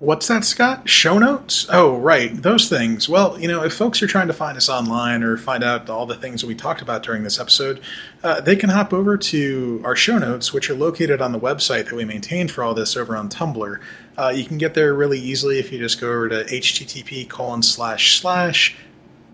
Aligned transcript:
What's 0.00 0.26
that, 0.28 0.46
Scott? 0.46 0.88
Show 0.88 1.18
notes? 1.18 1.66
Oh, 1.68 1.98
right, 1.98 2.34
those 2.34 2.70
things. 2.70 3.06
Well, 3.06 3.38
you 3.38 3.46
know, 3.46 3.62
if 3.62 3.74
folks 3.74 4.02
are 4.02 4.06
trying 4.06 4.28
to 4.28 4.32
find 4.32 4.56
us 4.56 4.70
online 4.70 5.22
or 5.22 5.36
find 5.36 5.62
out 5.62 5.90
all 5.90 6.06
the 6.06 6.14
things 6.14 6.42
we 6.42 6.54
talked 6.54 6.80
about 6.80 7.02
during 7.02 7.22
this 7.22 7.38
episode, 7.38 7.82
uh, 8.22 8.40
they 8.40 8.56
can 8.56 8.70
hop 8.70 8.94
over 8.94 9.18
to 9.18 9.82
our 9.84 9.94
show 9.94 10.16
notes, 10.16 10.54
which 10.54 10.70
are 10.70 10.74
located 10.74 11.20
on 11.20 11.32
the 11.32 11.38
website 11.38 11.84
that 11.84 11.92
we 11.92 12.06
maintain 12.06 12.48
for 12.48 12.64
all 12.64 12.72
this 12.72 12.96
over 12.96 13.14
on 13.14 13.28
Tumblr. 13.28 13.78
Uh, 14.16 14.32
you 14.34 14.46
can 14.46 14.56
get 14.56 14.72
there 14.72 14.94
really 14.94 15.18
easily 15.18 15.58
if 15.58 15.70
you 15.70 15.78
just 15.78 16.00
go 16.00 16.08
over 16.08 16.30
to 16.30 16.44
http 16.44 17.28
colon 17.28 17.62
slash 17.62 18.18
slash 18.18 18.78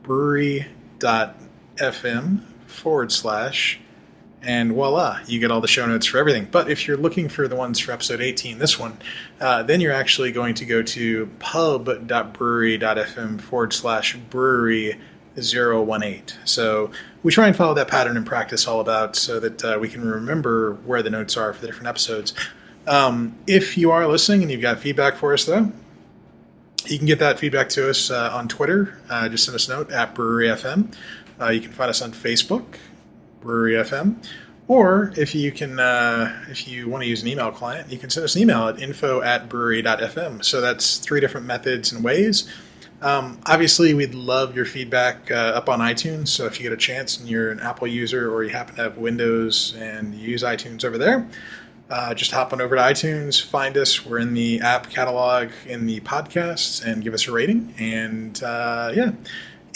brewery.fm 0.02 0.66
forward 2.66 3.12
slash 3.12 3.78
and 4.46 4.72
voila, 4.72 5.20
you 5.26 5.38
get 5.40 5.50
all 5.50 5.60
the 5.60 5.66
show 5.66 5.84
notes 5.86 6.06
for 6.06 6.18
everything. 6.18 6.46
But 6.50 6.70
if 6.70 6.86
you're 6.86 6.96
looking 6.96 7.28
for 7.28 7.48
the 7.48 7.56
ones 7.56 7.80
for 7.80 7.90
episode 7.90 8.20
18, 8.20 8.58
this 8.58 8.78
one, 8.78 8.96
uh, 9.40 9.64
then 9.64 9.80
you're 9.80 9.92
actually 9.92 10.30
going 10.30 10.54
to 10.54 10.64
go 10.64 10.82
to 10.82 11.26
pub.brewery.fm 11.40 13.41
forward 13.41 13.72
slash 13.72 14.14
brewery 14.16 15.00
018. 15.36 16.22
So 16.45 16.92
we 17.24 17.32
try 17.32 17.48
and 17.48 17.56
follow 17.56 17.74
that 17.74 17.88
pattern 17.88 18.16
in 18.16 18.24
practice 18.24 18.69
all 18.69 18.78
about 18.80 19.16
so 19.16 19.41
that 19.41 19.64
uh, 19.64 19.78
we 19.80 19.88
can 19.88 20.09
remember 20.09 20.74
where 20.86 21.02
the 21.02 21.10
notes 21.10 21.36
are 21.36 21.52
for 21.52 21.60
the 21.60 21.66
different 21.66 21.88
episodes. 21.88 22.33
Um, 22.86 23.36
if 23.48 23.77
you 23.77 23.91
are 23.91 24.06
listening 24.06 24.42
and 24.42 24.52
you've 24.52 24.62
got 24.62 24.78
feedback 24.78 25.16
for 25.16 25.34
us, 25.34 25.44
though, 25.44 25.72
you 26.86 26.98
can 26.98 27.08
get 27.08 27.19
that 27.19 27.41
feedback 27.41 27.69
to 27.70 27.91
us 27.91 28.12
uh, 28.12 28.30
on 28.33 28.47
Twitter. 28.47 28.97
Uh, 29.10 29.28
just 29.28 29.44
send 29.44 29.56
us 29.56 29.66
a 29.66 29.72
note 29.72 29.91
at 29.91 30.14
Brewery 30.14 30.47
FM. 30.47 30.94
Uh, 31.41 31.48
you 31.48 31.60
can 31.60 31.72
find 31.72 31.91
us 31.91 32.00
on 32.00 32.12
Facebook. 32.12 32.77
Brewery 33.46 33.74
FM. 33.74 34.16
Or 34.68 35.12
if 35.16 35.34
you 35.34 35.52
can, 35.52 35.78
uh, 35.78 36.45
if 36.50 36.66
you 36.66 36.88
want 36.88 37.05
to 37.05 37.09
use 37.09 37.23
an 37.23 37.28
email 37.28 37.52
client, 37.52 37.91
you 37.91 37.98
can 37.98 38.10
send 38.10 38.24
us 38.24 38.34
an 38.34 38.42
email 38.42 38.69
at 38.69 38.80
info 38.80 39.22
at 39.22 39.48
brewery.fm. 39.48 40.45
So 40.45 40.60
that's 40.60 40.98
three 40.98 41.20
different 41.20 41.46
methods 41.46 41.92
and 41.92 42.02
ways. 42.02 42.52
Um, 43.00 43.38
obviously, 43.46 43.95
we'd 43.95 44.14
love 44.14 44.56
your 44.56 44.64
feedback 44.64 45.30
uh, 45.30 45.34
up 45.34 45.69
on 45.69 45.78
iTunes. 45.78 46.28
So 46.28 46.47
if 46.47 46.58
you 46.58 46.64
get 46.64 46.72
a 46.72 46.78
chance 46.78 47.19
and 47.19 47.28
you're 47.28 47.52
an 47.52 47.61
Apple 47.61 47.86
user 47.86 48.33
or 48.33 48.42
you 48.42 48.50
happen 48.50 48.74
to 48.77 48.83
have 48.83 48.98
Windows 48.98 49.77
and 49.78 50.14
you 50.14 50.30
use 50.30 50.42
iTunes 50.42 50.84
over 50.84 50.98
there, 50.98 51.28
uh, 51.89 52.14
just 52.14 52.33
hop 52.33 52.52
on 52.52 52.61
over 52.61 52.74
to 52.74 52.83
iTunes, 52.83 53.41
find 53.41 53.77
us. 53.77 54.05
We're 54.05 54.19
in 54.19 54.34
the 54.34 54.61
app 54.61 54.91
catalog 54.91 55.50
in 55.67 55.86
the 55.86 56.00
podcasts 56.00 56.84
and 56.84 57.05
give 57.05 57.14
us 57.14 57.28
a 57.28 57.33
rating. 57.33 57.72
And 57.78 58.42
uh, 58.42 58.92
yeah 58.97 59.12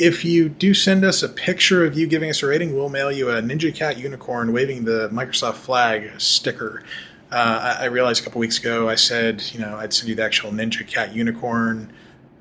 if 0.00 0.24
you 0.24 0.48
do 0.48 0.72
send 0.72 1.04
us 1.04 1.22
a 1.22 1.28
picture 1.28 1.84
of 1.84 1.96
you 1.96 2.06
giving 2.06 2.30
us 2.30 2.42
a 2.42 2.46
rating, 2.46 2.74
we'll 2.74 2.88
mail 2.88 3.12
you 3.12 3.28
a 3.28 3.34
Ninja 3.42 3.72
Cat 3.72 3.98
unicorn 3.98 4.50
waving 4.50 4.84
the 4.84 5.10
Microsoft 5.10 5.56
flag 5.56 6.18
sticker. 6.18 6.82
Uh, 7.30 7.76
I, 7.78 7.82
I, 7.82 7.86
realized 7.88 8.22
a 8.22 8.24
couple 8.24 8.40
weeks 8.40 8.58
ago 8.58 8.88
I 8.88 8.94
said, 8.94 9.44
you 9.52 9.60
know, 9.60 9.76
I'd 9.76 9.92
send 9.92 10.08
you 10.08 10.14
the 10.14 10.24
actual 10.24 10.52
Ninja 10.52 10.86
Cat 10.86 11.14
unicorn 11.14 11.92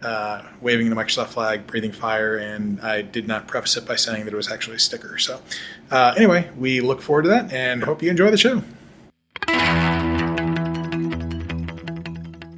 uh, 0.02 0.42
waving 0.62 0.90
the 0.90 0.96
Microsoft 0.96 1.28
flag, 1.28 1.68
breathing 1.68 1.92
fire, 1.92 2.38
and 2.38 2.80
I 2.80 3.02
did 3.02 3.28
not 3.28 3.50
preface 3.50 3.76
it 3.76 3.86
by 3.86 3.98
saying 3.98 4.24
that 4.24 4.34
it 4.34 4.38
was 4.38 4.50
actually 4.50 4.78
a 4.78 4.80
sticker. 4.80 5.18
So, 5.18 5.42
uh, 5.92 6.14
anyway, 6.16 6.50
we 6.58 6.80
look 6.80 7.02
forward 7.02 7.24
to 7.24 7.30
that 7.30 7.52
and 7.52 7.84
hope 7.84 8.02
you 8.02 8.10
enjoy 8.10 8.32
the 8.32 8.38
show. 8.38 8.64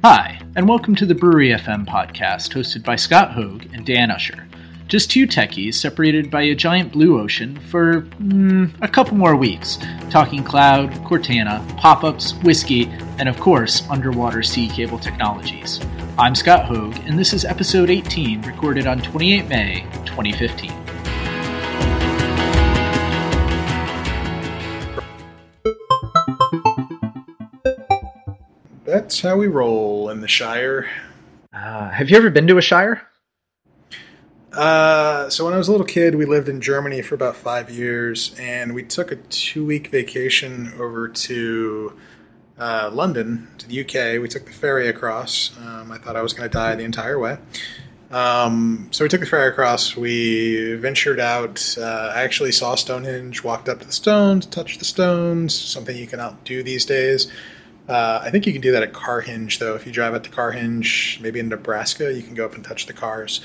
Hi, 0.04 0.40
and 0.54 0.68
welcome 0.68 0.94
to 0.94 1.06
the 1.06 1.14
Brewery 1.14 1.48
FM 1.48 1.86
podcast 1.86 2.52
hosted 2.52 2.84
by 2.84 2.94
Scott 2.94 3.32
Hoag 3.32 3.68
and 3.74 3.84
Dan 3.84 4.12
Usher. 4.12 4.46
Just 4.92 5.10
two 5.10 5.26
techies 5.26 5.76
separated 5.76 6.30
by 6.30 6.42
a 6.42 6.54
giant 6.54 6.92
blue 6.92 7.18
ocean 7.18 7.58
for 7.70 8.02
mm, 8.20 8.70
a 8.82 8.88
couple 8.88 9.16
more 9.16 9.36
weeks, 9.36 9.78
talking 10.10 10.44
cloud, 10.44 10.90
Cortana, 11.06 11.66
pop 11.78 12.04
ups, 12.04 12.34
whiskey, 12.42 12.90
and 13.16 13.26
of 13.26 13.40
course, 13.40 13.88
underwater 13.88 14.42
sea 14.42 14.68
cable 14.68 14.98
technologies. 14.98 15.80
I'm 16.18 16.34
Scott 16.34 16.66
Hoag, 16.66 16.94
and 17.06 17.18
this 17.18 17.32
is 17.32 17.46
episode 17.46 17.88
18, 17.88 18.42
recorded 18.42 18.86
on 18.86 19.00
28 19.00 19.48
May 19.48 19.86
2015. 20.04 20.70
That's 28.84 29.22
how 29.22 29.38
we 29.38 29.46
roll 29.46 30.10
in 30.10 30.20
the 30.20 30.28
Shire. 30.28 30.86
Uh, 31.50 31.88
have 31.88 32.10
you 32.10 32.18
ever 32.18 32.28
been 32.28 32.46
to 32.46 32.58
a 32.58 32.60
Shire? 32.60 33.08
Uh, 34.52 35.30
so 35.30 35.44
when 35.46 35.54
I 35.54 35.56
was 35.56 35.68
a 35.68 35.70
little 35.70 35.86
kid, 35.86 36.14
we 36.14 36.26
lived 36.26 36.48
in 36.48 36.60
Germany 36.60 37.00
for 37.00 37.14
about 37.14 37.36
five 37.36 37.70
years, 37.70 38.34
and 38.38 38.74
we 38.74 38.82
took 38.82 39.10
a 39.10 39.16
two-week 39.16 39.88
vacation 39.88 40.74
over 40.78 41.08
to 41.08 41.98
uh, 42.58 42.90
London, 42.92 43.48
to 43.58 43.66
the 43.66 43.80
UK. 43.80 44.20
We 44.20 44.28
took 44.28 44.44
the 44.44 44.52
ferry 44.52 44.88
across. 44.88 45.56
Um, 45.58 45.90
I 45.90 45.98
thought 45.98 46.16
I 46.16 46.22
was 46.22 46.34
going 46.34 46.48
to 46.48 46.52
die 46.52 46.74
the 46.74 46.84
entire 46.84 47.18
way. 47.18 47.38
Um, 48.10 48.88
so 48.90 49.06
we 49.06 49.08
took 49.08 49.20
the 49.20 49.26
ferry 49.26 49.48
across. 49.48 49.96
We 49.96 50.74
ventured 50.74 51.18
out. 51.18 51.76
Uh, 51.78 52.12
I 52.14 52.22
actually 52.22 52.52
saw 52.52 52.74
Stonehenge, 52.74 53.42
walked 53.42 53.70
up 53.70 53.80
to 53.80 53.86
the 53.86 53.92
stones, 53.92 54.44
touched 54.44 54.80
the 54.80 54.84
stones, 54.84 55.54
something 55.54 55.96
you 55.96 56.06
cannot 56.06 56.44
do 56.44 56.62
these 56.62 56.84
days. 56.84 57.32
Uh, 57.88 58.20
I 58.22 58.30
think 58.30 58.46
you 58.46 58.52
can 58.52 58.62
do 58.62 58.72
that 58.72 58.82
at 58.82 58.92
Carhenge, 58.92 59.58
though. 59.58 59.74
If 59.74 59.86
you 59.86 59.92
drive 59.92 60.14
out 60.14 60.24
to 60.24 60.30
Carhenge, 60.30 61.20
maybe 61.20 61.40
in 61.40 61.48
Nebraska, 61.48 62.12
you 62.12 62.22
can 62.22 62.34
go 62.34 62.44
up 62.44 62.54
and 62.54 62.62
touch 62.62 62.86
the 62.86 62.92
cars. 62.92 63.40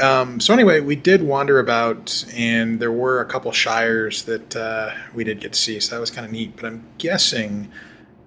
Um, 0.00 0.40
so 0.40 0.54
anyway, 0.54 0.80
we 0.80 0.96
did 0.96 1.22
wander 1.22 1.58
about, 1.58 2.24
and 2.34 2.80
there 2.80 2.92
were 2.92 3.20
a 3.20 3.24
couple 3.24 3.50
shires 3.52 4.22
that 4.24 4.56
uh, 4.56 4.92
we 5.14 5.24
did 5.24 5.40
get 5.40 5.52
to 5.52 5.58
see. 5.58 5.80
So 5.80 5.94
that 5.94 6.00
was 6.00 6.10
kind 6.10 6.26
of 6.26 6.32
neat. 6.32 6.56
But 6.56 6.66
I'm 6.66 6.86
guessing 6.98 7.70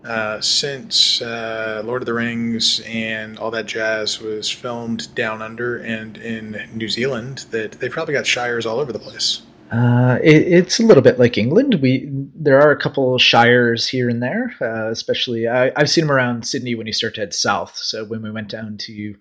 uh, 0.03 0.41
since 0.41 1.21
uh, 1.21 1.81
Lord 1.85 2.01
of 2.01 2.05
the 2.05 2.13
Rings 2.13 2.81
and 2.85 3.37
all 3.37 3.51
that 3.51 3.67
jazz 3.67 4.19
was 4.19 4.49
filmed 4.49 5.13
down 5.15 5.41
under 5.41 5.77
and 5.77 6.17
in 6.17 6.69
New 6.73 6.89
Zealand, 6.89 7.45
that 7.51 7.73
they 7.73 7.89
probably 7.89 8.13
got 8.13 8.25
shires 8.25 8.65
all 8.65 8.79
over 8.79 8.91
the 8.91 8.99
place. 8.99 9.43
Uh, 9.71 10.19
it, 10.21 10.35
it's 10.35 10.79
a 10.79 10.83
little 10.83 11.03
bit 11.03 11.17
like 11.17 11.37
England. 11.37 11.75
We 11.81 12.09
there 12.35 12.59
are 12.59 12.71
a 12.71 12.77
couple 12.77 13.17
shires 13.17 13.87
here 13.87 14.09
and 14.09 14.21
there, 14.21 14.53
uh, 14.59 14.89
especially 14.89 15.47
I, 15.47 15.71
have 15.77 15.89
seen 15.89 16.07
them 16.07 16.11
around 16.11 16.45
Sydney 16.45 16.75
when 16.75 16.87
you 16.87 16.93
start 16.93 17.15
to 17.15 17.21
head 17.21 17.33
south. 17.33 17.77
So 17.77 18.03
when 18.03 18.21
we 18.21 18.31
went 18.31 18.49
down 18.49 18.77
to 18.79 19.15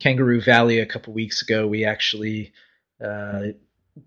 Kangaroo 0.00 0.40
Valley 0.40 0.78
a 0.78 0.86
couple 0.86 1.12
weeks 1.12 1.42
ago, 1.42 1.66
we 1.66 1.84
actually 1.84 2.52
uh, 3.04 3.48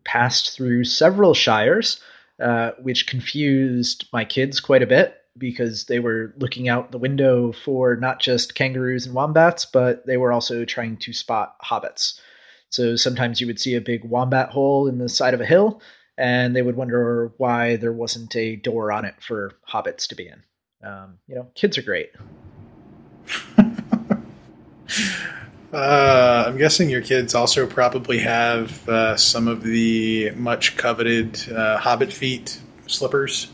passed 0.04 0.56
through 0.56 0.84
several 0.84 1.34
shires, 1.34 2.02
uh, 2.42 2.72
which 2.82 3.08
confused 3.08 4.08
my 4.12 4.26
kids 4.26 4.60
quite 4.60 4.82
a 4.82 4.88
bit 4.88 5.18
because 5.38 5.86
they 5.86 6.00
were 6.00 6.34
looking 6.38 6.68
out 6.68 6.92
the 6.92 6.98
window 6.98 7.52
for 7.52 7.96
not 7.96 8.20
just 8.20 8.56
kangaroos 8.56 9.06
and 9.06 9.16
wombats, 9.16 9.66
but 9.66 10.06
they 10.06 10.18
were 10.18 10.32
also 10.32 10.66
trying 10.66 10.98
to 10.98 11.14
spot 11.14 11.56
hobbits. 11.64 12.20
So 12.70 12.96
sometimes 12.96 13.40
you 13.40 13.48
would 13.48 13.60
see 13.60 13.76
a 13.76 13.82
big 13.82 14.04
wombat 14.04 14.50
hole 14.50 14.88
in 14.88 14.98
the 14.98 15.10
side 15.10 15.34
of 15.34 15.42
a 15.42 15.46
hill, 15.46 15.82
and 16.18 16.56
they 16.56 16.62
would 16.62 16.76
wonder 16.76 17.32
why 17.38 17.78
there 17.78 17.94
wasn't 17.94 18.36
a 18.36 18.56
door 18.56 18.92
on 18.92 19.06
it 19.06 19.16
for 19.22 19.54
hobbits 19.68 20.08
to 20.08 20.16
be 20.16 20.28
in. 20.28 20.44
Um, 20.88 21.18
you 21.28 21.36
know, 21.36 21.48
kids 21.56 21.78
are 21.78 21.84
great. 21.84 22.12
Uh, 25.74 26.44
I'm 26.46 26.58
guessing 26.58 26.88
your 26.88 27.02
kids 27.02 27.34
also 27.34 27.66
probably 27.66 28.20
have 28.20 28.88
uh, 28.88 29.18
some 29.18 29.48
of 29.48 29.64
the 29.64 30.30
much 30.36 30.78
coveted 30.78 31.52
uh, 31.52 31.80
Hobbit 31.80 32.14
feet 32.14 32.62
slippers. 32.86 33.52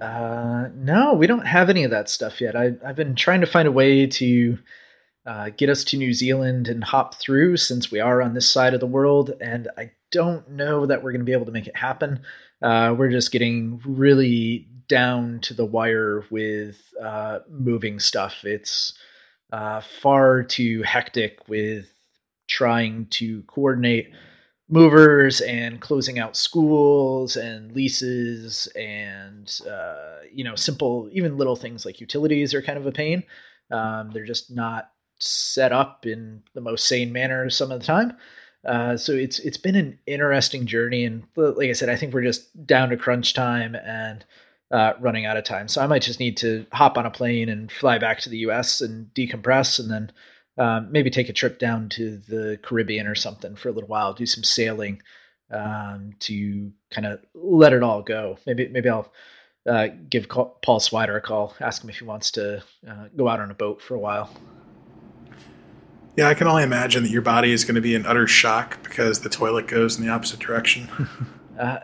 Uh, 0.00 0.68
no, 0.74 1.14
we 1.14 1.28
don't 1.28 1.46
have 1.46 1.70
any 1.70 1.84
of 1.84 1.92
that 1.92 2.08
stuff 2.08 2.40
yet. 2.40 2.56
I, 2.56 2.72
have 2.84 2.96
been 2.96 3.14
trying 3.14 3.42
to 3.42 3.46
find 3.46 3.68
a 3.68 3.72
way 3.72 4.08
to 4.08 4.58
uh, 5.24 5.50
get 5.50 5.68
us 5.68 5.84
to 5.84 5.96
New 5.96 6.12
Zealand 6.12 6.66
and 6.66 6.82
hop 6.82 7.14
through 7.14 7.56
since 7.58 7.88
we 7.88 8.00
are 8.00 8.20
on 8.20 8.34
this 8.34 8.50
side 8.50 8.74
of 8.74 8.80
the 8.80 8.86
world, 8.86 9.32
and 9.40 9.68
I 9.78 9.92
don't 10.10 10.50
know 10.50 10.86
that 10.86 11.04
we're 11.04 11.12
going 11.12 11.20
to 11.20 11.24
be 11.24 11.34
able 11.34 11.46
to 11.46 11.52
make 11.52 11.68
it 11.68 11.76
happen. 11.76 12.22
Uh, 12.60 12.96
we're 12.98 13.10
just 13.10 13.30
getting 13.30 13.80
really 13.84 14.66
down 14.88 15.38
to 15.42 15.54
the 15.54 15.64
wire 15.64 16.24
with 16.30 16.82
moving 17.48 18.00
stuff. 18.00 18.44
It's 18.44 18.94
uh, 19.52 19.80
far 19.80 20.42
too 20.42 20.82
hectic 20.82 21.48
with 21.48 21.92
trying 22.48 23.06
to 23.06 23.42
coordinate 23.44 24.12
movers 24.68 25.40
and 25.40 25.80
closing 25.80 26.18
out 26.18 26.36
schools 26.36 27.36
and 27.36 27.72
leases 27.72 28.68
and 28.76 29.60
uh, 29.68 30.18
you 30.32 30.44
know 30.44 30.54
simple 30.54 31.08
even 31.12 31.36
little 31.36 31.56
things 31.56 31.84
like 31.84 32.00
utilities 32.00 32.54
are 32.54 32.62
kind 32.62 32.78
of 32.78 32.86
a 32.86 32.92
pain. 32.92 33.22
Um, 33.70 34.10
they're 34.12 34.24
just 34.24 34.50
not 34.50 34.92
set 35.18 35.72
up 35.72 36.06
in 36.06 36.42
the 36.54 36.60
most 36.60 36.86
sane 36.86 37.12
manner 37.12 37.50
some 37.50 37.70
of 37.70 37.80
the 37.80 37.86
time. 37.86 38.16
Uh, 38.64 38.96
so 38.96 39.12
it's 39.12 39.38
it's 39.40 39.56
been 39.56 39.76
an 39.76 39.98
interesting 40.06 40.66
journey. 40.66 41.04
And 41.04 41.24
like 41.36 41.70
i 41.70 41.72
said 41.72 41.88
i 41.88 41.96
think 41.96 42.14
we're 42.14 42.22
just 42.22 42.66
down 42.66 42.90
to 42.90 42.96
crunch 42.96 43.34
time 43.34 43.74
and 43.74 44.24
uh, 44.70 44.92
running 45.00 45.26
out 45.26 45.36
of 45.36 45.44
time. 45.44 45.68
So 45.68 45.80
I 45.80 45.86
might 45.86 46.02
just 46.02 46.20
need 46.20 46.36
to 46.38 46.66
hop 46.72 46.96
on 46.96 47.06
a 47.06 47.10
plane 47.10 47.48
and 47.48 47.70
fly 47.70 47.98
back 47.98 48.20
to 48.20 48.28
the 48.28 48.38
U.S. 48.38 48.80
and 48.80 49.12
decompress, 49.14 49.78
and 49.78 49.90
then 49.90 50.12
um, 50.58 50.92
maybe 50.92 51.10
take 51.10 51.28
a 51.28 51.32
trip 51.32 51.58
down 51.58 51.88
to 51.90 52.18
the 52.28 52.58
Caribbean 52.62 53.06
or 53.06 53.14
something 53.14 53.56
for 53.56 53.68
a 53.68 53.72
little 53.72 53.88
while, 53.88 54.12
do 54.12 54.26
some 54.26 54.44
sailing 54.44 55.02
um, 55.50 56.12
to 56.20 56.72
kind 56.90 57.06
of 57.06 57.20
let 57.34 57.72
it 57.72 57.82
all 57.82 58.02
go. 58.02 58.38
Maybe 58.46 58.68
maybe 58.68 58.88
I'll 58.88 59.12
uh, 59.68 59.88
give 60.08 60.28
Paul 60.28 60.80
Swider 60.80 61.16
a 61.16 61.20
call, 61.20 61.54
ask 61.60 61.82
him 61.82 61.90
if 61.90 61.98
he 61.98 62.04
wants 62.04 62.30
to 62.32 62.62
uh, 62.88 63.08
go 63.16 63.28
out 63.28 63.40
on 63.40 63.50
a 63.50 63.54
boat 63.54 63.82
for 63.82 63.94
a 63.94 63.98
while. 63.98 64.30
Yeah, 66.16 66.28
I 66.28 66.34
can 66.34 66.48
only 66.48 66.64
imagine 66.64 67.02
that 67.04 67.10
your 67.10 67.22
body 67.22 67.52
is 67.52 67.64
going 67.64 67.76
to 67.76 67.80
be 67.80 67.94
in 67.94 68.04
utter 68.04 68.26
shock 68.26 68.82
because 68.82 69.20
the 69.20 69.28
toilet 69.28 69.68
goes 69.68 69.98
in 69.98 70.04
the 70.04 70.12
opposite 70.12 70.40
direction. 70.40 70.88
uh, 71.58 71.78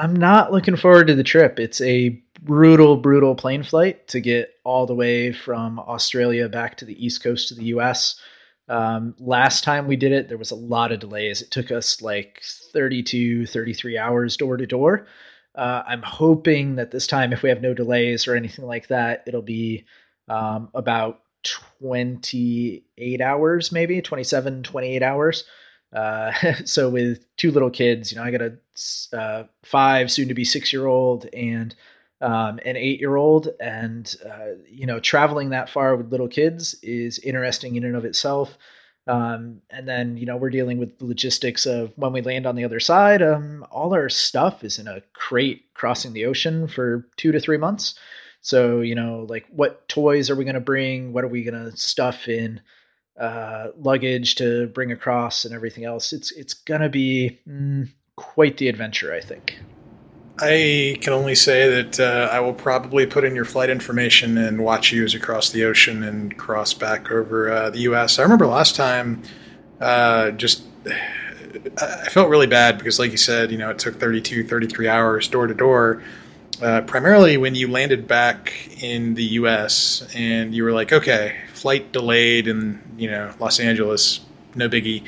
I'm 0.00 0.16
not 0.16 0.50
looking 0.50 0.76
forward 0.76 1.08
to 1.08 1.14
the 1.14 1.22
trip. 1.22 1.60
It's 1.60 1.78
a 1.82 2.22
brutal, 2.40 2.96
brutal 2.96 3.34
plane 3.34 3.62
flight 3.62 4.08
to 4.08 4.20
get 4.20 4.54
all 4.64 4.86
the 4.86 4.94
way 4.94 5.30
from 5.30 5.78
Australia 5.78 6.48
back 6.48 6.78
to 6.78 6.86
the 6.86 7.04
east 7.04 7.22
coast 7.22 7.50
of 7.50 7.58
the 7.58 7.64
US. 7.64 8.18
Um, 8.66 9.14
last 9.18 9.62
time 9.62 9.86
we 9.86 9.96
did 9.96 10.12
it, 10.12 10.26
there 10.26 10.38
was 10.38 10.52
a 10.52 10.56
lot 10.56 10.90
of 10.90 11.00
delays. 11.00 11.42
It 11.42 11.50
took 11.50 11.70
us 11.70 12.00
like 12.00 12.40
32, 12.72 13.44
33 13.44 13.98
hours 13.98 14.38
door 14.38 14.56
to 14.56 14.64
door. 14.66 15.06
Uh, 15.54 15.82
I'm 15.86 16.02
hoping 16.02 16.76
that 16.76 16.90
this 16.92 17.06
time, 17.06 17.34
if 17.34 17.42
we 17.42 17.50
have 17.50 17.60
no 17.60 17.74
delays 17.74 18.26
or 18.26 18.34
anything 18.34 18.64
like 18.64 18.88
that, 18.88 19.24
it'll 19.26 19.42
be 19.42 19.84
um, 20.28 20.70
about 20.72 21.20
28 21.80 23.20
hours, 23.20 23.70
maybe 23.70 24.00
27, 24.00 24.62
28 24.62 25.02
hours. 25.02 25.44
Uh, 25.92 26.32
so 26.64 26.88
with 26.88 27.24
two 27.36 27.50
little 27.50 27.70
kids, 27.70 28.12
you 28.12 28.18
know, 28.18 28.24
I 28.24 28.30
got 28.30 28.42
a 28.42 29.16
uh, 29.16 29.44
five, 29.62 30.10
soon 30.10 30.28
to 30.28 30.34
be 30.34 30.44
six 30.44 30.72
year 30.72 30.86
old, 30.86 31.26
and 31.32 31.74
um, 32.20 32.60
an 32.64 32.76
eight 32.76 33.00
year 33.00 33.16
old, 33.16 33.48
and 33.60 34.14
uh, 34.24 34.56
you 34.68 34.86
know, 34.86 35.00
traveling 35.00 35.50
that 35.50 35.70
far 35.70 35.96
with 35.96 36.10
little 36.10 36.28
kids 36.28 36.74
is 36.82 37.18
interesting 37.20 37.76
in 37.76 37.84
and 37.84 37.96
of 37.96 38.04
itself. 38.04 38.56
Um, 39.06 39.62
and 39.70 39.88
then 39.88 40.16
you 40.16 40.26
know 40.26 40.36
we're 40.36 40.50
dealing 40.50 40.78
with 40.78 40.98
the 40.98 41.06
logistics 41.06 41.66
of 41.66 41.92
when 41.96 42.12
we 42.12 42.20
land 42.20 42.46
on 42.46 42.54
the 42.54 42.64
other 42.64 42.80
side. 42.80 43.22
Um, 43.22 43.66
all 43.70 43.94
our 43.94 44.08
stuff 44.08 44.62
is 44.62 44.78
in 44.78 44.86
a 44.86 45.02
crate 45.14 45.64
crossing 45.74 46.12
the 46.12 46.26
ocean 46.26 46.68
for 46.68 47.08
two 47.16 47.32
to 47.32 47.40
three 47.40 47.56
months. 47.56 47.94
So 48.42 48.80
you 48.80 48.94
know, 48.94 49.26
like 49.28 49.46
what 49.50 49.88
toys 49.88 50.30
are 50.30 50.36
we 50.36 50.44
going 50.44 50.54
to 50.54 50.60
bring? 50.60 51.12
What 51.12 51.24
are 51.24 51.28
we 51.28 51.42
going 51.42 51.70
to 51.70 51.76
stuff 51.76 52.28
in 52.28 52.60
uh, 53.20 53.68
luggage 53.78 54.34
to 54.36 54.66
bring 54.68 54.90
across 54.90 55.44
and 55.44 55.54
everything 55.54 55.84
else? 55.84 56.12
It's 56.12 56.32
it's 56.32 56.54
to 56.82 56.88
be 56.88 57.38
mm, 57.48 57.88
quite 58.16 58.56
the 58.56 58.68
adventure, 58.68 59.14
I 59.14 59.20
think. 59.20 59.58
I 60.42 60.96
can 61.02 61.12
only 61.12 61.34
say 61.34 61.82
that 61.82 62.00
uh, 62.00 62.28
I 62.32 62.40
will 62.40 62.54
probably 62.54 63.04
put 63.04 63.24
in 63.24 63.34
your 63.34 63.44
flight 63.44 63.68
information 63.68 64.38
and 64.38 64.64
watch 64.64 64.90
you 64.90 65.04
as 65.04 65.12
you 65.12 65.20
cross 65.20 65.50
the 65.50 65.64
ocean 65.64 66.02
and 66.02 66.36
cross 66.38 66.72
back 66.72 67.10
over 67.10 67.52
uh, 67.52 67.70
the 67.70 67.80
U.S. 67.80 68.18
I 68.18 68.22
remember 68.22 68.46
last 68.46 68.74
time, 68.74 69.22
uh, 69.80 70.30
just 70.30 70.62
I 71.78 72.08
felt 72.08 72.30
really 72.30 72.46
bad 72.46 72.78
because, 72.78 72.98
like 72.98 73.10
you 73.10 73.18
said, 73.18 73.50
you 73.50 73.58
know, 73.58 73.70
it 73.70 73.78
took 73.78 74.00
32, 74.00 74.46
33 74.46 74.88
hours 74.88 75.28
door 75.28 75.46
to 75.46 75.54
door. 75.54 76.02
Uh, 76.62 76.82
primarily 76.82 77.36
when 77.36 77.54
you 77.54 77.68
landed 77.68 78.06
back 78.06 78.52
in 78.82 79.14
the 79.14 79.24
U.S. 79.24 80.06
and 80.14 80.54
you 80.54 80.62
were 80.62 80.72
like, 80.72 80.92
okay, 80.92 81.36
flight 81.60 81.92
delayed 81.92 82.48
in 82.48 82.80
you 82.96 83.10
know 83.10 83.32
Los 83.38 83.60
Angeles, 83.60 84.20
no 84.54 84.68
biggie, 84.68 85.04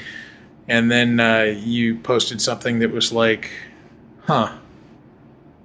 and 0.68 0.90
then 0.90 1.18
uh, 1.20 1.54
you 1.56 1.98
posted 1.98 2.40
something 2.40 2.78
that 2.80 2.90
was 2.90 3.12
like, 3.12 3.50
huh 4.22 4.58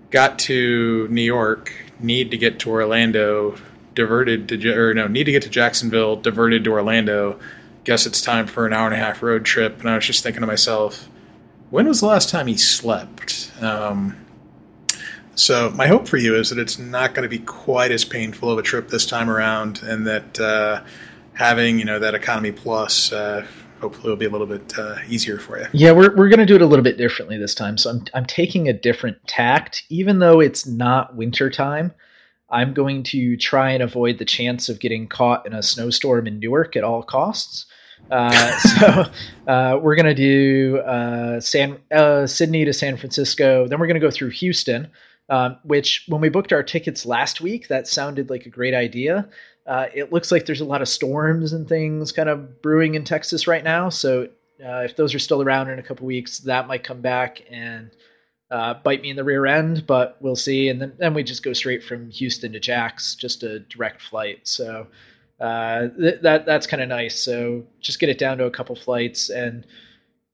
got 0.09 0.39
to 0.39 1.07
New 1.09 1.21
York, 1.21 1.71
need 1.99 2.31
to 2.31 2.37
get 2.37 2.59
to 2.59 2.69
Orlando, 2.69 3.55
diverted 3.95 4.47
to 4.49 4.73
or 4.73 4.93
no, 4.93 5.07
need 5.07 5.25
to 5.25 5.31
get 5.31 5.43
to 5.43 5.49
Jacksonville, 5.49 6.15
diverted 6.15 6.63
to 6.63 6.71
Orlando. 6.71 7.39
Guess 7.83 8.05
it's 8.05 8.21
time 8.21 8.47
for 8.47 8.65
an 8.65 8.73
hour 8.73 8.85
and 8.85 8.93
a 8.93 8.97
half 8.97 9.23
road 9.23 9.45
trip. 9.45 9.79
And 9.79 9.89
I 9.89 9.95
was 9.95 10.05
just 10.05 10.21
thinking 10.23 10.41
to 10.41 10.47
myself, 10.47 11.09
when 11.69 11.87
was 11.87 12.01
the 12.01 12.07
last 12.07 12.29
time 12.29 12.47
he 12.47 12.57
slept? 12.57 13.51
Um, 13.61 14.17
so 15.37 15.69
my 15.71 15.87
hope 15.87 16.07
for 16.07 16.17
you 16.17 16.35
is 16.35 16.49
that 16.49 16.59
it's 16.59 16.77
not 16.77 17.13
going 17.13 17.23
to 17.23 17.29
be 17.29 17.43
quite 17.43 17.91
as 17.91 18.03
painful 18.03 18.51
of 18.51 18.57
a 18.57 18.61
trip 18.61 18.89
this 18.89 19.05
time 19.05 19.29
around, 19.29 19.81
and 19.83 20.05
that 20.07 20.39
uh, 20.39 20.83
having 21.33 21.79
you 21.79 21.85
know 21.85 21.99
that 21.99 22.15
economy 22.15 22.51
plus 22.51 23.13
uh, 23.13 23.45
hopefully 23.79 24.05
it'll 24.05 24.17
be 24.17 24.25
a 24.25 24.29
little 24.29 24.47
bit 24.47 24.77
uh, 24.77 24.95
easier 25.07 25.37
for 25.37 25.59
you. 25.59 25.67
Yeah, 25.71 25.91
we're 25.91 26.15
we're 26.15 26.29
going 26.29 26.39
to 26.39 26.45
do 26.45 26.55
it 26.55 26.61
a 26.61 26.65
little 26.65 26.83
bit 26.83 26.97
differently 26.97 27.37
this 27.37 27.55
time. 27.55 27.77
So 27.77 27.89
I'm 27.91 28.05
I'm 28.13 28.25
taking 28.25 28.67
a 28.67 28.73
different 28.73 29.17
tact, 29.27 29.83
even 29.89 30.19
though 30.19 30.39
it's 30.39 30.65
not 30.65 31.15
winter 31.15 31.49
time. 31.49 31.93
I'm 32.49 32.73
going 32.73 33.03
to 33.03 33.35
try 33.37 33.71
and 33.71 33.83
avoid 33.83 34.19
the 34.19 34.25
chance 34.25 34.69
of 34.69 34.79
getting 34.79 35.07
caught 35.07 35.45
in 35.45 35.53
a 35.53 35.61
snowstorm 35.61 36.27
in 36.27 36.39
Newark 36.39 36.75
at 36.77 36.83
all 36.83 37.03
costs. 37.03 37.65
Uh, 38.09 38.57
so 38.59 39.03
uh, 39.51 39.79
we're 39.81 39.95
going 39.95 40.05
to 40.05 40.15
do 40.15 40.77
uh, 40.79 41.39
San 41.39 41.77
uh, 41.91 42.25
Sydney 42.25 42.65
to 42.65 42.73
San 42.73 42.97
Francisco. 42.97 43.67
Then 43.67 43.79
we're 43.79 43.87
going 43.87 43.99
to 43.99 44.05
go 44.05 44.11
through 44.11 44.29
Houston, 44.29 44.89
um, 45.29 45.57
which 45.63 46.05
when 46.07 46.21
we 46.21 46.29
booked 46.29 46.53
our 46.53 46.63
tickets 46.63 47.05
last 47.05 47.41
week, 47.41 47.67
that 47.67 47.87
sounded 47.87 48.29
like 48.29 48.45
a 48.45 48.49
great 48.49 48.73
idea. 48.73 49.27
Uh, 49.65 49.87
it 49.93 50.13
looks 50.13 50.31
like 50.31 50.45
there's 50.45 50.61
a 50.61 50.65
lot 50.65 50.81
of 50.81 50.87
storms 50.87 51.51
and 51.51 51.67
things 51.67 52.11
kind 52.11 52.29
of 52.29 52.61
brewing 52.61 52.95
in 52.95 53.03
Texas 53.03 53.47
right 53.47 53.63
now. 53.63 53.89
So 53.89 54.29
uh, 54.65 54.79
if 54.79 54.95
those 54.95 55.13
are 55.13 55.19
still 55.19 55.41
around 55.41 55.69
in 55.69 55.79
a 55.79 55.83
couple 55.83 56.07
weeks, 56.07 56.39
that 56.39 56.67
might 56.67 56.83
come 56.83 57.01
back 57.01 57.41
and 57.49 57.91
uh, 58.49 58.75
bite 58.75 59.01
me 59.01 59.09
in 59.09 59.17
the 59.17 59.23
rear 59.25 59.45
end. 59.45 59.85
But 59.85 60.17
we'll 60.21 60.37
see. 60.37 60.69
And 60.69 60.81
then 60.81 60.93
then 60.97 61.13
we 61.13 61.23
just 61.23 61.43
go 61.43 61.51
straight 61.51 61.83
from 61.83 62.09
Houston 62.09 62.53
to 62.53 62.59
Jax, 62.59 63.15
just 63.15 63.43
a 63.43 63.59
direct 63.59 64.01
flight. 64.01 64.47
So 64.47 64.87
uh, 65.41 65.89
th- 65.99 66.21
that 66.21 66.45
that's 66.45 66.65
kind 66.67 66.81
of 66.81 66.87
nice. 66.87 67.19
So 67.19 67.65
just 67.81 67.99
get 67.99 68.09
it 68.09 68.17
down 68.17 68.37
to 68.37 68.45
a 68.45 68.51
couple 68.51 68.75
flights 68.75 69.29
and 69.29 69.65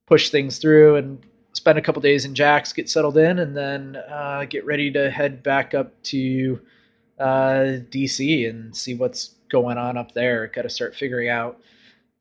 push 0.05 0.29
things 0.29 0.59
through 0.59 0.97
and 0.97 1.19
spend 1.53 1.77
a 1.77 1.81
couple 1.81 2.01
days 2.01 2.25
in 2.25 2.35
Jax, 2.35 2.73
get 2.73 2.89
settled 2.89 3.17
in, 3.17 3.39
and 3.39 3.55
then 3.55 3.95
uh, 3.95 4.45
get 4.50 4.65
ready 4.65 4.91
to 4.91 5.09
head 5.09 5.41
back 5.41 5.73
up 5.73 6.01
to 6.03 6.59
uh, 7.19 7.79
DC 7.89 8.50
and 8.50 8.75
see 8.75 8.95
what's 8.95 9.35
going 9.50 9.77
on 9.77 9.97
up 9.97 10.11
there. 10.13 10.47
Got 10.47 10.63
to 10.63 10.69
start 10.69 10.95
figuring 10.95 11.29
out, 11.29 11.59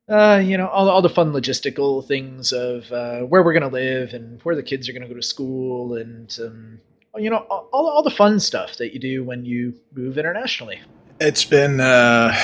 uh, 0.09 0.41
you 0.45 0.57
know, 0.57 0.69
all, 0.69 0.89
all 0.89 1.03
the 1.03 1.09
fun 1.09 1.33
logistical 1.33 2.07
things 2.07 2.53
of 2.53 2.91
uh, 2.93 3.21
where 3.21 3.43
we're 3.43 3.59
going 3.59 3.63
to 3.63 3.69
live 3.69 4.13
and 4.13 4.41
where 4.43 4.55
the 4.55 4.63
kids 4.63 4.89
are 4.89 4.93
going 4.93 5.03
to 5.03 5.09
go 5.09 5.15
to 5.15 5.23
school 5.23 5.97
and, 5.97 6.39
um, 6.43 6.81
you 7.17 7.31
know, 7.31 7.39
all, 7.39 7.69
all 7.73 8.03
the 8.03 8.11
fun 8.11 8.39
stuff 8.39 8.77
that 8.77 8.93
you 8.93 9.01
do 9.01 9.25
when 9.25 9.45
you 9.45 9.75
move 9.95 10.19
internationally. 10.19 10.81
It's 11.21 11.45
been 11.45 11.81
uh, 11.81 12.35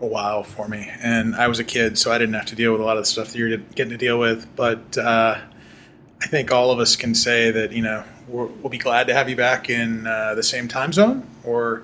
a 0.00 0.06
while 0.06 0.42
for 0.42 0.68
me, 0.68 0.90
and 1.00 1.34
I 1.34 1.48
was 1.48 1.58
a 1.58 1.64
kid, 1.64 1.98
so 1.98 2.12
I 2.12 2.18
didn't 2.18 2.34
have 2.34 2.46
to 2.46 2.54
deal 2.54 2.72
with 2.72 2.80
a 2.80 2.84
lot 2.84 2.96
of 2.96 3.02
the 3.02 3.10
stuff 3.10 3.28
that 3.28 3.38
you're 3.38 3.56
getting 3.56 3.90
to 3.90 3.96
deal 3.96 4.18
with. 4.18 4.46
But 4.54 4.96
uh, 4.98 5.38
I 6.22 6.26
think 6.26 6.52
all 6.52 6.70
of 6.70 6.78
us 6.78 6.94
can 6.94 7.14
say 7.14 7.50
that 7.50 7.72
you 7.72 7.82
know 7.82 8.04
we 8.28 8.44
will 8.44 8.70
be 8.70 8.78
glad 8.78 9.08
to 9.08 9.14
have 9.14 9.28
you 9.28 9.34
back 9.34 9.68
in 9.68 10.06
uh, 10.06 10.34
the 10.34 10.42
same 10.42 10.68
time 10.68 10.92
zone, 10.92 11.28
or 11.44 11.82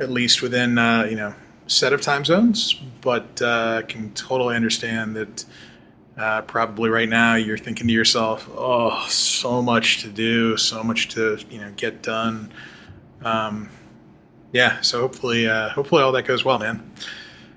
at 0.00 0.10
least 0.10 0.42
within 0.42 0.78
uh, 0.78 1.06
you 1.08 1.14
know 1.16 1.34
set 1.68 1.92
of 1.92 2.00
time 2.00 2.24
zones. 2.24 2.74
But 3.00 3.40
uh, 3.40 3.82
can 3.82 4.12
totally 4.12 4.56
understand 4.56 5.16
that. 5.16 5.44
Uh, 6.16 6.42
probably 6.42 6.90
right 6.90 7.08
now 7.08 7.36
you're 7.36 7.56
thinking 7.56 7.86
to 7.86 7.92
yourself, 7.92 8.50
"Oh, 8.52 9.06
so 9.08 9.62
much 9.62 10.02
to 10.02 10.08
do, 10.08 10.56
so 10.56 10.82
much 10.82 11.10
to 11.10 11.38
you 11.48 11.60
know 11.60 11.72
get 11.76 12.02
done." 12.02 12.50
Um, 13.22 13.68
yeah, 14.50 14.80
so 14.80 15.00
hopefully, 15.00 15.46
uh, 15.46 15.68
hopefully 15.68 16.02
all 16.02 16.10
that 16.10 16.24
goes 16.24 16.44
well, 16.44 16.58
man. 16.58 16.90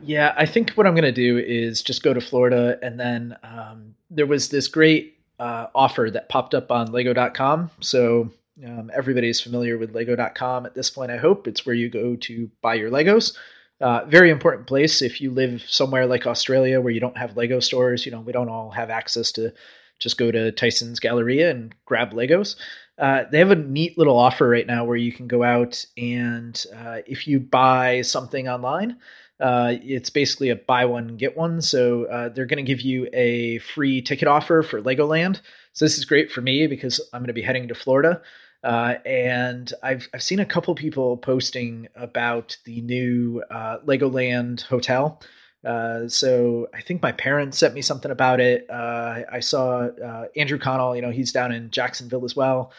Yeah, 0.04 0.36
I 0.38 0.46
think 0.46 0.72
what 0.74 0.86
I'm 0.86 0.94
going 0.94 1.04
to 1.04 1.12
do 1.12 1.40
is 1.40 1.82
just 1.82 2.04
go 2.04 2.14
to 2.14 2.22
Florida, 2.22 2.78
and 2.84 3.00
then 3.00 3.36
um, 3.42 3.96
there 4.12 4.28
was 4.28 4.50
this 4.50 4.68
great 4.68 5.18
uh, 5.42 5.68
offer 5.74 6.12
that 6.12 6.30
popped 6.30 6.54
up 6.54 6.72
on 6.72 6.92
lego.com. 6.92 7.72
So 7.80 8.30
um, 8.64 8.92
everybody's 8.94 9.42
familiar 9.42 9.80
with 9.80 9.96
lego.com 9.96 10.68
at 10.68 10.76
this 10.76 10.92
point, 10.92 11.10
I 11.10 11.18
hope. 11.18 11.48
It's 11.48 11.66
where 11.66 11.74
you 11.74 11.90
go 11.90 12.16
to 12.16 12.50
buy 12.62 12.76
your 12.76 12.92
Legos. 12.92 13.36
Uh, 13.82 14.06
very 14.06 14.30
important 14.30 14.68
place 14.68 15.02
if 15.02 15.20
you 15.20 15.32
live 15.32 15.64
somewhere 15.68 16.06
like 16.06 16.28
Australia 16.28 16.80
where 16.80 16.94
you 16.94 17.00
don't 17.00 17.18
have 17.18 17.36
Lego 17.36 17.60
stores. 17.60 18.06
You 18.06 18.12
know, 18.12 18.22
we 18.22 18.32
don't 18.32 18.50
all 18.50 18.70
have 18.70 18.92
access 18.92 19.32
to 19.32 19.52
just 19.98 20.20
go 20.20 20.30
to 20.30 20.52
Tyson's 20.52 21.00
Galleria 21.00 21.50
and 21.50 21.74
grab 21.86 22.12
Legos. 22.12 22.56
Uh, 23.00 23.24
they 23.32 23.40
have 23.40 23.50
a 23.50 23.56
neat 23.56 23.98
little 23.98 24.20
offer 24.20 24.48
right 24.48 24.68
now 24.68 24.86
where 24.86 24.98
you 24.98 25.12
can 25.12 25.28
go 25.28 25.42
out 25.42 25.84
and 25.98 26.64
uh, 26.76 27.00
if 27.08 27.28
you 27.28 27.40
buy 27.40 28.02
something 28.02 28.48
online, 28.48 28.98
uh, 29.42 29.74
it's 29.82 30.10
basically 30.10 30.50
a 30.50 30.56
buy 30.56 30.86
one 30.86 31.18
get 31.18 31.36
one. 31.36 31.62
So 31.62 32.06
uh, 32.06 32.30
they're 32.30 32.46
going 32.46 32.64
to 32.64 32.70
give 32.70 32.82
you 32.82 33.10
a 33.12 33.58
free 33.60 34.02
ticket 34.02 34.28
offer 34.28 34.62
for 34.62 34.82
Legoland. 34.82 35.42
So 35.74 35.86
this 35.86 35.98
is 35.98 36.06
great 36.06 36.32
for 36.32 36.42
me 36.42 36.68
because 36.68 37.02
I'm 37.12 37.22
going 37.22 37.28
to 37.28 37.34
be 37.34 37.42
heading 37.42 37.68
to 37.70 37.76
Florida, 37.76 38.22
uh, 38.64 38.96
and 39.06 39.74
I've 39.82 40.08
I've 40.14 40.24
seen 40.24 40.40
a 40.40 40.46
couple 40.46 40.76
people 40.76 41.18
posting 41.18 41.88
about 41.96 42.58
the 42.66 42.82
new 42.82 43.44
uh, 43.50 43.80
Legoland 43.80 44.62
hotel. 44.62 45.20
Uh, 45.66 46.08
so 46.08 46.68
I 46.74 46.82
think 46.82 47.02
my 47.02 47.12
parents 47.12 47.58
sent 47.58 47.74
me 47.74 47.82
something 47.82 48.12
about 48.12 48.40
it. 48.40 48.70
Uh, 48.70 49.22
I 49.32 49.40
saw 49.40 49.90
Andrew 50.36 50.60
Connell. 50.60 50.96
You 50.96 51.02
know, 51.02 51.12
he's 51.12 51.32
down 51.32 51.52
in 51.52 51.72
Jacksonville 51.72 52.26
as 52.26 52.36
well 52.36 52.72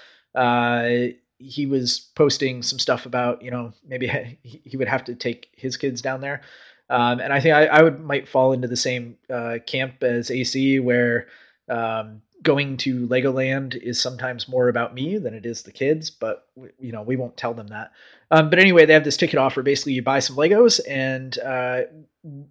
he 1.43 1.67
was 1.67 2.11
posting 2.15 2.63
some 2.63 2.79
stuff 2.79 3.07
about 3.07 3.43
you 3.43 3.51
know 3.51 3.73
maybe 3.87 4.07
he 4.43 4.77
would 4.77 4.89
have 4.89 5.05
to 5.05 5.15
take 5.15 5.49
his 5.57 5.77
kids 5.77 6.01
down 6.01 6.21
there 6.21 6.43
um, 6.91 7.21
and 7.21 7.33
i 7.33 7.41
think 7.41 7.55
I, 7.55 7.67
I, 7.67 7.83
would 7.83 8.01
might 8.01 8.29
fall 8.29 8.53
into 8.53 8.69
the 8.69 8.77
same 8.77 9.17
uh, 9.31 9.59
camp 9.67 10.03
as 10.03 10.31
ac 10.31 10.81
where 10.81 11.27
um, 11.69 12.23
going 12.43 12.77
to 12.77 13.07
Legoland 13.07 13.77
is 13.77 14.01
sometimes 14.01 14.49
more 14.49 14.69
about 14.69 14.95
me 14.95 15.19
than 15.19 15.35
it 15.35 15.47
is 15.47 15.63
the 15.63 15.73
kids, 15.73 16.11
but 16.11 16.49
you 16.79 16.93
know 16.93 17.03
we 17.03 17.17
won't 17.17 17.37
tell 17.37 17.55
them 17.55 17.69
that. 17.69 17.93
Um, 18.31 18.51
but 18.51 18.59
anyway, 18.59 18.85
they 18.85 18.95
have 18.95 19.05
this 19.05 19.17
ticket 19.17 19.39
offer. 19.39 19.63
Basically, 19.63 19.93
you 19.93 20.03
buy 20.03 20.19
some 20.19 20.37
Legos 20.37 20.81
and 20.89 21.39
uh, 21.39 21.83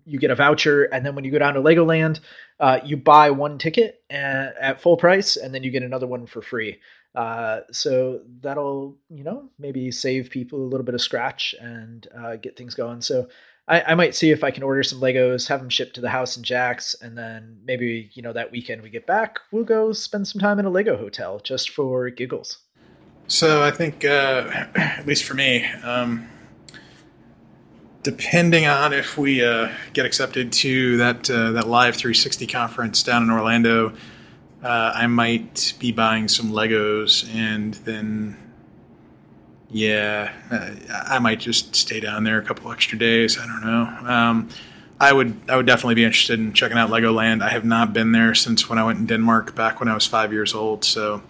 you 0.05 0.19
get 0.19 0.31
a 0.31 0.35
voucher, 0.35 0.83
and 0.85 1.05
then 1.05 1.15
when 1.15 1.23
you 1.23 1.31
go 1.31 1.39
down 1.39 1.55
to 1.55 1.61
Legoland, 1.61 2.19
uh, 2.59 2.79
you 2.85 2.97
buy 2.97 3.31
one 3.31 3.57
ticket 3.57 4.01
at, 4.09 4.55
at, 4.59 4.81
full 4.81 4.97
price, 4.97 5.37
and 5.37 5.53
then 5.53 5.63
you 5.63 5.71
get 5.71 5.83
another 5.83 6.07
one 6.07 6.25
for 6.25 6.41
free. 6.41 6.79
Uh, 7.13 7.61
so 7.71 8.21
that'll 8.39 8.97
you 9.09 9.23
know 9.23 9.49
maybe 9.59 9.91
save 9.91 10.29
people 10.29 10.61
a 10.61 10.69
little 10.69 10.85
bit 10.85 10.95
of 10.95 11.01
scratch 11.01 11.53
and 11.59 12.07
uh, 12.17 12.37
get 12.37 12.55
things 12.55 12.73
going. 12.73 13.01
So 13.01 13.27
I, 13.67 13.81
I, 13.81 13.95
might 13.95 14.15
see 14.15 14.31
if 14.31 14.43
I 14.43 14.51
can 14.51 14.63
order 14.63 14.81
some 14.81 15.01
Legos, 15.01 15.47
have 15.47 15.59
them 15.59 15.69
shipped 15.69 15.95
to 15.95 16.01
the 16.01 16.09
house 16.09 16.37
in 16.37 16.43
Jax, 16.43 16.95
and 17.01 17.17
then 17.17 17.59
maybe 17.65 18.09
you 18.13 18.21
know 18.21 18.33
that 18.33 18.51
weekend 18.51 18.81
we 18.81 18.89
get 18.89 19.05
back, 19.05 19.39
we'll 19.51 19.65
go 19.65 19.91
spend 19.91 20.27
some 20.27 20.39
time 20.39 20.57
in 20.57 20.65
a 20.65 20.69
Lego 20.69 20.95
hotel 20.97 21.39
just 21.39 21.71
for 21.71 22.09
giggles. 22.09 22.59
So 23.27 23.61
I 23.61 23.71
think, 23.71 24.03
uh, 24.03 24.67
at 24.75 25.05
least 25.05 25.23
for 25.23 25.33
me, 25.33 25.65
um, 25.83 26.27
depending 28.03 28.65
on 28.65 28.93
if 28.93 29.17
we 29.17 29.43
uh, 29.43 29.69
get 29.93 30.05
accepted 30.05 30.51
to 30.51 30.97
that 30.97 31.29
uh, 31.29 31.51
that 31.51 31.67
live 31.67 31.95
360 31.95 32.47
conference 32.47 33.03
down 33.03 33.23
in 33.23 33.29
Orlando, 33.29 33.93
uh, 34.63 34.91
I 34.95 35.07
might 35.07 35.73
be 35.79 35.91
buying 35.91 36.27
some 36.27 36.51
Legos 36.51 37.27
and 37.33 37.73
then 37.75 38.37
yeah, 39.73 40.33
uh, 40.51 40.71
I 41.07 41.19
might 41.19 41.39
just 41.39 41.75
stay 41.75 42.01
down 42.01 42.25
there 42.25 42.37
a 42.37 42.43
couple 42.43 42.71
extra 42.71 42.97
days. 42.97 43.37
I 43.39 43.47
don't 43.47 43.61
know. 43.61 44.11
Um, 44.11 44.49
I 44.99 45.13
would 45.13 45.35
I 45.49 45.55
would 45.55 45.65
definitely 45.65 45.95
be 45.95 46.03
interested 46.03 46.39
in 46.39 46.53
checking 46.53 46.77
out 46.77 46.89
Legoland. 46.89 47.41
I 47.41 47.49
have 47.49 47.65
not 47.65 47.93
been 47.93 48.11
there 48.11 48.35
since 48.35 48.69
when 48.69 48.77
I 48.77 48.83
went 48.83 48.99
in 48.99 49.05
Denmark 49.07 49.55
back 49.55 49.79
when 49.79 49.89
I 49.89 49.93
was 49.93 50.05
five 50.05 50.31
years 50.31 50.53
old. 50.53 50.83
So 50.83 51.23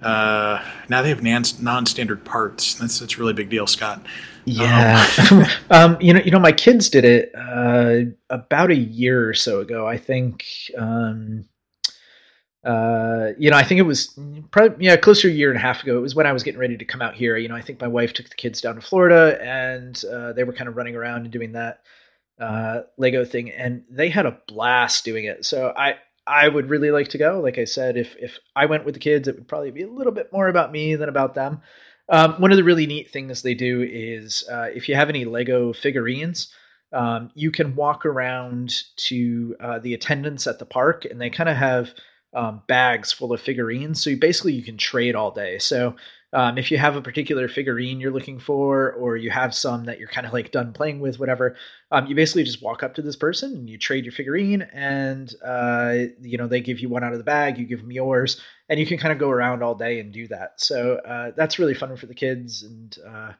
uh, 0.00 0.64
now 0.88 1.02
they 1.02 1.10
have 1.10 1.22
non 1.22 1.86
standard 1.86 2.24
parts. 2.24 2.74
That's 2.74 3.00
that's 3.00 3.16
a 3.16 3.18
really 3.18 3.34
big 3.34 3.50
deal, 3.50 3.66
Scott. 3.66 4.00
Yeah, 4.44 5.06
um, 5.30 5.44
um, 5.70 5.96
you 6.00 6.14
know, 6.14 6.20
you 6.20 6.30
know, 6.30 6.38
my 6.38 6.52
kids 6.52 6.88
did 6.88 7.04
it 7.04 7.32
uh, 7.34 8.10
about 8.30 8.70
a 8.70 8.76
year 8.76 9.28
or 9.28 9.34
so 9.34 9.60
ago. 9.60 9.86
I 9.86 9.98
think 9.98 10.46
um, 10.78 11.44
uh, 12.64 13.32
you 13.38 13.50
know, 13.50 13.56
I 13.56 13.64
think 13.64 13.80
it 13.80 13.84
was 13.84 14.16
probably 14.52 14.86
yeah, 14.86 14.96
closer 14.96 15.28
a 15.28 15.32
year 15.32 15.50
and 15.50 15.58
a 15.58 15.62
half 15.62 15.82
ago. 15.82 15.98
It 15.98 16.02
was 16.02 16.14
when 16.14 16.26
I 16.26 16.32
was 16.32 16.44
getting 16.44 16.60
ready 16.60 16.76
to 16.76 16.84
come 16.84 17.02
out 17.02 17.14
here. 17.14 17.36
You 17.36 17.48
know, 17.48 17.56
I 17.56 17.60
think 17.60 17.80
my 17.80 17.88
wife 17.88 18.12
took 18.12 18.28
the 18.28 18.36
kids 18.36 18.60
down 18.60 18.76
to 18.76 18.80
Florida, 18.80 19.38
and 19.42 20.02
uh, 20.04 20.32
they 20.32 20.44
were 20.44 20.52
kind 20.52 20.68
of 20.68 20.76
running 20.76 20.94
around 20.94 21.22
and 21.22 21.30
doing 21.30 21.52
that 21.52 21.80
uh, 22.38 22.82
Lego 22.98 23.24
thing, 23.24 23.50
and 23.50 23.84
they 23.90 24.08
had 24.08 24.26
a 24.26 24.38
blast 24.46 25.04
doing 25.04 25.24
it. 25.24 25.44
So 25.44 25.72
I 25.76 25.96
I 26.24 26.46
would 26.46 26.70
really 26.70 26.92
like 26.92 27.08
to 27.08 27.18
go. 27.18 27.40
Like 27.40 27.58
I 27.58 27.64
said, 27.64 27.96
if 27.96 28.14
if 28.16 28.38
I 28.54 28.66
went 28.66 28.84
with 28.84 28.94
the 28.94 29.00
kids, 29.00 29.26
it 29.26 29.34
would 29.34 29.48
probably 29.48 29.72
be 29.72 29.82
a 29.82 29.90
little 29.90 30.12
bit 30.12 30.32
more 30.32 30.46
about 30.46 30.70
me 30.70 30.94
than 30.94 31.08
about 31.08 31.34
them. 31.34 31.62
Um, 32.08 32.34
one 32.34 32.52
of 32.52 32.56
the 32.58 32.64
really 32.64 32.86
neat 32.86 33.10
things 33.10 33.42
they 33.42 33.54
do 33.54 33.82
is 33.82 34.44
uh, 34.50 34.68
if 34.72 34.88
you 34.88 34.94
have 34.94 35.08
any 35.08 35.24
Lego 35.24 35.72
figurines. 35.72 36.52
Um, 36.94 37.30
you 37.34 37.50
can 37.50 37.74
walk 37.74 38.04
around 38.04 38.82
to 38.96 39.56
uh, 39.60 39.78
the 39.78 39.94
attendants 39.94 40.46
at 40.46 40.58
the 40.58 40.66
park, 40.66 41.06
and 41.06 41.18
they 41.18 41.30
kind 41.30 41.48
of 41.48 41.56
have 41.56 41.94
um, 42.34 42.62
bags 42.66 43.12
full 43.12 43.32
of 43.32 43.40
figurines. 43.40 44.02
So 44.02 44.14
basically, 44.16 44.52
you 44.52 44.62
can 44.62 44.76
trade 44.76 45.14
all 45.14 45.30
day. 45.30 45.58
So 45.58 45.96
um, 46.34 46.56
if 46.56 46.70
you 46.70 46.78
have 46.78 46.96
a 46.96 47.02
particular 47.02 47.46
figurine 47.46 48.00
you're 48.00 48.12
looking 48.12 48.38
for, 48.38 48.92
or 48.92 49.16
you 49.16 49.30
have 49.30 49.54
some 49.54 49.84
that 49.84 49.98
you're 49.98 50.08
kind 50.08 50.26
of 50.26 50.32
like 50.32 50.50
done 50.50 50.72
playing 50.72 51.00
with, 51.00 51.18
whatever, 51.18 51.56
um, 51.90 52.06
you 52.06 52.14
basically 52.14 52.44
just 52.44 52.62
walk 52.62 52.82
up 52.82 52.94
to 52.94 53.02
this 53.02 53.16
person 53.16 53.52
and 53.52 53.68
you 53.68 53.76
trade 53.76 54.04
your 54.04 54.12
figurine, 54.12 54.62
and 54.72 55.34
uh, 55.44 55.94
you 56.22 56.38
know 56.38 56.46
they 56.46 56.60
give 56.60 56.80
you 56.80 56.88
one 56.88 57.04
out 57.04 57.12
of 57.12 57.18
the 57.18 57.24
bag, 57.24 57.58
you 57.58 57.66
give 57.66 57.80
them 57.80 57.92
yours, 57.92 58.40
and 58.70 58.80
you 58.80 58.86
can 58.86 58.96
kind 58.96 59.12
of 59.12 59.18
go 59.18 59.28
around 59.28 59.62
all 59.62 59.74
day 59.74 60.00
and 60.00 60.12
do 60.12 60.26
that. 60.28 60.54
So 60.56 60.96
uh, 60.96 61.32
that's 61.36 61.58
really 61.58 61.74
fun 61.74 61.94
for 61.96 62.06
the 62.06 62.14
kids, 62.14 62.62
and 62.62 62.96
uh, 63.06 63.32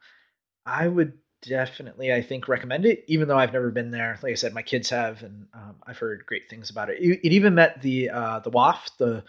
I 0.67 0.87
would 0.87 1.15
definitely, 1.43 2.13
I 2.13 2.23
think, 2.23 2.49
recommend 2.49 2.87
it. 2.87 3.05
Even 3.07 3.29
though 3.29 3.39
I've 3.39 3.53
never 3.53 3.71
been 3.71 3.91
there, 3.91 4.19
like 4.23 4.33
I 4.33 4.35
said, 4.35 4.55
my 4.55 4.63
kids 4.63 4.89
have, 4.91 5.23
and 5.23 5.47
um, 5.55 5.77
I've 5.87 5.99
heard 5.99 6.25
great 6.27 6.49
things 6.49 6.71
about 6.71 6.91
it. 6.91 6.99
It, 7.01 7.21
it 7.25 7.33
even 7.33 7.55
met 7.55 7.83
the 7.83 8.11
uh, 8.11 8.39
the 8.41 8.51
WAF, 8.51 8.97
the 8.99 9.25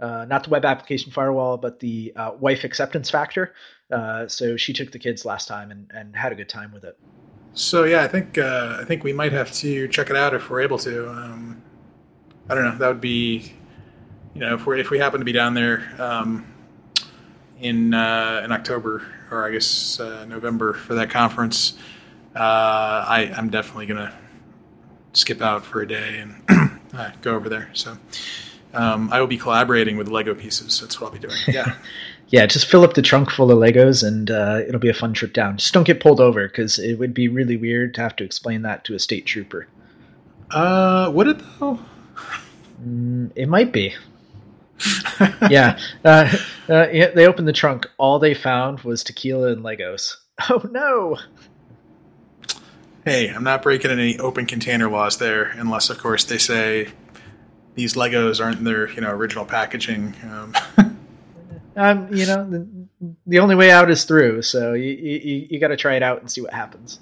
uh, 0.00 0.24
not 0.28 0.44
the 0.44 0.50
web 0.50 0.64
application 0.64 1.12
firewall, 1.12 1.56
but 1.56 1.80
the 1.80 2.12
uh, 2.16 2.32
wife 2.38 2.64
acceptance 2.64 3.10
factor. 3.10 3.54
Uh, 3.90 4.26
so 4.28 4.56
she 4.56 4.72
took 4.72 4.92
the 4.92 4.98
kids 4.98 5.24
last 5.24 5.46
time 5.46 5.70
and, 5.70 5.90
and 5.94 6.16
had 6.16 6.32
a 6.32 6.34
good 6.34 6.48
time 6.48 6.72
with 6.72 6.84
it. 6.84 6.98
So 7.54 7.84
yeah, 7.84 8.02
I 8.02 8.08
think 8.08 8.36
uh, 8.36 8.78
I 8.80 8.84
think 8.84 9.04
we 9.04 9.12
might 9.12 9.32
have 9.32 9.52
to 9.52 9.88
check 9.88 10.10
it 10.10 10.16
out 10.16 10.34
if 10.34 10.50
we're 10.50 10.60
able 10.60 10.78
to. 10.78 11.08
Um, 11.10 11.62
I 12.48 12.54
don't 12.54 12.64
know. 12.64 12.76
That 12.78 12.88
would 12.88 13.00
be, 13.00 13.54
you 14.34 14.40
know, 14.40 14.54
if 14.54 14.66
we 14.66 14.80
if 14.80 14.90
we 14.90 14.98
happen 14.98 15.20
to 15.20 15.24
be 15.24 15.32
down 15.32 15.54
there 15.54 15.88
um, 15.98 16.52
in 17.60 17.94
uh, 17.94 18.42
in 18.44 18.50
October 18.52 19.06
or 19.34 19.44
I 19.44 19.50
guess 19.50 19.98
uh, 20.00 20.24
November 20.24 20.72
for 20.72 20.94
that 20.94 21.10
conference, 21.10 21.74
uh, 22.34 22.38
I, 22.38 23.32
I'm 23.36 23.50
definitely 23.50 23.86
going 23.86 24.06
to 24.06 24.12
skip 25.12 25.40
out 25.42 25.64
for 25.64 25.82
a 25.82 25.88
day 25.88 26.18
and 26.18 26.80
uh, 26.94 27.10
go 27.22 27.34
over 27.34 27.48
there. 27.48 27.70
So 27.72 27.96
um, 28.72 29.12
I 29.12 29.20
will 29.20 29.26
be 29.26 29.38
collaborating 29.38 29.96
with 29.96 30.08
Lego 30.08 30.34
pieces. 30.34 30.80
That's 30.80 31.00
what 31.00 31.08
I'll 31.08 31.12
be 31.12 31.18
doing. 31.18 31.36
Yeah. 31.46 31.74
yeah, 32.28 32.46
just 32.46 32.66
fill 32.66 32.82
up 32.82 32.94
the 32.94 33.02
trunk 33.02 33.30
full 33.30 33.50
of 33.50 33.58
Legos 33.58 34.06
and 34.06 34.30
uh, 34.30 34.60
it'll 34.66 34.80
be 34.80 34.88
a 34.88 34.94
fun 34.94 35.12
trip 35.12 35.32
down. 35.32 35.58
Just 35.58 35.74
don't 35.74 35.86
get 35.86 36.00
pulled 36.00 36.20
over 36.20 36.48
because 36.48 36.78
it 36.78 36.98
would 36.98 37.14
be 37.14 37.28
really 37.28 37.56
weird 37.56 37.94
to 37.94 38.00
have 38.00 38.16
to 38.16 38.24
explain 38.24 38.62
that 38.62 38.84
to 38.84 38.94
a 38.94 38.98
state 38.98 39.26
trooper. 39.26 39.68
Uh, 40.50 41.10
would 41.14 41.28
it 41.28 41.38
though? 41.60 41.78
Mm, 42.84 43.30
it 43.36 43.48
might 43.48 43.72
be. 43.72 43.94
yeah. 45.50 45.78
Uh, 46.04 46.36
uh, 46.68 46.88
yeah, 46.92 47.10
they 47.10 47.26
opened 47.26 47.48
the 47.48 47.52
trunk. 47.52 47.88
All 47.98 48.18
they 48.18 48.34
found 48.34 48.80
was 48.80 49.04
tequila 49.04 49.52
and 49.52 49.62
Legos. 49.62 50.16
Oh 50.50 50.60
no! 50.68 51.16
Hey, 53.04 53.28
I'm 53.28 53.44
not 53.44 53.62
breaking 53.62 53.92
any 53.92 54.18
open 54.18 54.46
container 54.46 54.90
laws 54.90 55.18
there, 55.18 55.44
unless, 55.44 55.90
of 55.90 55.98
course, 55.98 56.24
they 56.24 56.38
say 56.38 56.88
these 57.74 57.94
Legos 57.94 58.42
aren't 58.42 58.58
in 58.58 58.64
their 58.64 58.90
you 58.90 59.00
know 59.00 59.10
original 59.10 59.44
packaging. 59.44 60.14
Um, 60.24 60.54
um 61.76 62.12
you 62.12 62.26
know, 62.26 62.50
the, 62.50 62.66
the, 63.26 63.38
only 63.38 63.54
way 63.54 63.70
out 63.70 63.90
is 63.90 64.04
through. 64.04 64.42
So 64.42 64.72
you 64.72 64.90
you, 64.90 65.46
you 65.50 65.60
got 65.60 65.68
to 65.68 65.76
try 65.76 65.96
it 65.96 66.02
out 66.02 66.20
and 66.20 66.30
see 66.30 66.40
what 66.40 66.52
happens. 66.52 66.98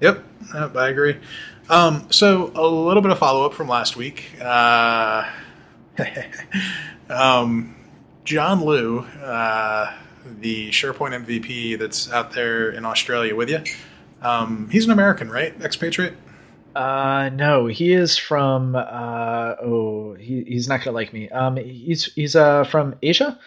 Yep, 0.00 0.24
yep 0.54 0.76
I 0.76 0.88
agree. 0.88 1.18
Um, 1.68 2.06
so 2.10 2.52
a 2.54 2.66
little 2.66 3.02
bit 3.02 3.12
of 3.12 3.18
follow 3.18 3.44
up 3.44 3.54
from 3.54 3.68
last 3.68 3.96
week. 3.96 4.30
Uh, 4.40 5.28
um, 7.10 7.74
John 8.24 8.64
Liu, 8.64 9.00
uh, 9.00 9.92
the 10.40 10.70
SharePoint 10.70 11.24
MVP 11.24 11.78
that's 11.78 12.10
out 12.10 12.32
there 12.32 12.70
in 12.70 12.84
Australia 12.84 13.34
with 13.34 13.48
you, 13.48 13.62
um, 14.22 14.68
he's 14.70 14.84
an 14.84 14.90
American, 14.90 15.30
right? 15.30 15.54
Expatriate? 15.62 16.14
Uh, 16.74 17.30
no, 17.32 17.66
he 17.66 17.92
is 17.92 18.16
from. 18.16 18.76
Uh, 18.76 19.54
oh, 19.60 20.14
he, 20.14 20.44
he's 20.44 20.68
not 20.68 20.84
gonna 20.84 20.94
like 20.94 21.12
me. 21.12 21.28
Um, 21.30 21.56
he's 21.56 22.12
he's 22.14 22.36
uh 22.36 22.64
from 22.64 22.94
Asia, 23.02 23.38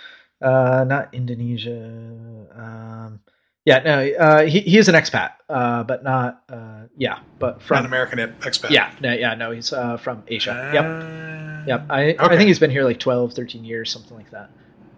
uh, 0.41 0.83
not 0.86 1.13
Indonesia. 1.13 2.48
Um, 2.53 3.22
yeah, 3.65 3.79
no, 3.79 4.12
uh, 4.20 4.43
he 4.43 4.60
he 4.60 4.77
is 4.77 4.89
an 4.89 4.96
expat, 4.96 5.32
uh, 5.48 5.84
but 5.84 6.03
not 6.03 6.43
uh, 6.50 6.82
yeah, 6.98 7.20
but 7.39 7.62
from 7.62 7.75
not 7.77 7.86
American 7.86 8.20
expat. 8.20 8.72
Yeah, 8.72 8.93
no, 9.00 9.13
yeah, 9.13 9.36
no, 9.36 9.51
he's 9.51 9.72
uh, 9.72 9.96
from 9.96 10.24
Asia. 10.27 10.72
Yep, 10.74 10.86
uh, 10.86 11.67
yep. 11.67 11.86
I 11.89 12.03
okay. 12.12 12.36
I 12.36 12.38
think 12.38 12.50
he's 12.50 12.60
been 12.60 12.72
here 12.72 12.84
like 12.84 13.00
12, 13.00 13.34
13 13.34 13.63
years, 13.63 13.89
something 13.89 14.17
like 14.17 14.29
that. 14.32 14.50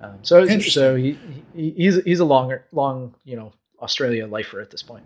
Um, 0.02 0.18
so 0.24 0.48
so 0.60 0.96
he, 0.96 1.18
he 1.56 1.72
he's 1.72 2.04
he's 2.04 2.20
a 2.20 2.26
long 2.26 2.58
long 2.72 3.14
you 3.24 3.36
know 3.36 3.54
Australia 3.82 4.26
lifer 4.26 4.62
at 4.62 4.72
this 4.72 4.82
point. 4.82 5.04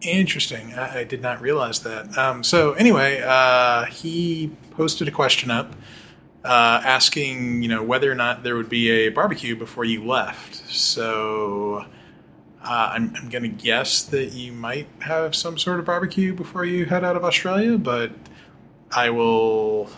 Interesting. 0.00 0.72
I, 0.72 1.00
I 1.00 1.04
did 1.04 1.20
not 1.20 1.42
realize 1.42 1.80
that. 1.80 2.16
Um, 2.16 2.42
so 2.42 2.72
anyway, 2.74 3.22
uh, 3.24 3.84
he 3.86 4.52
posted 4.70 5.06
a 5.06 5.10
question 5.10 5.50
up. 5.50 5.74
Uh, 6.44 6.80
asking, 6.84 7.60
you 7.60 7.68
know, 7.68 7.82
whether 7.82 8.10
or 8.10 8.14
not 8.14 8.44
there 8.44 8.54
would 8.54 8.68
be 8.68 8.88
a 8.88 9.08
barbecue 9.08 9.56
before 9.56 9.84
you 9.84 10.04
left. 10.04 10.54
So 10.70 11.84
uh, 12.66 12.90
I'm, 12.94 13.14
I'm 13.16 13.28
going 13.28 13.42
to 13.42 13.48
guess 13.48 14.02
that 14.04 14.32
you 14.32 14.52
might 14.52 14.88
have 15.00 15.34
some 15.34 15.56
sort 15.56 15.78
of 15.78 15.84
barbecue 15.84 16.34
before 16.34 16.64
you 16.64 16.84
head 16.84 17.04
out 17.04 17.16
of 17.16 17.24
Australia, 17.24 17.78
but 17.78 18.12
I 18.90 19.10
will. 19.10 19.88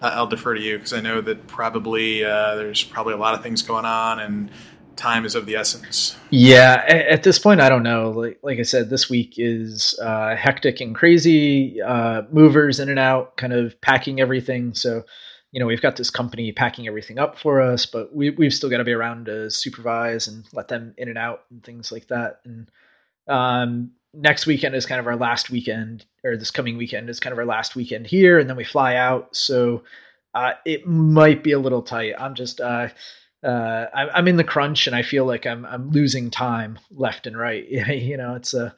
I'll 0.00 0.28
defer 0.28 0.54
to 0.54 0.60
you 0.60 0.76
because 0.76 0.92
I 0.92 1.00
know 1.00 1.20
that 1.22 1.48
probably 1.48 2.24
uh, 2.24 2.54
there's 2.54 2.84
probably 2.84 3.14
a 3.14 3.16
lot 3.16 3.34
of 3.34 3.42
things 3.42 3.62
going 3.62 3.84
on 3.84 4.20
and 4.20 4.48
time 4.94 5.24
is 5.24 5.34
of 5.34 5.46
the 5.46 5.56
essence. 5.56 6.16
Yeah, 6.30 6.84
at 6.86 7.22
this 7.22 7.38
point, 7.38 7.60
I 7.60 7.68
don't 7.68 7.82
know. 7.82 8.10
Like, 8.10 8.38
like 8.42 8.58
I 8.58 8.62
said, 8.62 8.90
this 8.90 9.10
week 9.10 9.34
is 9.38 9.98
uh, 10.00 10.36
hectic 10.36 10.80
and 10.80 10.94
crazy. 10.94 11.80
Uh, 11.80 12.22
movers 12.30 12.78
in 12.78 12.88
and 12.90 12.98
out, 12.98 13.36
kind 13.36 13.52
of 13.52 13.80
packing 13.80 14.20
everything. 14.20 14.74
So 14.74 15.04
you 15.52 15.60
know, 15.60 15.66
we've 15.66 15.80
got 15.80 15.96
this 15.96 16.10
company 16.10 16.52
packing 16.52 16.86
everything 16.86 17.18
up 17.18 17.38
for 17.38 17.60
us, 17.60 17.86
but 17.86 18.14
we, 18.14 18.30
we've 18.30 18.52
still 18.52 18.68
got 18.68 18.78
to 18.78 18.84
be 18.84 18.92
around 18.92 19.26
to 19.26 19.50
supervise 19.50 20.28
and 20.28 20.46
let 20.52 20.68
them 20.68 20.94
in 20.98 21.08
and 21.08 21.18
out 21.18 21.44
and 21.50 21.62
things 21.64 21.90
like 21.90 22.08
that. 22.08 22.40
And 22.44 22.70
um, 23.28 23.92
next 24.12 24.46
weekend 24.46 24.74
is 24.74 24.86
kind 24.86 25.00
of 25.00 25.06
our 25.06 25.16
last 25.16 25.50
weekend, 25.50 26.04
or 26.24 26.36
this 26.36 26.50
coming 26.50 26.76
weekend 26.76 27.08
is 27.08 27.20
kind 27.20 27.32
of 27.32 27.38
our 27.38 27.46
last 27.46 27.76
weekend 27.76 28.06
here, 28.06 28.38
and 28.38 28.48
then 28.48 28.56
we 28.56 28.64
fly 28.64 28.96
out. 28.96 29.34
So 29.34 29.84
uh, 30.34 30.52
it 30.64 30.86
might 30.86 31.42
be 31.42 31.52
a 31.52 31.58
little 31.58 31.82
tight. 31.82 32.14
I'm 32.18 32.34
just 32.34 32.60
uh, 32.60 32.88
uh, 33.42 33.86
I'm 33.94 34.28
in 34.28 34.36
the 34.36 34.44
crunch, 34.44 34.86
and 34.86 34.94
I 34.96 35.02
feel 35.02 35.24
like 35.24 35.46
I'm 35.46 35.64
I'm 35.64 35.90
losing 35.90 36.30
time 36.30 36.78
left 36.90 37.26
and 37.26 37.38
right. 37.38 37.66
you 37.70 38.16
know, 38.16 38.34
it's 38.34 38.52
a 38.54 38.74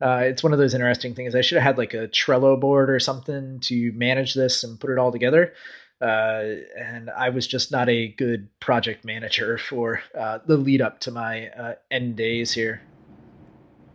uh, 0.00 0.20
it's 0.22 0.42
one 0.42 0.52
of 0.52 0.58
those 0.58 0.74
interesting 0.74 1.14
things. 1.14 1.34
I 1.34 1.40
should 1.40 1.56
have 1.56 1.64
had 1.64 1.78
like 1.78 1.94
a 1.94 2.08
Trello 2.08 2.58
board 2.58 2.90
or 2.90 3.00
something 3.00 3.60
to 3.60 3.92
manage 3.92 4.34
this 4.34 4.64
and 4.64 4.78
put 4.78 4.90
it 4.90 4.98
all 4.98 5.12
together. 5.12 5.54
Uh, 6.00 6.56
and 6.76 7.08
I 7.10 7.30
was 7.30 7.46
just 7.46 7.70
not 7.72 7.88
a 7.88 8.08
good 8.08 8.48
project 8.60 9.04
manager 9.04 9.58
for 9.58 10.02
uh, 10.18 10.38
the 10.46 10.56
lead 10.56 10.82
up 10.82 11.00
to 11.00 11.10
my 11.10 11.48
uh, 11.48 11.74
end 11.90 12.16
days 12.16 12.52
here. 12.52 12.82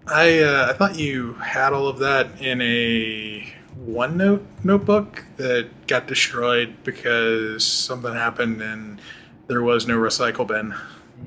I 0.08 0.40
uh, 0.40 0.68
I 0.70 0.74
thought 0.74 0.98
you 0.98 1.34
had 1.34 1.74
all 1.74 1.88
of 1.88 2.00
that 2.00 2.42
in 2.42 2.62
a 2.62 3.54
OneNote 3.86 4.46
notebook 4.64 5.24
that 5.38 5.70
got 5.88 6.08
destroyed 6.08 6.76
because 6.84 7.64
something 7.64 8.14
happened 8.14 8.62
and 8.62 9.00
there 9.48 9.62
was 9.62 9.88
no 9.88 9.98
recycle 9.98 10.48
bin. 10.48 10.74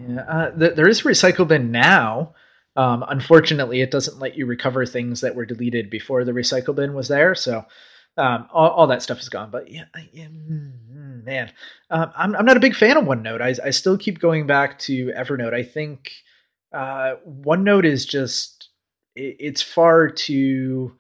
Yeah, 0.09 0.23
uh, 0.23 0.51
th- 0.59 0.75
there 0.75 0.89
is 0.89 1.01
a 1.01 1.05
recycle 1.05 1.47
bin 1.47 1.71
now. 1.71 2.35
Um, 2.75 3.05
unfortunately, 3.07 3.83
it 3.83 3.91
doesn't 3.91 4.19
let 4.19 4.37
you 4.37 4.47
recover 4.47 4.87
things 4.87 5.21
that 5.21 5.35
were 5.35 5.45
deleted 5.45 5.91
before 5.91 6.25
the 6.25 6.33
recycle 6.33 6.75
bin 6.75 6.95
was 6.95 7.09
there. 7.09 7.35
So 7.35 7.67
um, 8.17 8.49
all, 8.53 8.71
all, 8.71 8.87
that 8.89 9.03
stuff 9.03 9.21
is 9.21 9.29
gone. 9.29 9.51
But 9.51 9.71
yeah, 9.71 9.85
yeah 10.13 10.27
mm, 10.27 10.73
mm, 10.93 11.25
man, 11.25 11.53
um, 11.91 12.13
I'm, 12.17 12.37
I'm 12.37 12.45
not 12.45 12.57
a 12.57 12.61
big 12.61 12.75
fan 12.75 12.97
of 12.97 13.05
OneNote. 13.05 13.41
I, 13.41 13.67
I 13.67 13.71
still 13.71 13.97
keep 13.97 14.19
going 14.19 14.47
back 14.47 14.79
to 14.81 15.13
Evernote. 15.17 15.55
I 15.55 15.63
think 15.63 16.13
uh, 16.73 17.15
OneNote 17.27 17.85
is 17.85 18.05
just 18.05 18.69
it, 19.15 19.37
it's 19.39 19.63
far 19.63 20.09
too, 20.09 20.97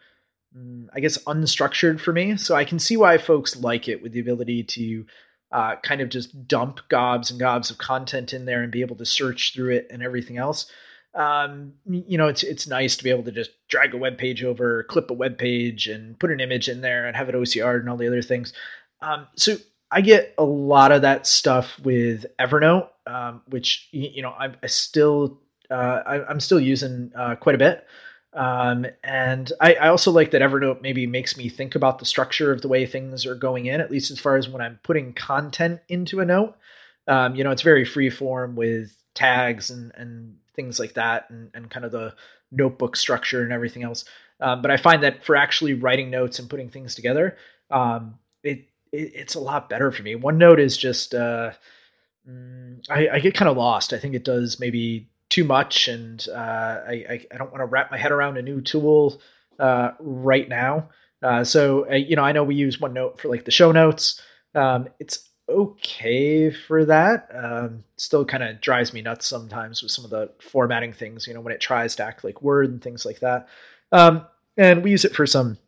mm, 0.56 0.88
I 0.94 1.00
guess, 1.00 1.18
unstructured 1.24 2.00
for 2.00 2.12
me. 2.12 2.36
So 2.36 2.54
I 2.54 2.64
can 2.64 2.78
see 2.78 2.96
why 2.96 3.18
folks 3.18 3.56
like 3.56 3.88
it 3.88 4.02
with 4.02 4.12
the 4.12 4.20
ability 4.20 4.64
to 4.64 5.06
uh, 5.52 5.76
kind 5.82 6.00
of 6.00 6.08
just 6.08 6.48
dump 6.48 6.80
gobs 6.88 7.30
and 7.30 7.38
gobs 7.38 7.70
of 7.70 7.76
content 7.76 8.32
in 8.32 8.46
there 8.46 8.62
and 8.62 8.72
be 8.72 8.80
able 8.80 8.96
to 8.96 9.04
search 9.04 9.52
through 9.54 9.74
it 9.74 9.86
and 9.90 10.02
everything 10.02 10.38
else 10.38 10.66
um, 11.14 11.74
you 11.86 12.16
know, 12.16 12.28
it's 12.28 12.42
it's 12.42 12.66
nice 12.66 12.96
to 12.96 13.04
be 13.04 13.10
able 13.10 13.24
to 13.24 13.32
just 13.32 13.50
drag 13.68 13.94
a 13.94 13.98
web 13.98 14.16
page 14.16 14.42
over, 14.42 14.84
clip 14.84 15.10
a 15.10 15.14
web 15.14 15.36
page, 15.36 15.86
and 15.86 16.18
put 16.18 16.30
an 16.30 16.40
image 16.40 16.68
in 16.68 16.80
there, 16.80 17.06
and 17.06 17.16
have 17.16 17.28
it 17.28 17.34
OCR 17.34 17.80
and 17.80 17.88
all 17.88 17.96
the 17.96 18.06
other 18.06 18.22
things. 18.22 18.52
Um, 19.02 19.26
so 19.36 19.56
I 19.90 20.00
get 20.00 20.34
a 20.38 20.44
lot 20.44 20.90
of 20.90 21.02
that 21.02 21.26
stuff 21.26 21.78
with 21.80 22.24
Evernote, 22.40 22.88
um, 23.06 23.42
which 23.48 23.88
you 23.92 24.22
know 24.22 24.30
I, 24.30 24.54
I 24.62 24.66
still 24.66 25.38
uh, 25.70 26.02
I, 26.06 26.30
am 26.30 26.40
still 26.40 26.60
using 26.60 27.12
uh, 27.14 27.36
quite 27.36 27.54
a 27.54 27.58
bit. 27.58 27.86
Um, 28.34 28.86
and 29.04 29.52
I, 29.60 29.74
I, 29.74 29.88
also 29.88 30.10
like 30.10 30.30
that 30.30 30.40
Evernote 30.40 30.80
maybe 30.80 31.06
makes 31.06 31.36
me 31.36 31.50
think 31.50 31.74
about 31.74 31.98
the 31.98 32.06
structure 32.06 32.50
of 32.50 32.62
the 32.62 32.68
way 32.68 32.86
things 32.86 33.26
are 33.26 33.34
going 33.34 33.66
in, 33.66 33.78
at 33.78 33.90
least 33.90 34.10
as 34.10 34.18
far 34.18 34.38
as 34.38 34.48
when 34.48 34.62
I'm 34.62 34.80
putting 34.82 35.12
content 35.12 35.80
into 35.90 36.20
a 36.20 36.24
note. 36.24 36.56
Um, 37.06 37.34
you 37.34 37.44
know, 37.44 37.50
it's 37.50 37.60
very 37.60 37.84
free 37.84 38.08
form 38.08 38.56
with 38.56 38.96
tags 39.14 39.68
and, 39.68 39.92
and 39.96 40.36
things 40.54 40.78
like 40.78 40.94
that 40.94 41.30
and, 41.30 41.50
and 41.54 41.70
kind 41.70 41.84
of 41.84 41.92
the 41.92 42.14
notebook 42.50 42.96
structure 42.96 43.42
and 43.42 43.52
everything 43.52 43.82
else. 43.82 44.04
Um, 44.40 44.62
but 44.62 44.70
I 44.70 44.76
find 44.76 45.02
that 45.02 45.24
for 45.24 45.36
actually 45.36 45.74
writing 45.74 46.10
notes 46.10 46.38
and 46.38 46.50
putting 46.50 46.68
things 46.68 46.94
together, 46.94 47.36
um, 47.70 48.18
it, 48.42 48.66
it, 48.92 49.12
it's 49.14 49.34
a 49.34 49.40
lot 49.40 49.68
better 49.68 49.90
for 49.90 50.02
me. 50.02 50.14
OneNote 50.14 50.58
is 50.58 50.76
just 50.76 51.14
uh, 51.14 51.52
mm, 52.28 52.84
I, 52.90 53.08
I, 53.08 53.18
get 53.20 53.34
kind 53.34 53.48
of 53.48 53.56
lost. 53.56 53.92
I 53.92 53.98
think 53.98 54.14
it 54.14 54.24
does 54.24 54.58
maybe 54.58 55.08
too 55.28 55.44
much, 55.44 55.88
and 55.88 56.26
uh, 56.30 56.80
I, 56.86 57.26
I, 57.32 57.36
don't 57.38 57.50
want 57.50 57.62
to 57.62 57.66
wrap 57.66 57.90
my 57.90 57.96
head 57.96 58.12
around 58.12 58.36
a 58.36 58.42
new 58.42 58.60
tool 58.60 59.20
uh, 59.58 59.92
right 60.00 60.48
now. 60.48 60.90
Uh, 61.22 61.44
so 61.44 61.88
uh, 61.90 61.94
you 61.94 62.16
know, 62.16 62.24
I 62.24 62.32
know 62.32 62.44
we 62.44 62.56
use 62.56 62.78
OneNote 62.78 63.20
for 63.20 63.28
like 63.28 63.44
the 63.44 63.50
show 63.50 63.72
notes. 63.72 64.20
Um, 64.54 64.88
it's 64.98 65.30
okay 65.48 66.50
for 66.50 66.84
that. 66.84 67.28
Um, 67.34 67.84
still 67.96 68.24
kind 68.24 68.42
of 68.42 68.60
drives 68.60 68.92
me 68.92 69.02
nuts 69.02 69.26
sometimes 69.26 69.82
with 69.82 69.92
some 69.92 70.04
of 70.04 70.10
the 70.10 70.30
formatting 70.40 70.92
things, 70.92 71.26
you 71.26 71.34
know, 71.34 71.40
when 71.40 71.52
it 71.52 71.60
tries 71.60 71.96
to 71.96 72.04
act 72.04 72.24
like 72.24 72.42
Word 72.42 72.70
and 72.70 72.82
things 72.82 73.04
like 73.04 73.20
that. 73.20 73.48
Um, 73.90 74.26
and 74.56 74.82
we 74.82 74.90
use 74.90 75.04
it 75.04 75.14
for 75.14 75.26
some 75.26 75.58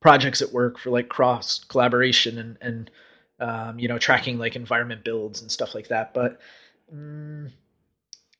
projects 0.00 0.42
at 0.42 0.52
work 0.52 0.78
for 0.78 0.90
like 0.90 1.08
cross 1.08 1.64
collaboration 1.64 2.38
and, 2.38 2.58
and 2.60 2.90
um, 3.40 3.78
you 3.78 3.88
know, 3.88 3.98
tracking 3.98 4.38
like 4.38 4.56
environment 4.56 5.04
builds 5.04 5.40
and 5.40 5.50
stuff 5.50 5.74
like 5.74 5.88
that. 5.88 6.14
But 6.14 6.40
mm, 6.94 7.50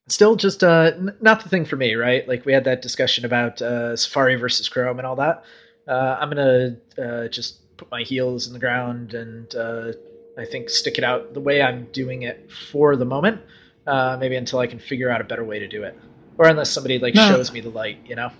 still 0.08 0.36
just 0.36 0.62
uh, 0.62 0.92
n- 0.94 1.16
not 1.20 1.42
the 1.42 1.48
thing 1.48 1.64
for 1.64 1.76
me, 1.76 1.94
right? 1.94 2.26
Like 2.28 2.44
we 2.44 2.52
had 2.52 2.64
that 2.64 2.82
discussion 2.82 3.24
about 3.24 3.60
uh, 3.60 3.96
Safari 3.96 4.36
versus 4.36 4.68
Chrome 4.68 4.98
and 4.98 5.06
all 5.06 5.16
that. 5.16 5.44
Uh, 5.88 6.16
I'm 6.20 6.30
going 6.30 6.78
to 6.96 7.02
uh, 7.04 7.28
just 7.28 7.76
put 7.76 7.90
my 7.90 8.02
heels 8.02 8.46
in 8.46 8.52
the 8.52 8.58
ground 8.58 9.14
and 9.14 9.54
uh, 9.54 9.92
I 10.36 10.44
think 10.44 10.70
stick 10.70 10.98
it 10.98 11.04
out 11.04 11.34
the 11.34 11.40
way 11.40 11.62
I'm 11.62 11.84
doing 11.92 12.22
it 12.22 12.50
for 12.70 12.96
the 12.96 13.04
moment. 13.04 13.40
Uh, 13.86 14.16
maybe 14.18 14.34
until 14.36 14.60
I 14.60 14.66
can 14.66 14.78
figure 14.78 15.10
out 15.10 15.20
a 15.20 15.24
better 15.24 15.44
way 15.44 15.58
to 15.58 15.68
do 15.68 15.82
it, 15.82 15.98
or 16.38 16.48
unless 16.48 16.70
somebody 16.70 16.98
like 16.98 17.14
no. 17.14 17.28
shows 17.28 17.52
me 17.52 17.60
the 17.60 17.68
light, 17.68 17.98
you 18.06 18.16
know. 18.16 18.30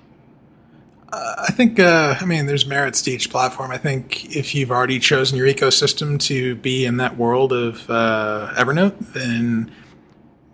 Uh, 1.12 1.44
I 1.46 1.52
think, 1.52 1.78
uh, 1.78 2.16
I 2.18 2.24
mean, 2.24 2.46
there's 2.46 2.66
merits 2.66 3.02
to 3.02 3.11
each 3.11 3.30
platform. 3.30 3.70
I 3.70 3.76
think 3.76 4.35
if 4.35 4.54
you've 4.54 4.70
already 4.70 4.98
chosen 4.98 5.37
your 5.37 5.46
ecosystem 5.46 6.18
to 6.22 6.57
be 6.57 6.87
in 6.87 6.96
that 6.96 7.18
world 7.18 7.52
of 7.52 7.88
uh, 7.90 8.52
Evernote, 8.57 9.12
then 9.12 9.70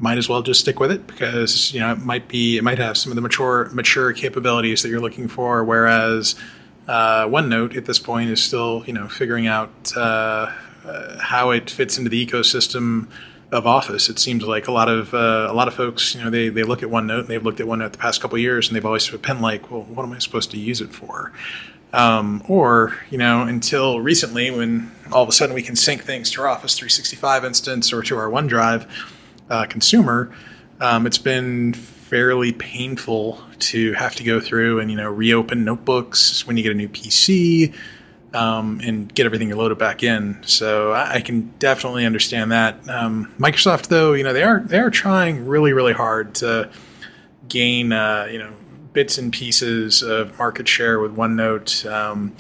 might 0.01 0.19
as 0.19 0.29
well 0.29 0.43
just 0.43 0.61
stick 0.61 0.81
with 0.81 0.91
it 0.91 1.07
because 1.07 1.73
you 1.75 1.81
know 1.81 1.93
it 1.93 1.99
might 1.99 2.27
be 2.27 2.57
it 2.57 2.65
might 2.65 2.79
have 2.79 2.97
some 2.97 3.13
of 3.13 3.17
the 3.17 3.23
mature 3.23 3.69
mature 3.71 4.13
capabilities 4.13 4.83
that 4.83 4.89
you're 4.89 5.01
looking 5.01 5.29
for, 5.29 5.63
whereas 5.63 6.35
uh, 6.89 7.27
OneNote 7.27 7.77
at 7.77 7.85
this 7.85 7.99
point 7.99 8.31
is 8.31 8.43
still 8.43 8.83
you 8.87 8.93
know 8.93 9.09
figuring 9.09 9.47
out 9.47 9.93
uh, 9.97 10.51
uh, 10.85 11.19
how 11.19 11.51
it 11.51 11.71
fits 11.71 11.99
into 11.99 12.11
the 12.11 12.27
ecosystem 12.27 13.09
of 13.53 13.67
Office. 13.67 14.09
It 14.09 14.19
seems 14.19 14.45
like 14.45 14.69
a 14.69 14.73
lot 14.73 14.89
of 14.89 15.13
uh, 15.13 15.49
a 15.51 15.53
lot 15.53 15.69
of 15.69 15.75
folks, 15.75 16.15
you 16.15 16.23
know, 16.23 16.31
they 16.31 16.49
they 16.49 16.63
look 16.63 16.83
at 16.83 16.89
OneNote 16.89 17.21
and 17.21 17.29
they've 17.29 17.45
looked 17.45 17.61
at 17.61 17.67
OneNote 17.67 17.93
the 17.93 17.99
past 17.99 18.21
couple 18.21 18.39
years 18.39 18.69
and 18.69 18.77
they've 18.77 18.87
always 18.87 19.09
been 19.09 19.41
like, 19.41 19.71
well, 19.71 19.83
what 19.83 20.05
am 20.05 20.13
I 20.13 20.19
supposed 20.19 20.51
to 20.53 20.59
use 20.59 20.81
it 20.81 20.93
for? 20.93 21.33
Um, 21.93 22.43
or 22.49 22.97
you 23.11 23.19
know, 23.19 23.43
until 23.43 24.01
recently, 24.01 24.51
when 24.51 24.93
all 25.11 25.23
of 25.23 25.29
a 25.29 25.33
sudden 25.33 25.55
we 25.55 25.63
can 25.63 25.75
sync 25.75 26.03
things 26.03 26.31
to 26.33 26.43
our 26.43 26.49
Office 26.49 26.79
365 26.79 27.45
instance 27.45 27.93
or 27.93 28.03
to 28.03 28.17
our 28.17 28.29
OneDrive 28.29 28.89
uh, 29.49 29.67
consumer, 29.67 30.33
um, 30.81 31.07
it's 31.07 31.19
been 31.19 31.73
fairly 31.75 32.53
painful 32.53 33.41
to 33.59 33.93
have 33.95 34.15
to 34.17 34.25
go 34.25 34.41
through 34.41 34.81
and 34.81 34.91
you 34.91 34.97
know 34.97 35.09
reopen 35.09 35.65
notebooks 35.65 36.47
when 36.47 36.57
you 36.57 36.63
get 36.63 36.73
a 36.73 36.75
new 36.75 36.89
PC 36.89 37.75
um, 38.33 38.81
and 38.83 39.13
get 39.15 39.27
everything 39.27 39.51
loaded 39.51 39.79
back 39.79 40.03
in. 40.03 40.43
So 40.43 40.93
I, 40.93 41.15
I 41.15 41.21
can 41.21 41.53
definitely 41.59 42.07
understand 42.07 42.53
that. 42.53 42.89
Um, 42.89 43.33
Microsoft, 43.39 43.89
though, 43.89 44.13
you 44.13 44.25
know 44.25 44.33
they 44.33 44.43
are 44.43 44.61
they 44.61 44.79
are 44.79 44.91
trying 44.91 45.47
really 45.47 45.73
really 45.73 45.93
hard 45.93 46.35
to 46.37 46.71
gain 47.49 47.93
uh, 47.93 48.29
you 48.31 48.39
know 48.39 48.53
bits 48.93 49.19
and 49.19 49.33
pieces 49.33 50.03
of 50.03 50.37
market 50.39 50.69
share 50.69 51.01
with 51.01 51.17
OneNote. 51.17 51.91
Um, 51.91 52.35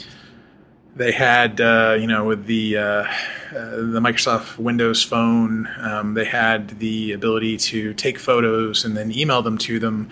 they 0.96 1.12
had 1.12 1.60
uh, 1.60 1.96
you 1.98 2.06
know 2.06 2.24
with 2.24 2.46
the 2.46 2.76
uh, 2.76 2.82
uh 2.82 3.10
the 3.52 4.00
Microsoft 4.00 4.58
Windows 4.58 5.02
Phone, 5.02 5.68
um, 5.80 6.14
they 6.14 6.24
had 6.24 6.78
the 6.78 7.12
ability 7.12 7.56
to 7.56 7.94
take 7.94 8.18
photos 8.18 8.84
and 8.84 8.96
then 8.96 9.12
email 9.16 9.42
them 9.42 9.58
to 9.58 9.78
them 9.78 10.10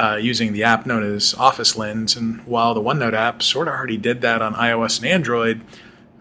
uh, 0.00 0.16
using 0.16 0.54
the 0.54 0.64
app 0.64 0.86
known 0.86 1.02
as 1.02 1.34
Office 1.34 1.76
Lens. 1.76 2.16
And 2.16 2.40
while 2.46 2.72
the 2.72 2.80
OneNote 2.80 3.12
app 3.12 3.42
sort 3.42 3.68
of 3.68 3.74
already 3.74 3.98
did 3.98 4.22
that 4.22 4.40
on 4.40 4.54
iOS 4.54 4.96
and 4.96 5.06
Android 5.06 5.60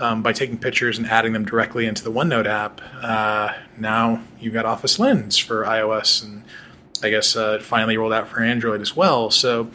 um, 0.02 0.22
by 0.22 0.34
taking 0.34 0.58
pictures 0.58 0.98
and 0.98 1.08
adding 1.08 1.32
them 1.32 1.46
directly 1.46 1.86
into 1.86 2.04
the 2.04 2.12
OneNote 2.12 2.46
app, 2.46 2.82
uh, 3.02 3.54
now 3.78 4.22
you've 4.38 4.54
got 4.54 4.66
Office 4.66 5.00
Lens 5.00 5.38
for 5.38 5.64
iOS, 5.64 6.22
and 6.22 6.44
I 7.02 7.10
guess 7.10 7.38
uh, 7.38 7.58
it 7.60 7.64
finally 7.64 7.96
rolled 7.96 8.12
out 8.12 8.28
for 8.28 8.44
Android 8.44 8.82
as 8.82 8.98
well. 8.98 9.32
So 9.32 9.72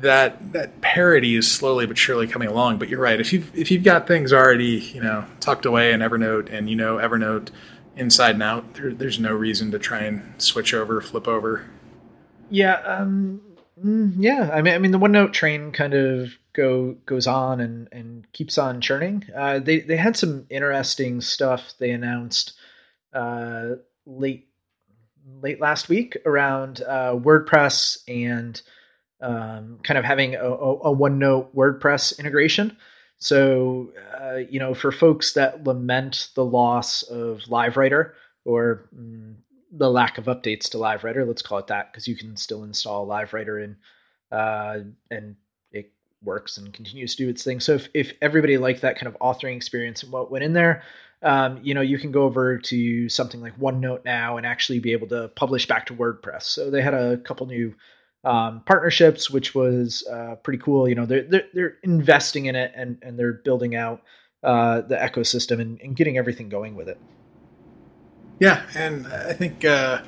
that 0.00 0.52
that 0.52 0.82
parity 0.82 1.34
is 1.34 1.50
slowly 1.50 1.86
but 1.86 1.96
surely 1.96 2.26
coming 2.26 2.48
along. 2.48 2.78
But 2.78 2.90
you're 2.90 3.00
right. 3.00 3.18
If 3.18 3.32
you've 3.32 3.56
if 3.56 3.70
you've 3.70 3.84
got 3.84 4.06
things 4.06 4.30
already 4.30 4.78
you 4.78 5.02
know 5.02 5.24
tucked 5.40 5.64
away 5.64 5.92
in 5.92 6.00
Evernote 6.00 6.52
and 6.52 6.68
you 6.68 6.76
know 6.76 6.96
Evernote 6.96 7.48
inside 7.96 8.34
and 8.34 8.42
out, 8.42 8.74
there, 8.74 8.92
there's 8.92 9.18
no 9.18 9.32
reason 9.32 9.70
to 9.70 9.78
try 9.78 10.00
and 10.00 10.34
switch 10.36 10.74
over, 10.74 11.00
flip 11.00 11.26
over. 11.26 11.64
Yeah, 12.52 12.74
um, 12.84 13.40
mm, 13.82 14.12
yeah. 14.18 14.50
I 14.52 14.60
mean, 14.60 14.74
I 14.74 14.78
mean, 14.78 14.90
the 14.90 14.98
OneNote 14.98 15.32
train 15.32 15.72
kind 15.72 15.94
of 15.94 16.36
go 16.52 16.92
goes 17.06 17.26
on 17.26 17.60
and 17.60 17.88
and 17.92 18.30
keeps 18.32 18.58
on 18.58 18.82
churning. 18.82 19.24
Uh, 19.34 19.58
they 19.58 19.80
they 19.80 19.96
had 19.96 20.18
some 20.18 20.46
interesting 20.50 21.22
stuff 21.22 21.72
they 21.78 21.90
announced 21.90 22.52
uh, 23.14 23.76
late 24.04 24.48
late 25.40 25.60
last 25.60 25.88
week 25.88 26.18
around 26.26 26.82
uh, 26.82 27.14
WordPress 27.14 27.98
and 28.06 28.60
um, 29.22 29.78
kind 29.82 29.96
of 29.96 30.04
having 30.04 30.34
a, 30.34 30.44
a, 30.44 30.94
OneNote 30.94 31.54
WordPress 31.54 32.18
integration. 32.18 32.76
So, 33.18 33.92
uh, 34.20 34.38
you 34.50 34.58
know, 34.58 34.74
for 34.74 34.90
folks 34.90 35.34
that 35.34 35.64
lament 35.64 36.30
the 36.34 36.44
loss 36.44 37.02
of 37.04 37.42
LiveWriter 37.42 38.12
or 38.44 38.88
mm, 38.94 39.31
the 39.72 39.90
lack 39.90 40.18
of 40.18 40.26
updates 40.26 40.68
to 40.70 40.76
LiveWriter. 40.76 41.26
Let's 41.26 41.42
call 41.42 41.58
it 41.58 41.66
that 41.68 41.90
because 41.90 42.06
you 42.06 42.14
can 42.14 42.36
still 42.36 42.62
install 42.64 43.06
LiveWriter 43.06 43.64
and 43.64 43.76
uh, 44.30 44.84
and 45.10 45.36
it 45.72 45.92
works 46.22 46.58
and 46.58 46.72
continues 46.72 47.14
to 47.16 47.24
do 47.24 47.30
its 47.30 47.42
thing. 47.42 47.60
So 47.60 47.74
if 47.74 47.88
if 47.94 48.12
everybody 48.20 48.58
liked 48.58 48.82
that 48.82 48.98
kind 48.98 49.08
of 49.08 49.18
authoring 49.20 49.56
experience 49.56 50.02
and 50.02 50.12
what 50.12 50.30
went 50.30 50.44
in 50.44 50.52
there, 50.52 50.82
um, 51.22 51.58
you 51.62 51.74
know, 51.74 51.80
you 51.80 51.98
can 51.98 52.12
go 52.12 52.24
over 52.24 52.58
to 52.58 53.08
something 53.08 53.40
like 53.40 53.58
OneNote 53.58 54.04
now 54.04 54.36
and 54.36 54.46
actually 54.46 54.78
be 54.78 54.92
able 54.92 55.08
to 55.08 55.28
publish 55.36 55.66
back 55.66 55.86
to 55.86 55.94
WordPress. 55.94 56.42
So 56.42 56.70
they 56.70 56.82
had 56.82 56.94
a 56.94 57.16
couple 57.18 57.46
new 57.46 57.74
um, 58.24 58.62
partnerships, 58.66 59.30
which 59.30 59.54
was 59.54 60.06
uh, 60.10 60.36
pretty 60.36 60.58
cool. 60.62 60.88
You 60.88 60.94
know, 60.94 61.06
they're, 61.06 61.22
they're, 61.22 61.46
they're 61.52 61.76
investing 61.82 62.46
in 62.46 62.56
it 62.56 62.72
and 62.76 62.98
and 63.02 63.18
they're 63.18 63.32
building 63.32 63.74
out 63.74 64.02
uh, 64.42 64.82
the 64.82 64.96
ecosystem 64.96 65.60
and, 65.60 65.80
and, 65.80 65.94
getting 65.94 66.18
everything 66.18 66.48
going 66.48 66.74
with 66.74 66.88
it. 66.88 66.98
Yeah, 68.38 68.62
and 68.74 69.06
I 69.06 69.32
think 69.32 69.64
uh, 69.64 70.02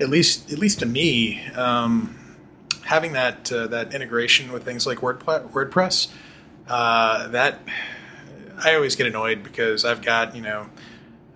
at 0.00 0.08
least 0.08 0.52
at 0.52 0.58
least 0.58 0.80
to 0.80 0.86
me, 0.86 1.44
um, 1.54 2.18
having 2.84 3.12
that 3.12 3.50
uh, 3.52 3.66
that 3.68 3.94
integration 3.94 4.52
with 4.52 4.64
things 4.64 4.86
like 4.86 4.98
WordPress, 4.98 6.08
uh, 6.68 7.28
that 7.28 7.60
I 8.62 8.74
always 8.74 8.96
get 8.96 9.06
annoyed 9.06 9.42
because 9.42 9.84
I've 9.84 10.02
got 10.02 10.36
you 10.36 10.42
know 10.42 10.68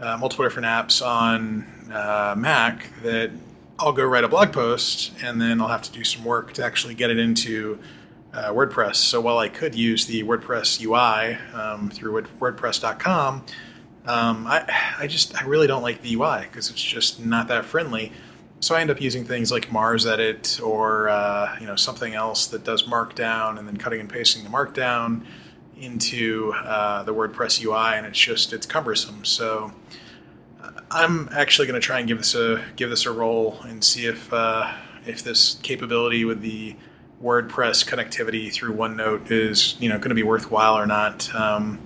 uh, 0.01 0.17
multiple 0.19 0.45
different 0.45 0.67
apps 0.67 1.05
on 1.05 1.67
uh, 1.93 2.35
Mac 2.37 2.91
that 3.03 3.31
I'll 3.79 3.93
go 3.93 4.05
write 4.05 4.25
a 4.25 4.29
blog 4.29 4.53
post 4.53 5.13
and 5.23 5.41
then 5.41 5.61
I'll 5.61 5.69
have 5.69 5.83
to 5.83 5.93
do 5.93 6.05
some 6.05 6.25
work 6.25 6.53
to 6.55 6.65
actually 6.65 6.95
get 6.95 7.11
it 7.11 7.19
into 7.19 7.79
uh, 8.33 8.51
WordPress. 8.51 8.97
So 8.97 9.21
while 9.21 9.39
I 9.39 9.49
could 9.49 9.75
use 9.75 10.07
the 10.07 10.23
WordPress 10.23 10.81
UI 10.83 11.39
um, 11.55 11.91
through 11.91 12.23
WordPress.com, 12.23 13.45
um, 14.07 14.47
I, 14.47 14.95
I 14.99 15.07
just 15.07 15.41
I 15.41 15.47
really 15.47 15.67
don't 15.67 15.83
like 15.83 16.03
the 16.03 16.15
UI 16.15 16.43
because 16.43 16.71
it's 16.71 16.83
just 16.83 17.25
not 17.25 17.49
that 17.49 17.65
friendly. 17.65 18.13
So 18.61 18.75
I 18.75 18.81
end 18.81 18.91
up 18.91 19.01
using 19.01 19.25
things 19.25 19.53
like 19.53 19.69
MarsEdit 19.69 20.65
or 20.67 21.09
uh, 21.09 21.57
you 21.61 21.67
know 21.67 21.77
something 21.77 22.15
else 22.15 22.47
that 22.49 22.65
does 22.65 22.85
Markdown 22.85 23.59
and 23.59 23.69
then 23.69 23.77
cutting 23.77 24.01
and 24.01 24.09
pasting 24.09 24.45
the 24.45 24.51
Markdown 24.51 25.27
into 25.79 26.53
uh, 26.53 27.03
the 27.03 27.15
WordPress 27.15 27.63
UI, 27.63 27.97
and 27.97 28.07
it's 28.07 28.19
just 28.19 28.53
it's 28.53 28.67
cumbersome. 28.67 29.25
So 29.25 29.73
uh, 30.63 30.71
I'm 30.91 31.29
actually 31.33 31.67
going 31.67 31.81
to 31.81 31.85
try 31.85 31.99
and 31.99 32.09
give 32.09 32.19
this 32.19 32.35
a 32.35 32.65
give 32.77 32.91
this 32.91 33.05
a 33.05 33.13
roll 33.13 33.61
and 33.63 33.85
see 33.85 34.07
if 34.07 34.33
uh, 34.33 34.73
if 35.07 35.23
this 35.23 35.59
capability 35.63 36.25
with 36.25 36.41
the 36.41 36.77
WordPress 37.23 37.87
connectivity 37.87 38.53
through 38.53 38.75
OneNote 38.75 39.31
is 39.31 39.77
you 39.81 39.89
know 39.89 39.99
going 39.99 40.11
to 40.11 40.15
be 40.15 40.23
worthwhile 40.23 40.79
or 40.79 40.87
not. 40.87 41.33
Um, 41.35 41.79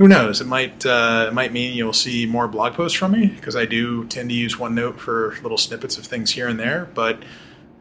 who 0.00 0.08
knows? 0.08 0.40
It 0.40 0.46
might 0.46 0.86
uh, 0.86 1.26
it 1.28 1.34
might 1.34 1.52
mean 1.52 1.74
you'll 1.74 1.92
see 1.92 2.24
more 2.24 2.48
blog 2.48 2.72
posts 2.72 2.96
from 2.96 3.12
me 3.12 3.26
because 3.26 3.54
I 3.54 3.66
do 3.66 4.06
tend 4.06 4.30
to 4.30 4.34
use 4.34 4.56
OneNote 4.56 4.96
for 4.96 5.36
little 5.42 5.58
snippets 5.58 5.98
of 5.98 6.06
things 6.06 6.30
here 6.30 6.48
and 6.48 6.58
there. 6.58 6.88
But 6.94 7.22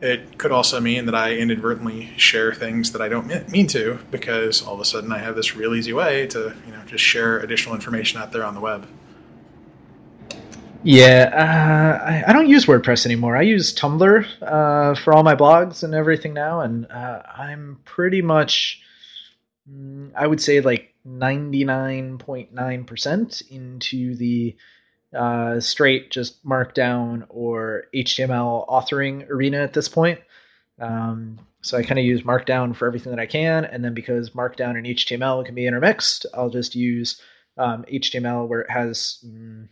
it 0.01 0.37
could 0.37 0.51
also 0.51 0.81
mean 0.81 1.05
that 1.05 1.15
I 1.15 1.37
inadvertently 1.37 2.11
share 2.17 2.53
things 2.53 2.91
that 2.91 3.01
I 3.01 3.07
don't 3.07 3.49
mean 3.49 3.67
to 3.67 3.99
because 4.11 4.61
all 4.61 4.73
of 4.73 4.81
a 4.81 4.85
sudden 4.85 5.13
I 5.13 5.19
have 5.19 5.37
this 5.37 5.55
real 5.55 5.73
easy 5.73 5.93
way 5.93 6.27
to 6.27 6.53
you 6.65 6.73
know 6.73 6.81
just 6.85 7.05
share 7.05 7.39
additional 7.39 7.73
information 7.73 8.19
out 8.19 8.33
there 8.33 8.43
on 8.43 8.53
the 8.53 8.59
web. 8.59 8.85
Yeah, 10.83 11.29
uh, 11.33 12.05
I, 12.05 12.23
I, 12.27 12.33
don't 12.33 12.47
use 12.47 12.65
WordPress 12.65 13.05
anymore. 13.05 13.35
I 13.35 13.41
use 13.43 13.73
Tumblr 13.73 14.25
uh, 14.41 14.95
for 14.95 15.13
all 15.13 15.23
my 15.23 15.35
blogs 15.35 15.83
and 15.83 15.93
everything 15.93 16.33
now, 16.33 16.61
and 16.61 16.89
uh, 16.89 17.21
I'm 17.37 17.79
pretty 17.83 18.21
much, 18.21 18.81
mm, 19.69 20.11
I 20.15 20.25
would 20.25 20.41
say, 20.41 20.61
like 20.61 20.89
99.9% 21.09 23.49
into 23.49 24.15
the 24.15 24.55
uh, 25.15 25.59
straight 25.59 26.11
just 26.11 26.45
Markdown 26.45 27.25
or 27.29 27.85
HTML 27.95 28.69
authoring 28.69 29.27
arena 29.29 29.57
at 29.59 29.73
this 29.73 29.89
point. 29.89 30.19
Um, 30.79 31.39
so 31.61 31.77
I 31.77 31.83
kind 31.83 31.99
of 31.99 32.05
use 32.05 32.21
Markdown 32.21 32.73
for 32.75 32.87
everything 32.87 33.11
that 33.11 33.19
I 33.19 33.25
can, 33.25 33.65
and 33.65 33.83
then 33.83 33.93
because 33.93 34.29
Markdown 34.29 34.77
and 34.77 34.85
HTML 34.85 35.45
can 35.45 35.55
be 35.55 35.67
intermixed, 35.67 36.25
I'll 36.33 36.49
just 36.49 36.73
use 36.75 37.21
um, 37.57 37.83
HTML 37.91 38.47
where 38.47 38.61
it 38.61 38.71
has. 38.71 39.21
Mm, 39.25 39.67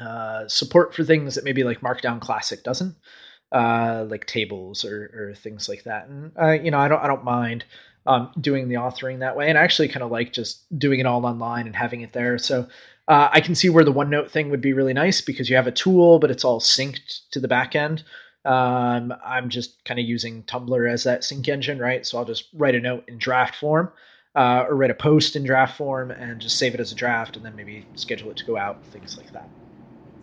uh, 0.00 0.48
support 0.48 0.94
for 0.94 1.04
things 1.04 1.34
that 1.34 1.44
maybe 1.44 1.62
like 1.62 1.80
Markdown 1.80 2.20
Classic 2.20 2.62
doesn't, 2.62 2.96
uh, 3.52 4.06
like 4.08 4.26
tables 4.26 4.84
or, 4.84 5.10
or 5.14 5.34
things 5.34 5.68
like 5.68 5.84
that. 5.84 6.08
And 6.08 6.32
uh, 6.40 6.52
you 6.52 6.70
know, 6.70 6.78
I 6.78 6.88
don't 6.88 7.02
I 7.02 7.06
don't 7.06 7.24
mind 7.24 7.64
um, 8.06 8.30
doing 8.40 8.68
the 8.68 8.76
authoring 8.76 9.20
that 9.20 9.36
way, 9.36 9.48
and 9.48 9.58
I 9.58 9.62
actually 9.62 9.88
kind 9.88 10.02
of 10.02 10.10
like 10.10 10.32
just 10.32 10.62
doing 10.78 11.00
it 11.00 11.06
all 11.06 11.24
online 11.26 11.66
and 11.66 11.76
having 11.76 12.00
it 12.02 12.12
there. 12.12 12.38
So 12.38 12.68
uh, 13.08 13.28
I 13.32 13.40
can 13.40 13.54
see 13.54 13.68
where 13.68 13.84
the 13.84 13.92
OneNote 13.92 14.30
thing 14.30 14.50
would 14.50 14.60
be 14.60 14.72
really 14.72 14.92
nice 14.92 15.20
because 15.20 15.50
you 15.50 15.56
have 15.56 15.66
a 15.66 15.72
tool, 15.72 16.18
but 16.18 16.30
it's 16.30 16.44
all 16.44 16.60
synced 16.60 17.28
to 17.32 17.40
the 17.40 17.48
back 17.48 17.74
end. 17.74 18.04
Um, 18.44 19.12
I'm 19.24 19.48
just 19.48 19.84
kind 19.84 20.00
of 20.00 20.06
using 20.06 20.44
Tumblr 20.44 20.90
as 20.90 21.04
that 21.04 21.24
sync 21.24 21.48
engine, 21.48 21.78
right? 21.78 22.06
So 22.06 22.18
I'll 22.18 22.24
just 22.24 22.48
write 22.54 22.74
a 22.74 22.80
note 22.80 23.04
in 23.08 23.18
draft 23.18 23.56
form. 23.56 23.92
Uh, 24.36 24.64
or 24.68 24.76
write 24.76 24.92
a 24.92 24.94
post 24.94 25.34
in 25.34 25.42
draft 25.42 25.76
form 25.76 26.12
and 26.12 26.40
just 26.40 26.56
save 26.56 26.72
it 26.72 26.78
as 26.78 26.92
a 26.92 26.94
draft 26.94 27.34
and 27.34 27.44
then 27.44 27.56
maybe 27.56 27.84
schedule 27.96 28.30
it 28.30 28.36
to 28.36 28.44
go 28.44 28.56
out, 28.56 28.80
things 28.92 29.16
like 29.16 29.32
that. 29.32 29.48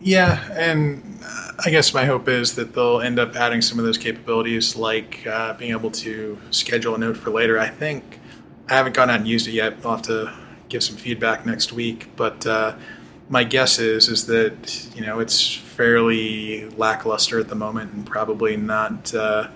Yeah, 0.00 0.48
and 0.52 1.20
I 1.64 1.70
guess 1.70 1.92
my 1.92 2.04
hope 2.04 2.28
is 2.28 2.54
that 2.54 2.74
they'll 2.74 3.00
end 3.00 3.18
up 3.18 3.34
adding 3.34 3.60
some 3.60 3.78
of 3.78 3.84
those 3.84 3.98
capabilities, 3.98 4.76
like 4.76 5.26
uh, 5.26 5.54
being 5.54 5.72
able 5.72 5.90
to 5.92 6.38
schedule 6.50 6.94
a 6.94 6.98
note 6.98 7.16
for 7.16 7.30
later. 7.30 7.58
I 7.58 7.68
think 7.68 8.20
I 8.68 8.74
haven't 8.74 8.94
gone 8.94 9.10
out 9.10 9.20
and 9.20 9.28
used 9.28 9.48
it 9.48 9.52
yet. 9.52 9.74
I'll 9.84 9.92
have 9.92 10.02
to 10.02 10.32
give 10.68 10.84
some 10.84 10.96
feedback 10.96 11.44
next 11.46 11.72
week, 11.72 12.10
but 12.14 12.46
uh, 12.46 12.76
my 13.28 13.42
guess 13.42 13.78
is 13.80 14.08
is 14.08 14.26
that 14.26 14.88
you 14.94 15.04
know 15.04 15.18
it's 15.18 15.52
fairly 15.52 16.68
lackluster 16.70 17.40
at 17.40 17.48
the 17.48 17.56
moment, 17.56 17.92
and 17.92 18.06
probably 18.06 18.56
not 18.56 19.12
uh, 19.14 19.48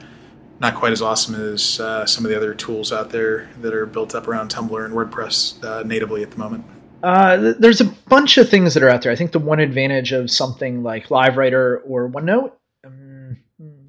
not 0.58 0.74
quite 0.74 0.92
as 0.92 1.02
awesome 1.02 1.36
as 1.36 1.78
uh, 1.78 2.04
some 2.04 2.24
of 2.24 2.30
the 2.30 2.36
other 2.36 2.52
tools 2.54 2.92
out 2.92 3.10
there 3.10 3.48
that 3.60 3.74
are 3.74 3.86
built 3.86 4.14
up 4.14 4.26
around 4.26 4.50
Tumblr 4.50 4.84
and 4.84 4.94
WordPress 4.94 5.62
uh, 5.62 5.82
natively 5.84 6.22
at 6.22 6.32
the 6.32 6.38
moment. 6.38 6.64
Uh, 7.02 7.52
there's 7.58 7.80
a 7.80 7.84
bunch 7.84 8.38
of 8.38 8.48
things 8.48 8.74
that 8.74 8.82
are 8.82 8.88
out 8.88 9.02
there. 9.02 9.12
I 9.12 9.16
think 9.16 9.32
the 9.32 9.38
one 9.38 9.58
advantage 9.58 10.12
of 10.12 10.30
something 10.30 10.82
like 10.82 11.08
LiveWriter 11.08 11.80
or 11.84 12.08
OneNote, 12.08 12.52
um, 12.84 13.38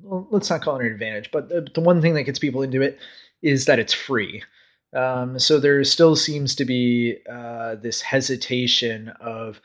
well, 0.01 0.27
let's 0.31 0.49
not 0.49 0.61
call 0.61 0.77
it 0.77 0.85
an 0.85 0.91
advantage, 0.91 1.29
but 1.31 1.49
the, 1.49 1.67
the, 1.73 1.81
one 1.81 2.01
thing 2.01 2.15
that 2.15 2.23
gets 2.23 2.39
people 2.39 2.63
into 2.63 2.81
it 2.81 2.97
is 3.41 3.65
that 3.65 3.79
it's 3.79 3.93
free. 3.93 4.43
Um, 4.93 5.37
so 5.37 5.59
there 5.59 5.83
still 5.83 6.15
seems 6.15 6.55
to 6.55 6.65
be 6.65 7.17
uh, 7.29 7.75
this 7.75 8.01
hesitation 8.01 9.09
of 9.19 9.61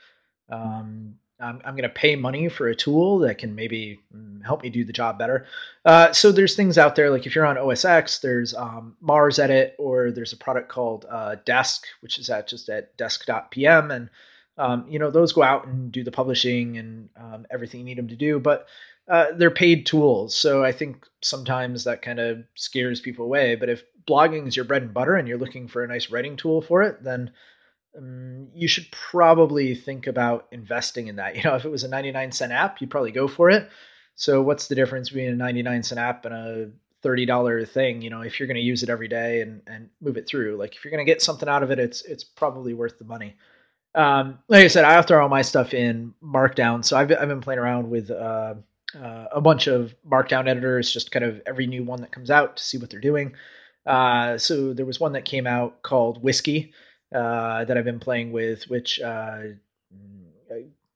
um, 0.49 1.15
I'm, 1.39 1.61
I'm 1.63 1.75
going 1.75 1.83
to 1.83 1.89
pay 1.89 2.15
money 2.15 2.49
for 2.49 2.67
a 2.67 2.75
tool 2.75 3.19
that 3.19 3.37
can 3.37 3.55
maybe 3.55 3.99
mm, 4.15 4.43
help 4.43 4.63
me 4.63 4.69
do 4.69 4.83
the 4.83 4.93
job 4.93 5.17
better. 5.17 5.45
Uh, 5.85 6.11
so 6.11 6.31
there's 6.31 6.55
things 6.55 6.77
out 6.77 6.95
there 6.95 7.09
like 7.09 7.25
if 7.25 7.35
you're 7.35 7.45
on 7.45 7.57
OS 7.57 7.85
X, 7.85 8.19
there's 8.19 8.53
um, 8.53 8.95
MarsEdit, 9.03 9.71
or 9.77 10.11
there's 10.11 10.33
a 10.33 10.37
product 10.37 10.69
called 10.69 11.05
uh, 11.09 11.35
Desk, 11.45 11.85
which 12.01 12.19
is 12.19 12.29
at 12.29 12.47
just 12.47 12.69
at 12.69 12.95
desk.pm, 12.97 13.91
and 13.91 14.09
um, 14.57 14.85
you 14.89 14.99
know 14.99 15.09
those 15.09 15.31
go 15.31 15.43
out 15.43 15.67
and 15.67 15.91
do 15.91 16.03
the 16.03 16.11
publishing 16.11 16.77
and 16.77 17.09
um, 17.17 17.45
everything 17.49 17.79
you 17.79 17.85
need 17.85 17.97
them 17.97 18.09
to 18.09 18.15
do, 18.15 18.39
but 18.39 18.67
uh, 19.09 19.27
they're 19.35 19.49
paid 19.49 19.85
tools. 19.85 20.35
So 20.35 20.63
I 20.63 20.71
think 20.71 21.05
sometimes 21.21 21.83
that 21.83 22.01
kind 22.01 22.19
of 22.19 22.43
scares 22.55 22.99
people 22.99 23.25
away. 23.25 23.55
But 23.55 23.69
if 23.69 23.83
blogging 24.07 24.47
is 24.47 24.55
your 24.55 24.65
bread 24.65 24.83
and 24.83 24.93
butter 24.93 25.15
and 25.15 25.27
you're 25.27 25.37
looking 25.37 25.67
for 25.67 25.83
a 25.83 25.87
nice 25.87 26.11
writing 26.11 26.35
tool 26.35 26.61
for 26.61 26.83
it, 26.83 27.03
then 27.03 27.31
um, 27.97 28.47
you 28.53 28.67
should 28.67 28.89
probably 28.91 29.75
think 29.75 30.07
about 30.07 30.47
investing 30.51 31.07
in 31.07 31.17
that. 31.17 31.35
You 31.39 31.43
know, 31.43 31.55
if 31.55 31.65
it 31.65 31.69
was 31.69 31.83
a 31.83 31.87
99 31.87 32.31
cent 32.31 32.51
app, 32.51 32.81
you'd 32.81 32.91
probably 32.91 33.11
go 33.11 33.27
for 33.27 33.49
it. 33.49 33.69
So 34.15 34.41
what's 34.41 34.67
the 34.67 34.75
difference 34.75 35.09
between 35.09 35.29
a 35.29 35.35
99 35.35 35.83
cent 35.83 35.99
app 35.99 36.25
and 36.25 36.33
a 36.33 36.71
$30 37.03 37.67
thing? 37.69 38.01
You 38.01 38.09
know, 38.09 38.21
if 38.21 38.39
you're 38.39 38.47
going 38.47 38.55
to 38.55 38.61
use 38.61 38.83
it 38.83 38.89
every 38.89 39.07
day 39.07 39.41
and, 39.41 39.61
and 39.67 39.89
move 40.01 40.17
it 40.17 40.27
through, 40.27 40.57
like 40.57 40.75
if 40.75 40.83
you're 40.83 40.91
going 40.91 41.05
to 41.05 41.09
get 41.09 41.21
something 41.21 41.47
out 41.47 41.63
of 41.63 41.71
it, 41.71 41.79
it's, 41.79 42.03
it's 42.03 42.23
probably 42.23 42.73
worth 42.73 42.99
the 42.99 43.05
money. 43.05 43.37
Um, 43.95 44.39
like 44.49 44.65
I 44.65 44.67
said, 44.67 44.85
I 44.85 45.01
throw 45.01 45.23
all 45.23 45.29
my 45.29 45.41
stuff 45.41 45.73
in 45.73 46.13
Markdown. 46.23 46.83
So 46.83 46.97
I've, 46.97 47.11
I've 47.11 47.27
been 47.27 47.41
playing 47.41 47.59
around 47.59 47.89
with, 47.89 48.11
uh, 48.11 48.55
uh, 48.95 49.25
a 49.31 49.41
bunch 49.41 49.67
of 49.67 49.93
Markdown 50.07 50.47
editors, 50.47 50.91
just 50.91 51.11
kind 51.11 51.23
of 51.23 51.41
every 51.45 51.67
new 51.67 51.83
one 51.83 52.01
that 52.01 52.11
comes 52.11 52.31
out 52.31 52.57
to 52.57 52.63
see 52.63 52.77
what 52.77 52.89
they're 52.89 52.99
doing. 52.99 53.33
Uh, 53.85 54.37
so 54.37 54.73
there 54.73 54.85
was 54.85 54.99
one 54.99 55.13
that 55.13 55.25
came 55.25 55.47
out 55.47 55.81
called 55.81 56.21
Whiskey, 56.21 56.73
uh, 57.13 57.65
that 57.65 57.77
I've 57.77 57.85
been 57.85 57.99
playing 57.99 58.31
with, 58.31 58.69
which 58.69 58.99
uh, 58.99 59.39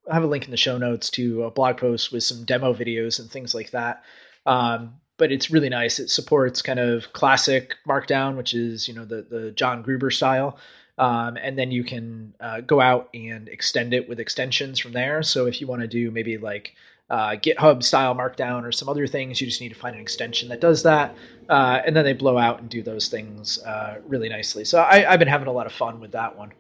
I 0.10 0.14
have 0.14 0.24
a 0.24 0.28
link 0.28 0.46
in 0.46 0.52
the 0.52 0.58
show 0.58 0.78
notes 0.78 1.10
to 1.12 1.44
a 1.44 1.52
blog 1.52 1.78
post 1.78 2.12
with 2.12 2.24
some 2.24 2.44
demo 2.44 2.74
videos 2.74 3.20
and 3.20 3.30
things 3.30 3.56
like 3.56 3.72
that. 3.72 4.04
Um, 4.46 4.96
but 5.18 5.32
it's 5.32 5.52
really 5.52 5.70
nice. 5.70 6.00
It 6.00 6.10
supports 6.10 6.62
kind 6.62 6.80
of 6.80 7.14
classic 7.14 7.76
Markdown, 7.88 8.36
which 8.36 8.54
is 8.54 8.88
you 8.88 8.94
know 8.94 9.06
the 9.06 9.22
the 9.22 9.52
John 9.52 9.82
Gruber 9.82 10.12
style, 10.12 10.58
um, 10.98 11.38
and 11.38 11.58
then 11.58 11.72
you 11.72 11.84
can 11.84 12.34
uh, 12.40 12.62
go 12.62 12.82
out 12.82 13.10
and 13.14 13.48
extend 13.48 13.94
it 13.94 14.10
with 14.10 14.20
extensions 14.20 14.80
from 14.80 14.92
there. 14.92 15.24
So 15.24 15.46
if 15.46 15.62
you 15.62 15.68
want 15.68 15.82
to 15.82 15.88
do 15.88 16.12
maybe 16.12 16.38
like 16.38 16.76
uh, 17.10 17.32
GitHub 17.32 17.84
style 17.84 18.16
Markdown 18.16 18.64
or 18.64 18.72
some 18.72 18.90
other 18.90 19.08
things. 19.08 19.40
You 19.40 19.48
just 19.48 19.62
need 19.62 19.70
to 19.70 19.76
find 19.76 19.96
an 19.96 20.02
extension 20.02 20.50
that 20.50 20.62
does 20.62 20.84
that, 20.84 21.16
uh, 21.50 21.82
and 21.86 21.96
then 21.96 22.04
they 22.04 22.14
blow 22.14 22.38
out 22.38 22.60
and 22.60 22.70
do 22.70 22.82
those 22.82 23.08
things 23.08 23.62
uh, 23.64 24.00
really 24.08 24.30
nicely. 24.30 24.66
So 24.66 24.82
I, 24.82 25.00
have 25.00 25.20
been 25.20 25.28
having 25.28 25.48
a 25.48 25.52
lot 25.52 25.66
of 25.66 25.74
fun 25.74 26.00
with 26.00 26.12
that 26.14 26.38
one. 26.38 26.54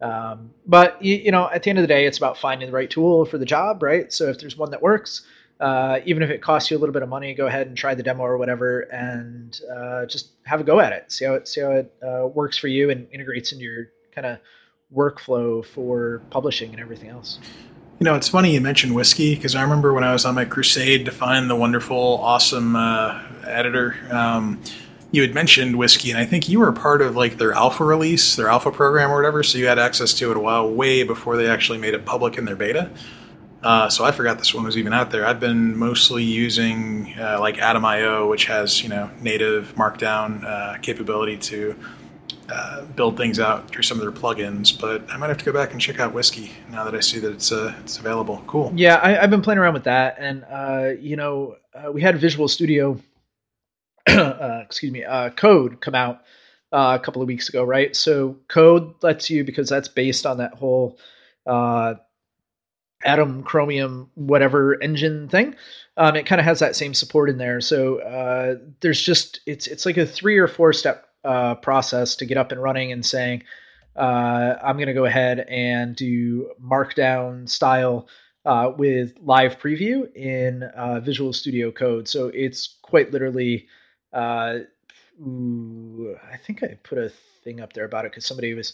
Um, 0.00 0.50
but 0.66 1.02
you, 1.02 1.16
you, 1.16 1.30
know, 1.30 1.50
at 1.50 1.62
the 1.62 1.70
end 1.70 1.78
of 1.78 1.82
the 1.82 1.88
day, 1.88 2.06
it's 2.06 2.16
about 2.16 2.38
finding 2.38 2.68
the 2.68 2.74
right 2.74 2.88
tool 2.88 3.26
for 3.26 3.36
the 3.36 3.44
job, 3.44 3.82
right? 3.82 4.10
So 4.12 4.28
if 4.28 4.38
there's 4.38 4.56
one 4.56 4.70
that 4.70 4.80
works, 4.80 5.22
uh, 5.60 6.00
even 6.06 6.22
if 6.22 6.30
it 6.30 6.40
costs 6.40 6.70
you 6.70 6.76
a 6.76 6.80
little 6.80 6.94
bit 6.94 7.02
of 7.02 7.08
money, 7.10 7.34
go 7.34 7.46
ahead 7.46 7.66
and 7.66 7.76
try 7.76 7.94
the 7.94 8.02
demo 8.02 8.22
or 8.22 8.38
whatever, 8.38 8.80
and 8.92 9.60
uh, 9.76 10.06
just 10.06 10.30
have 10.44 10.60
a 10.60 10.64
go 10.64 10.80
at 10.80 10.92
it. 10.92 11.12
See 11.12 11.26
how 11.26 11.34
it 11.34 11.46
see 11.46 11.60
how 11.60 11.72
it 11.72 11.94
uh, 12.02 12.26
works 12.26 12.56
for 12.56 12.68
you 12.68 12.88
and 12.90 13.06
integrates 13.12 13.52
into 13.52 13.64
your 13.64 13.88
kind 14.14 14.26
of 14.26 14.38
workflow 14.94 15.64
for 15.64 16.22
publishing 16.30 16.70
and 16.70 16.80
everything 16.80 17.10
else. 17.10 17.38
You 18.00 18.06
know, 18.06 18.14
it's 18.14 18.30
funny 18.30 18.54
you 18.54 18.62
mentioned 18.62 18.94
whiskey 18.94 19.34
because 19.34 19.54
I 19.54 19.60
remember 19.60 19.92
when 19.92 20.04
I 20.04 20.14
was 20.14 20.24
on 20.24 20.34
my 20.34 20.46
crusade 20.46 21.04
to 21.04 21.10
find 21.10 21.50
the 21.50 21.54
wonderful, 21.54 22.18
awesome 22.22 22.74
uh, 22.74 23.22
editor. 23.44 23.94
Um, 24.10 24.62
you 25.10 25.20
had 25.20 25.34
mentioned 25.34 25.76
whiskey, 25.76 26.10
and 26.10 26.18
I 26.18 26.24
think 26.24 26.48
you 26.48 26.60
were 26.60 26.72
part 26.72 27.02
of 27.02 27.14
like 27.14 27.36
their 27.36 27.52
alpha 27.52 27.84
release, 27.84 28.36
their 28.36 28.48
alpha 28.48 28.70
program 28.70 29.10
or 29.10 29.16
whatever. 29.16 29.42
So 29.42 29.58
you 29.58 29.66
had 29.66 29.78
access 29.78 30.14
to 30.14 30.30
it 30.30 30.38
a 30.38 30.40
while, 30.40 30.70
way 30.70 31.02
before 31.02 31.36
they 31.36 31.46
actually 31.46 31.76
made 31.76 31.92
it 31.92 32.06
public 32.06 32.38
in 32.38 32.46
their 32.46 32.56
beta. 32.56 32.90
Uh, 33.62 33.90
so 33.90 34.02
I 34.02 34.12
forgot 34.12 34.38
this 34.38 34.54
one 34.54 34.64
was 34.64 34.78
even 34.78 34.94
out 34.94 35.10
there. 35.10 35.26
I've 35.26 35.38
been 35.38 35.76
mostly 35.76 36.24
using 36.24 37.14
uh, 37.18 37.36
like 37.38 37.58
Atom.io, 37.58 38.30
which 38.30 38.46
has 38.46 38.82
you 38.82 38.88
know 38.88 39.10
native 39.20 39.74
Markdown 39.74 40.42
uh, 40.42 40.78
capability 40.78 41.36
to 41.36 41.76
uh, 42.50 42.82
build 42.96 43.16
things 43.16 43.38
out 43.38 43.68
through 43.68 43.82
some 43.82 43.98
of 43.98 44.02
their 44.02 44.12
plugins. 44.12 44.78
But 44.78 45.10
I 45.10 45.16
might 45.16 45.28
have 45.28 45.38
to 45.38 45.44
go 45.44 45.52
back 45.52 45.72
and 45.72 45.80
check 45.80 46.00
out 46.00 46.12
Whiskey 46.12 46.52
now 46.70 46.84
that 46.84 46.94
I 46.94 47.00
see 47.00 47.18
that 47.20 47.32
it's 47.32 47.52
uh, 47.52 47.74
it's 47.80 47.98
available. 47.98 48.42
Cool. 48.46 48.72
Yeah, 48.74 49.00
I, 49.02 49.12
have 49.12 49.30
been 49.30 49.42
playing 49.42 49.58
around 49.58 49.74
with 49.74 49.84
that, 49.84 50.16
and 50.18 50.44
uh, 50.50 50.92
you 51.00 51.16
know 51.16 51.56
we 51.92 52.02
had 52.02 52.18
Visual 52.18 52.48
Studio, 52.48 53.00
excuse 54.06 54.92
me, 54.92 55.04
Code 55.36 55.80
come 55.80 55.94
out 55.94 56.22
a 56.72 56.98
couple 56.98 57.22
of 57.22 57.28
weeks 57.28 57.48
ago, 57.48 57.64
right? 57.64 57.94
So 57.94 58.36
Code 58.48 58.94
lets 59.02 59.30
you 59.30 59.44
because 59.44 59.68
that's 59.68 59.88
based 59.88 60.26
on 60.26 60.38
that 60.38 60.54
whole 60.54 60.98
Atom, 63.04 63.42
Chromium, 63.42 64.10
whatever 64.14 64.80
engine 64.82 65.28
thing. 65.28 65.54
Um, 65.96 66.16
it 66.16 66.26
kind 66.26 66.40
of 66.40 66.44
has 66.44 66.58
that 66.60 66.76
same 66.76 66.94
support 66.94 67.30
in 67.30 67.38
there. 67.38 67.60
So 67.60 68.00
uh, 68.00 68.56
there's 68.80 69.00
just 69.02 69.40
it's 69.46 69.66
it's 69.66 69.86
like 69.86 69.96
a 69.96 70.06
three 70.06 70.38
or 70.38 70.48
four 70.48 70.72
step 70.72 71.09
uh, 71.24 71.54
process 71.56 72.16
to 72.16 72.26
get 72.26 72.36
up 72.36 72.52
and 72.52 72.62
running 72.62 72.92
and 72.92 73.04
saying 73.04 73.42
uh, 73.96 74.54
I'm 74.62 74.76
going 74.76 74.86
to 74.88 74.94
go 74.94 75.04
ahead 75.04 75.40
and 75.40 75.94
do 75.96 76.50
Markdown 76.62 77.48
style 77.48 78.08
uh, 78.44 78.72
with 78.76 79.14
live 79.20 79.58
preview 79.58 80.14
in 80.14 80.62
uh, 80.62 81.00
Visual 81.00 81.32
Studio 81.32 81.70
Code. 81.70 82.08
So 82.08 82.30
it's 82.32 82.78
quite 82.82 83.12
literally. 83.12 83.66
Uh, 84.12 84.60
ooh, 85.20 86.16
I 86.32 86.36
think 86.36 86.62
I 86.62 86.78
put 86.82 86.98
a 86.98 87.12
thing 87.44 87.60
up 87.60 87.74
there 87.74 87.84
about 87.84 88.06
it 88.06 88.12
because 88.12 88.26
somebody 88.26 88.54
was 88.54 88.72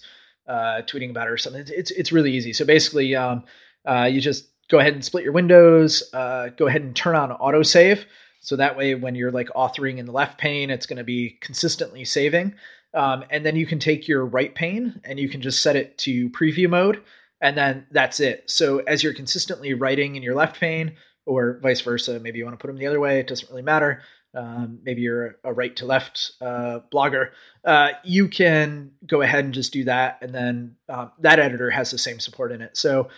tweeting 0.48 1.10
about 1.10 1.26
it 1.26 1.30
or 1.30 1.36
something. 1.36 1.60
It's, 1.60 1.70
it's, 1.70 1.90
it's 1.90 2.12
really 2.12 2.32
easy. 2.32 2.52
So 2.52 2.64
basically. 2.64 3.16
Um, 3.16 3.44
uh, 3.86 4.08
you 4.10 4.20
just 4.20 4.48
go 4.68 4.78
ahead 4.78 4.94
and 4.94 5.04
split 5.04 5.24
your 5.24 5.32
windows, 5.32 6.02
uh, 6.12 6.48
go 6.56 6.66
ahead 6.66 6.82
and 6.82 6.94
turn 6.94 7.14
on 7.14 7.30
autosave. 7.30 8.04
So 8.46 8.54
that 8.54 8.76
way, 8.76 8.94
when 8.94 9.16
you're 9.16 9.32
like 9.32 9.48
authoring 9.56 9.98
in 9.98 10.06
the 10.06 10.12
left 10.12 10.38
pane, 10.38 10.70
it's 10.70 10.86
going 10.86 10.98
to 10.98 11.04
be 11.04 11.36
consistently 11.40 12.04
saving. 12.04 12.54
Um, 12.94 13.24
and 13.28 13.44
then 13.44 13.56
you 13.56 13.66
can 13.66 13.80
take 13.80 14.06
your 14.06 14.24
right 14.24 14.54
pane 14.54 15.00
and 15.02 15.18
you 15.18 15.28
can 15.28 15.42
just 15.42 15.62
set 15.62 15.74
it 15.74 15.98
to 15.98 16.30
preview 16.30 16.70
mode. 16.70 17.02
And 17.40 17.58
then 17.58 17.88
that's 17.90 18.20
it. 18.20 18.48
So 18.48 18.78
as 18.86 19.02
you're 19.02 19.14
consistently 19.14 19.74
writing 19.74 20.14
in 20.14 20.22
your 20.22 20.36
left 20.36 20.60
pane, 20.60 20.94
or 21.26 21.58
vice 21.60 21.80
versa, 21.80 22.20
maybe 22.20 22.38
you 22.38 22.44
want 22.44 22.56
to 22.56 22.62
put 22.62 22.68
them 22.68 22.76
the 22.76 22.86
other 22.86 23.00
way, 23.00 23.18
it 23.18 23.26
doesn't 23.26 23.50
really 23.50 23.62
matter. 23.62 24.02
Um, 24.32 24.78
maybe 24.84 25.02
you're 25.02 25.34
a 25.42 25.52
right 25.52 25.74
to 25.74 25.84
left 25.84 26.30
uh, 26.40 26.78
blogger, 26.92 27.30
uh, 27.64 27.88
you 28.04 28.28
can 28.28 28.92
go 29.04 29.22
ahead 29.22 29.44
and 29.44 29.52
just 29.52 29.72
do 29.72 29.82
that. 29.84 30.18
And 30.22 30.32
then 30.32 30.76
um, 30.88 31.10
that 31.18 31.40
editor 31.40 31.68
has 31.70 31.90
the 31.90 31.98
same 31.98 32.20
support 32.20 32.52
in 32.52 32.62
it. 32.62 32.76
So 32.76 33.08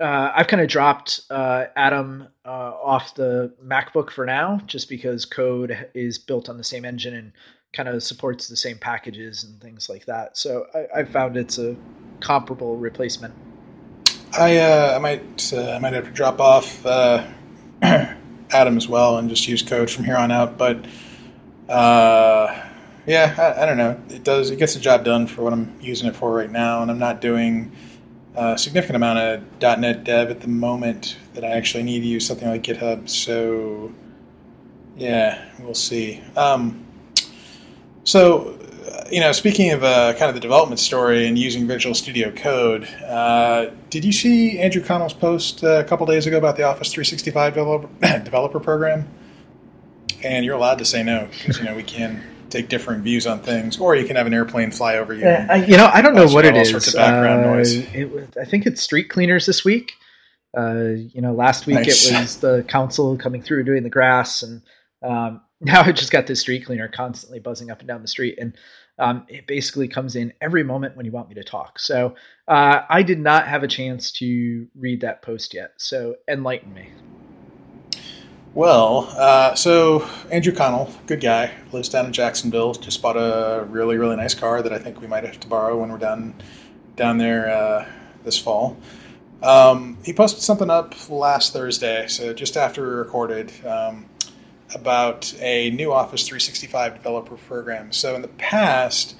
uh, 0.00 0.32
I've 0.34 0.46
kind 0.46 0.62
of 0.62 0.68
dropped 0.68 1.20
uh, 1.30 1.66
Atom 1.76 2.28
uh, 2.44 2.48
off 2.48 3.14
the 3.14 3.52
MacBook 3.62 4.10
for 4.10 4.24
now, 4.24 4.60
just 4.66 4.88
because 4.88 5.26
code 5.26 5.88
is 5.94 6.18
built 6.18 6.48
on 6.48 6.56
the 6.56 6.64
same 6.64 6.86
engine 6.86 7.14
and 7.14 7.32
kind 7.72 7.88
of 7.88 8.02
supports 8.02 8.48
the 8.48 8.56
same 8.56 8.78
packages 8.78 9.44
and 9.44 9.60
things 9.60 9.88
like 9.88 10.06
that. 10.06 10.38
So 10.38 10.66
I, 10.74 11.00
I 11.00 11.04
found 11.04 11.36
it's 11.36 11.58
a 11.58 11.76
comparable 12.20 12.78
replacement. 12.78 13.34
I 14.32 14.56
uh, 14.56 14.94
I 14.96 14.98
might 14.98 15.52
uh, 15.52 15.72
I 15.72 15.78
might 15.78 15.92
have 15.92 16.04
to 16.04 16.10
drop 16.10 16.40
off 16.40 16.84
uh, 16.86 17.26
Atom 17.82 18.76
as 18.78 18.88
well 18.88 19.18
and 19.18 19.28
just 19.28 19.46
use 19.46 19.62
code 19.62 19.90
from 19.90 20.04
here 20.04 20.16
on 20.16 20.30
out. 20.30 20.56
But 20.56 20.86
yeah, 21.68 23.34
I, 23.36 23.62
I 23.62 23.66
don't 23.66 23.76
know. 23.76 24.00
It 24.08 24.24
does 24.24 24.50
it 24.50 24.56
gets 24.56 24.74
the 24.74 24.80
job 24.80 25.04
done 25.04 25.26
for 25.26 25.42
what 25.42 25.52
I'm 25.52 25.78
using 25.80 26.08
it 26.08 26.16
for 26.16 26.32
right 26.32 26.50
now, 26.50 26.80
and 26.80 26.90
I'm 26.90 26.98
not 26.98 27.20
doing 27.20 27.72
a 28.34 28.56
significant 28.58 28.96
amount 28.96 29.18
of 29.18 29.78
.NET 29.80 30.04
Dev 30.04 30.30
at 30.30 30.40
the 30.40 30.48
moment 30.48 31.16
that 31.34 31.44
I 31.44 31.48
actually 31.48 31.82
need 31.82 32.00
to 32.00 32.06
use 32.06 32.26
something 32.26 32.48
like 32.48 32.62
GitHub. 32.62 33.08
So, 33.08 33.92
yeah, 34.96 35.44
we'll 35.58 35.74
see. 35.74 36.22
Um, 36.36 36.86
so, 38.04 38.58
you 39.10 39.20
know, 39.20 39.32
speaking 39.32 39.72
of 39.72 39.82
uh, 39.82 40.12
kind 40.12 40.28
of 40.28 40.34
the 40.34 40.40
development 40.40 40.78
story 40.78 41.26
and 41.26 41.38
using 41.38 41.66
Visual 41.66 41.94
Studio 41.94 42.30
Code, 42.30 42.84
uh, 43.06 43.70
did 43.88 44.04
you 44.04 44.12
see 44.12 44.58
Andrew 44.58 44.82
Connell's 44.82 45.14
post 45.14 45.64
uh, 45.64 45.80
a 45.80 45.84
couple 45.84 46.06
days 46.06 46.26
ago 46.26 46.38
about 46.38 46.56
the 46.56 46.62
Office 46.62 46.92
365 46.92 47.54
developer, 47.54 47.88
developer 48.24 48.60
program? 48.60 49.08
And 50.22 50.44
you're 50.44 50.54
allowed 50.54 50.78
to 50.78 50.84
say 50.84 51.02
no 51.02 51.28
because 51.32 51.58
you 51.58 51.64
know 51.64 51.74
we 51.74 51.82
can 51.82 52.22
take 52.50 52.68
differing 52.68 53.02
views 53.02 53.26
on 53.26 53.40
things, 53.40 53.78
or 53.78 53.94
you 53.96 54.04
can 54.04 54.16
have 54.16 54.26
an 54.26 54.34
airplane 54.34 54.70
fly 54.70 54.96
over 54.96 55.14
you. 55.14 55.20
Yeah, 55.20 55.46
I, 55.48 55.56
you 55.64 55.76
know, 55.76 55.90
I 55.92 56.02
don't 56.02 56.14
know 56.14 56.26
what 56.26 56.44
it 56.44 56.56
is. 56.56 56.72
background 56.94 57.44
uh, 57.44 57.54
noise. 57.54 57.74
It, 57.74 58.36
I 58.40 58.44
think 58.44 58.66
it's 58.66 58.82
street 58.82 59.08
cleaners 59.08 59.46
this 59.46 59.64
week. 59.64 59.92
Uh, 60.56 60.94
you 61.12 61.20
know, 61.20 61.32
last 61.32 61.66
week 61.66 61.76
nice. 61.76 62.10
it 62.10 62.20
was 62.20 62.36
the 62.38 62.64
council 62.68 63.16
coming 63.16 63.42
through 63.42 63.64
doing 63.64 63.82
the 63.82 63.90
grass, 63.90 64.42
and 64.42 64.62
um, 65.02 65.40
now 65.60 65.82
I 65.82 65.92
just 65.92 66.12
got 66.12 66.26
this 66.26 66.40
street 66.40 66.66
cleaner 66.66 66.88
constantly 66.88 67.38
buzzing 67.38 67.70
up 67.70 67.80
and 67.80 67.88
down 67.88 68.02
the 68.02 68.08
street, 68.08 68.38
and 68.38 68.54
um, 68.98 69.24
it 69.28 69.46
basically 69.46 69.88
comes 69.88 70.14
in 70.14 70.32
every 70.40 70.62
moment 70.62 70.96
when 70.96 71.06
you 71.06 71.12
want 71.12 71.28
me 71.28 71.34
to 71.36 71.44
talk. 71.44 71.78
So 71.78 72.14
uh, 72.46 72.82
I 72.88 73.02
did 73.02 73.18
not 73.18 73.48
have 73.48 73.62
a 73.62 73.68
chance 73.68 74.12
to 74.12 74.66
read 74.78 75.00
that 75.00 75.22
post 75.22 75.54
yet. 75.54 75.72
So 75.78 76.16
enlighten 76.28 76.74
me. 76.74 76.90
Well, 78.52 79.08
uh, 79.16 79.54
so 79.54 80.08
Andrew 80.28 80.52
Connell, 80.52 80.92
good 81.06 81.20
guy, 81.20 81.52
lives 81.70 81.88
down 81.88 82.06
in 82.06 82.12
Jacksonville. 82.12 82.74
Just 82.74 83.00
bought 83.00 83.16
a 83.16 83.64
really, 83.66 83.96
really 83.96 84.16
nice 84.16 84.34
car 84.34 84.60
that 84.60 84.72
I 84.72 84.78
think 84.78 85.00
we 85.00 85.06
might 85.06 85.22
have 85.22 85.38
to 85.40 85.46
borrow 85.46 85.78
when 85.78 85.90
we're 85.90 85.98
down 85.98 86.34
down 86.96 87.18
there 87.18 87.48
uh, 87.48 87.86
this 88.24 88.36
fall. 88.38 88.76
Um, 89.40 89.98
he 90.04 90.12
posted 90.12 90.42
something 90.42 90.68
up 90.68 91.08
last 91.08 91.52
Thursday, 91.52 92.08
so 92.08 92.34
just 92.34 92.56
after 92.56 92.82
we 92.82 92.88
recorded, 92.88 93.52
um, 93.64 94.06
about 94.74 95.32
a 95.38 95.70
new 95.70 95.92
Office 95.92 96.26
365 96.26 96.94
developer 96.94 97.36
program. 97.36 97.92
So 97.92 98.16
in 98.16 98.22
the 98.22 98.28
past, 98.28 99.14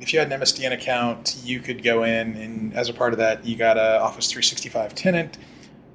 if 0.00 0.14
you 0.14 0.20
had 0.20 0.32
an 0.32 0.40
MSDN 0.40 0.72
account, 0.72 1.36
you 1.44 1.60
could 1.60 1.82
go 1.82 2.02
in 2.02 2.34
and 2.34 2.74
as 2.74 2.88
a 2.88 2.94
part 2.94 3.12
of 3.12 3.18
that, 3.18 3.44
you 3.44 3.56
got 3.56 3.76
an 3.76 4.00
Office 4.00 4.30
365 4.30 4.94
tenant 4.94 5.36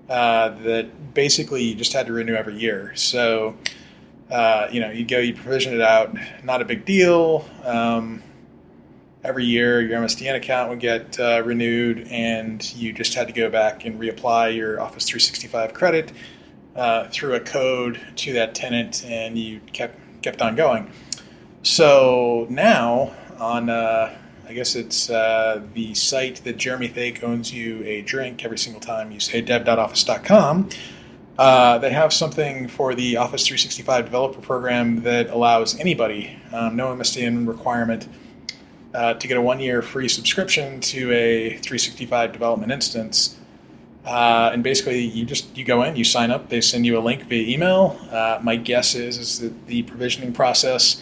uh, 0.09 0.49
that 0.49 1.13
basically 1.13 1.63
you 1.63 1.75
just 1.75 1.93
had 1.93 2.07
to 2.07 2.13
renew 2.13 2.35
every 2.35 2.57
year. 2.57 2.95
So, 2.95 3.57
uh, 4.29 4.67
you 4.71 4.79
know, 4.79 4.91
you'd 4.91 5.07
go, 5.07 5.19
you 5.19 5.33
provision 5.33 5.73
it 5.73 5.81
out, 5.81 6.15
not 6.43 6.61
a 6.61 6.65
big 6.65 6.85
deal. 6.85 7.47
Um, 7.63 8.21
every 9.23 9.45
year, 9.45 9.81
your 9.81 9.99
MSDN 9.99 10.35
account 10.35 10.69
would 10.69 10.79
get 10.79 11.19
uh, 11.19 11.41
renewed, 11.43 12.07
and 12.09 12.73
you 12.75 12.93
just 12.93 13.15
had 13.15 13.27
to 13.27 13.33
go 13.33 13.49
back 13.49 13.85
and 13.85 13.99
reapply 13.99 14.55
your 14.55 14.79
Office 14.79 15.07
365 15.09 15.73
credit 15.73 16.11
uh, 16.75 17.07
through 17.09 17.33
a 17.33 17.39
code 17.39 17.99
to 18.17 18.33
that 18.33 18.53
tenant, 18.53 19.03
and 19.05 19.37
you 19.37 19.59
kept 19.73 19.99
kept 20.21 20.41
on 20.41 20.55
going. 20.55 20.91
So 21.63 22.47
now 22.49 23.13
on 23.39 23.69
uh, 23.69 24.15
I 24.47 24.53
guess 24.53 24.75
it's 24.75 25.09
uh, 25.09 25.61
the 25.73 25.95
site 25.95 26.43
that 26.43 26.57
Jeremy 26.57 26.87
Thake 26.87 27.23
owns 27.23 27.51
you 27.51 27.83
a 27.83 28.01
drink 28.03 28.45
every 28.45 28.59
single 28.59 28.79
time 28.79 29.11
you 29.11 29.19
say 29.19 29.41
dev.office.com. 29.41 30.69
Uh, 31.37 31.77
they 31.79 31.91
have 31.91 32.13
something 32.13 32.67
for 32.67 32.93
the 32.93 33.17
Office 33.17 33.45
365 33.47 34.05
developer 34.05 34.39
program 34.39 35.01
that 35.01 35.29
allows 35.29 35.77
anybody, 35.79 36.37
um, 36.53 36.75
no 36.75 36.95
MSDN 36.95 37.47
requirement, 37.47 38.07
uh, 38.93 39.15
to 39.15 39.27
get 39.27 39.35
a 39.35 39.41
one 39.41 39.59
year 39.59 39.81
free 39.81 40.07
subscription 40.07 40.79
to 40.79 41.11
a 41.11 41.49
365 41.49 42.31
development 42.31 42.71
instance. 42.71 43.37
Uh, 44.05 44.51
and 44.53 44.63
basically, 44.63 45.01
you 45.01 45.25
just 45.25 45.57
you 45.57 45.65
go 45.65 45.81
in, 45.81 45.95
you 45.95 46.03
sign 46.03 46.29
up, 46.29 46.49
they 46.49 46.61
send 46.61 46.85
you 46.85 46.97
a 46.97 47.01
link 47.01 47.23
via 47.23 47.51
email. 47.51 47.99
Uh, 48.11 48.39
my 48.43 48.55
guess 48.55 48.93
is 48.93 49.17
is 49.17 49.39
that 49.39 49.65
the 49.65 49.81
provisioning 49.83 50.31
process 50.31 51.01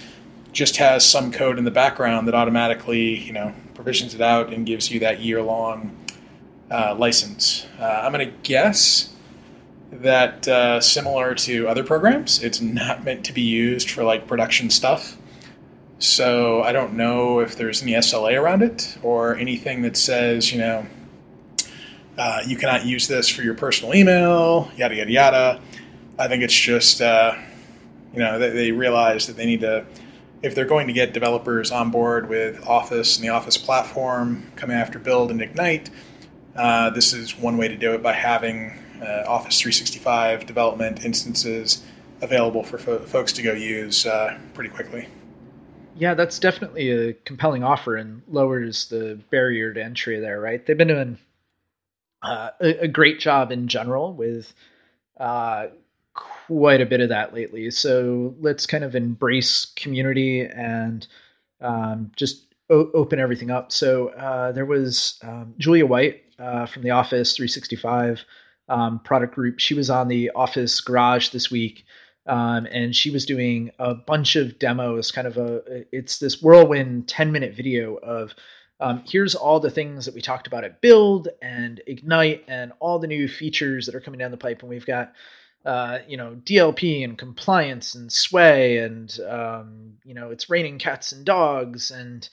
just 0.54 0.78
has 0.78 1.04
some 1.04 1.32
code 1.32 1.58
in 1.58 1.66
the 1.66 1.72
background 1.72 2.28
that 2.28 2.36
automatically, 2.36 3.20
you 3.20 3.34
know, 3.34 3.54
provisions 3.74 4.14
it 4.14 4.22
out 4.22 4.54
and 4.54 4.66
gives 4.66 4.92
you 4.92 5.00
that 5.00 5.20
year 5.20 5.42
long 5.42 5.98
uh, 6.72 6.96
license. 6.98 7.66
Uh, 7.80 8.02
I'm 8.04 8.14
going 8.14 8.26
to 8.26 8.38
guess 8.44 9.14
that 9.92 10.48
uh, 10.48 10.80
similar 10.80 11.36
to 11.36 11.68
other 11.68 11.84
programs, 11.84 12.42
it's 12.42 12.62
not 12.62 13.04
meant 13.04 13.26
to 13.26 13.34
be 13.34 13.42
used 13.42 13.90
for 13.90 14.04
like 14.04 14.28
production 14.28 14.70
stuff. 14.70 15.18
So 16.00 16.62
I 16.62 16.72
don't 16.72 16.94
know 16.94 17.40
if 17.40 17.56
there's 17.56 17.82
any 17.82 17.94
SLA 17.94 18.40
around 18.40 18.62
it 18.62 18.98
or 19.02 19.36
anything 19.36 19.82
that 19.84 19.98
says, 19.98 20.52
you 20.52 20.60
know, 20.60 20.86
uh, 22.18 22.42
you 22.46 22.58
cannot 22.58 22.86
use 22.86 23.08
this 23.08 23.28
for 23.28 23.42
your 23.42 23.56
personal 23.56 23.96
email, 23.96 24.70
yada, 24.76 24.96
yada, 24.96 25.12
yada. 25.12 25.62
I 26.20 26.28
think 26.28 26.44
it's 26.44 26.54
just, 26.54 27.02
uh, 27.02 27.36
you 28.14 28.20
know, 28.20 28.38
they, 28.38 28.50
they 28.50 28.72
realize 28.72 29.26
that 29.28 29.36
they 29.36 29.46
need 29.46 29.62
to 29.62 29.86
if 30.44 30.54
they're 30.54 30.66
going 30.66 30.88
to 30.88 30.94
get 30.94 31.14
developers 31.14 31.72
on 31.72 31.90
board 31.90 32.28
with 32.28 32.68
Office 32.68 33.16
and 33.16 33.24
the 33.24 33.30
Office 33.30 33.58
platform 33.58 34.52
coming 34.58 34.76
after 34.76 35.00
Build 35.00 35.32
and 35.32 35.42
Ignite, 35.42 35.90
uh, 36.56 36.90
this 36.90 37.14
is 37.14 37.38
one 37.38 37.58
way 37.58 37.70
to 37.70 37.78
do 37.78 37.94
it 37.94 38.04
by 38.04 38.12
having 38.12 38.78
uh, 39.02 39.24
Office 39.26 39.60
365 39.60 40.46
development 40.46 41.04
instances 41.06 41.84
available 42.22 42.62
for 42.62 42.78
fo- 42.78 43.00
folks 43.00 43.32
to 43.34 43.42
go 43.42 43.54
use 43.54 44.06
uh, 44.06 44.38
pretty 44.54 44.70
quickly. 44.70 45.08
Yeah, 45.96 46.14
that's 46.14 46.40
definitely 46.40 46.90
a 46.92 47.14
compelling 47.14 47.64
offer 47.64 47.96
and 47.96 48.22
lowers 48.28 48.90
the 48.90 49.20
barrier 49.30 49.74
to 49.74 49.82
entry 49.84 50.20
there, 50.20 50.42
right? 50.42 50.66
They've 50.66 50.78
been 50.78 50.88
doing 50.88 51.18
uh, 52.22 52.50
a, 52.60 52.84
a, 52.84 52.88
great 52.88 53.20
job 53.20 53.52
in 53.52 53.68
general 53.68 54.14
with 54.14 54.54
uh, 55.20 55.68
quite 56.14 56.82
a 56.82 56.86
bit 56.86 57.02
of 57.02 57.10
that 57.10 57.34
lately. 57.34 57.72
So 57.72 58.36
let's 58.40 58.66
kind 58.66 58.84
of 58.84 58.96
embrace 58.96 59.66
community 59.76 60.42
and 60.42 61.08
um, 61.62 62.12
just 62.16 62.54
o- 62.70 62.92
open 62.94 63.20
everything 63.20 63.52
up. 63.52 63.72
So 63.72 64.10
uh, 64.10 64.52
there 64.52 64.66
was 64.66 65.20
um, 65.24 65.54
Julia 65.58 65.86
White 65.86 66.24
uh, 66.40 66.66
from 66.66 66.84
the 66.84 66.92
Office 66.92 67.36
365 67.36 68.24
um, 68.70 69.00
product 69.00 69.36
group. 69.36 69.60
She 69.60 69.74
was 69.74 69.90
on 69.90 70.08
the 70.08 70.32
Office 70.32 70.82
Garage 70.82 71.30
this 71.30 71.50
week. 71.50 71.86
Um, 72.26 72.68
and 72.72 72.96
she 72.96 73.12
was 73.12 73.26
doing 73.26 73.72
a 73.80 73.94
bunch 73.94 74.38
of 74.38 74.58
demos, 74.58 75.12
kind 75.12 75.28
of 75.28 75.36
a, 75.36 75.84
it's 75.92 76.20
this 76.20 76.42
whirlwind 76.42 77.10
10 77.10 77.34
minute 77.34 77.54
video 77.54 77.96
of 77.96 78.34
um, 78.80 79.04
here's 79.06 79.36
all 79.36 79.60
the 79.60 79.70
things 79.70 80.06
that 80.06 80.14
we 80.14 80.22
talked 80.22 80.48
about 80.48 80.64
at 80.64 80.82
Build 80.82 81.30
and 81.42 81.82
Ignite 81.88 82.44
and 82.48 82.74
all 82.80 83.00
the 83.00 83.08
new 83.08 83.28
features 83.28 83.86
that 83.86 83.96
are 83.96 84.02
coming 84.02 84.20
down 84.20 84.32
the 84.32 84.38
pipe. 84.38 84.62
And 84.62 84.70
we've 84.70 84.86
got 84.86 85.14
uh, 85.66 86.00
you 86.08 86.18
know, 86.18 86.36
DLP 86.44 87.04
and 87.04 87.18
compliance 87.18 87.96
and 87.96 88.12
sway 88.12 88.80
and, 88.80 89.18
um, 89.30 89.94
you 90.04 90.14
know, 90.14 90.30
it's 90.30 90.50
raining 90.50 90.78
cats 90.78 91.12
and 91.12 91.26
dogs 91.26 91.90
and 91.92 92.28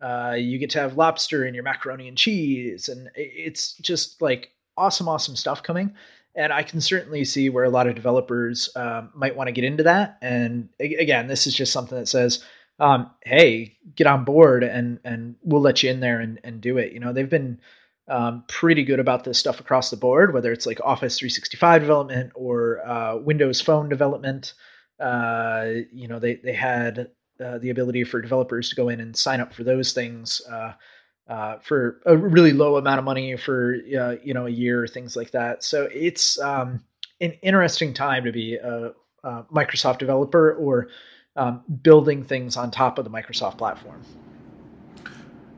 uh, 0.00 0.36
you 0.38 0.58
get 0.58 0.70
to 0.70 0.78
have 0.78 0.96
lobster 0.96 1.44
in 1.44 1.54
your 1.54 1.64
macaroni 1.64 2.06
and 2.06 2.16
cheese. 2.16 2.88
And 2.88 3.10
it's 3.14 3.72
just 3.74 4.22
like 4.22 4.52
awesome, 4.76 5.08
awesome 5.08 5.36
stuff 5.36 5.62
coming. 5.62 5.94
And 6.34 6.52
I 6.52 6.62
can 6.62 6.80
certainly 6.80 7.24
see 7.24 7.48
where 7.48 7.64
a 7.64 7.70
lot 7.70 7.86
of 7.86 7.94
developers 7.94 8.68
um, 8.76 9.10
might 9.14 9.36
want 9.36 9.48
to 9.48 9.52
get 9.52 9.64
into 9.64 9.82
that. 9.84 10.18
And 10.20 10.68
again, 10.78 11.28
this 11.28 11.46
is 11.46 11.54
just 11.54 11.72
something 11.72 11.98
that 11.98 12.08
says, 12.08 12.44
um, 12.78 13.10
hey, 13.24 13.78
get 13.94 14.06
on 14.06 14.24
board 14.24 14.62
and 14.62 15.00
and 15.02 15.36
we'll 15.42 15.62
let 15.62 15.82
you 15.82 15.90
in 15.90 16.00
there 16.00 16.20
and, 16.20 16.38
and 16.44 16.60
do 16.60 16.76
it. 16.76 16.92
You 16.92 17.00
know, 17.00 17.14
they've 17.14 17.28
been 17.28 17.58
um, 18.08 18.44
pretty 18.48 18.84
good 18.84 19.00
about 19.00 19.24
this 19.24 19.38
stuff 19.38 19.60
across 19.60 19.90
the 19.90 19.96
board, 19.96 20.32
whether 20.32 20.52
it's 20.52 20.66
like 20.66 20.80
Office 20.84 21.18
365 21.18 21.82
development 21.82 22.32
or 22.34 22.86
uh, 22.86 23.16
Windows 23.16 23.60
Phone 23.60 23.88
development. 23.88 24.54
Uh, 25.00 25.70
you 25.92 26.08
know, 26.08 26.18
they 26.18 26.36
they 26.36 26.52
had 26.52 27.10
uh, 27.44 27.58
the 27.58 27.70
ability 27.70 28.04
for 28.04 28.20
developers 28.20 28.68
to 28.70 28.76
go 28.76 28.88
in 28.88 29.00
and 29.00 29.16
sign 29.16 29.40
up 29.40 29.52
for 29.52 29.64
those 29.64 29.92
things 29.92 30.40
uh, 30.50 30.72
uh, 31.28 31.58
for 31.58 32.00
a 32.06 32.16
really 32.16 32.52
low 32.52 32.76
amount 32.76 32.98
of 32.98 33.04
money 33.04 33.36
for 33.36 33.76
uh, 33.98 34.14
you 34.22 34.32
know 34.32 34.46
a 34.46 34.50
year, 34.50 34.84
or 34.84 34.88
things 34.88 35.16
like 35.16 35.32
that. 35.32 35.64
So 35.64 35.88
it's 35.92 36.40
um, 36.40 36.82
an 37.20 37.32
interesting 37.42 37.92
time 37.92 38.24
to 38.24 38.32
be 38.32 38.54
a, 38.54 38.92
a 39.24 39.42
Microsoft 39.44 39.98
developer 39.98 40.54
or 40.54 40.88
um, 41.34 41.62
building 41.82 42.24
things 42.24 42.56
on 42.56 42.70
top 42.70 42.98
of 42.98 43.04
the 43.04 43.10
Microsoft 43.10 43.58
platform. 43.58 44.00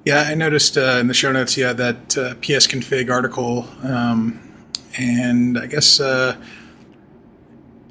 Yeah, 0.09 0.23
I 0.23 0.35
noticed 0.35 0.79
uh, 0.79 0.97
in 1.01 1.07
the 1.07 1.13
show 1.13 1.33
notes 1.33 1.55
yeah, 1.55 1.75
that 1.75 2.17
uh, 2.17 2.35
psconfig 2.37 3.11
article, 3.11 3.69
um, 3.83 4.41
and 4.97 5.59
I 5.59 5.67
guess 5.67 6.01
uh, 6.01 6.35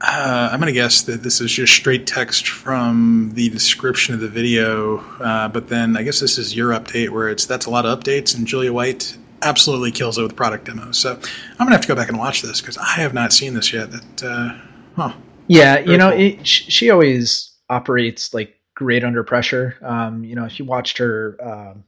uh 0.01 0.49
I'm 0.51 0.59
going 0.59 0.65
to 0.65 0.73
guess 0.73 1.03
that 1.03 1.21
this 1.21 1.39
is 1.41 1.51
just 1.51 1.73
straight 1.73 2.07
text 2.07 2.47
from 2.47 3.33
the 3.35 3.49
description 3.49 4.15
of 4.15 4.19
the 4.19 4.29
video, 4.29 4.97
uh, 5.19 5.47
but 5.49 5.69
then 5.69 5.95
I 5.95 6.01
guess 6.01 6.19
this 6.19 6.39
is 6.39 6.55
your 6.55 6.71
update 6.71 7.11
where 7.11 7.29
it's 7.29 7.45
that's 7.45 7.67
a 7.67 7.69
lot 7.69 7.85
of 7.85 7.99
updates, 7.99 8.35
and 8.35 8.47
Julia 8.47 8.73
White 8.73 9.15
absolutely 9.43 9.91
kills 9.91 10.17
it 10.17 10.23
with 10.23 10.35
product 10.35 10.65
demos. 10.65 10.97
So 10.97 11.11
I'm 11.11 11.67
going 11.67 11.69
to 11.69 11.73
have 11.73 11.81
to 11.81 11.87
go 11.87 11.95
back 11.95 12.09
and 12.09 12.17
watch 12.17 12.41
this 12.41 12.61
because 12.61 12.79
I 12.79 12.99
have 12.99 13.13
not 13.13 13.31
seen 13.31 13.53
this 13.53 13.71
yet. 13.71 13.91
That, 13.91 14.23
uh, 14.23 14.57
huh? 14.95 15.13
Yeah, 15.45 15.77
you 15.81 15.99
know, 15.99 16.09
cool. 16.09 16.19
it, 16.19 16.47
she 16.47 16.89
always 16.89 17.53
operates 17.69 18.33
like 18.33 18.55
great 18.73 19.03
under 19.03 19.23
pressure. 19.23 19.75
Um, 19.83 20.23
you 20.23 20.33
know, 20.33 20.45
if 20.45 20.57
you 20.57 20.65
watched 20.65 20.97
her. 20.97 21.37
Um, 21.39 21.83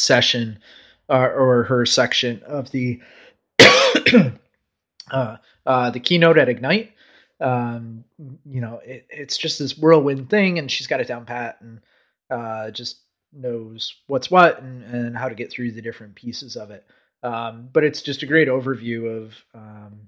session 0.00 0.58
uh, 1.08 1.28
or 1.28 1.64
her 1.64 1.84
section 1.84 2.42
of 2.44 2.70
the 2.70 3.00
uh, 5.10 5.36
uh, 5.66 5.90
the 5.90 6.00
keynote 6.00 6.38
at 6.38 6.48
Ignite. 6.48 6.92
Um, 7.40 8.04
you 8.44 8.60
know, 8.60 8.80
it, 8.84 9.06
it's 9.10 9.36
just 9.36 9.58
this 9.58 9.76
whirlwind 9.76 10.30
thing, 10.30 10.58
and 10.58 10.70
she's 10.70 10.86
got 10.86 11.00
it 11.00 11.08
down 11.08 11.24
pat 11.24 11.58
and 11.60 11.80
uh, 12.30 12.70
just 12.70 12.98
knows 13.32 13.94
what's 14.06 14.30
what 14.30 14.60
and, 14.60 14.82
and 14.84 15.16
how 15.16 15.28
to 15.28 15.34
get 15.34 15.50
through 15.50 15.72
the 15.72 15.82
different 15.82 16.14
pieces 16.14 16.56
of 16.56 16.70
it. 16.70 16.84
Um, 17.22 17.68
but 17.72 17.84
it's 17.84 18.02
just 18.02 18.22
a 18.22 18.26
great 18.26 18.48
overview 18.48 19.22
of 19.22 19.34
um, 19.54 20.00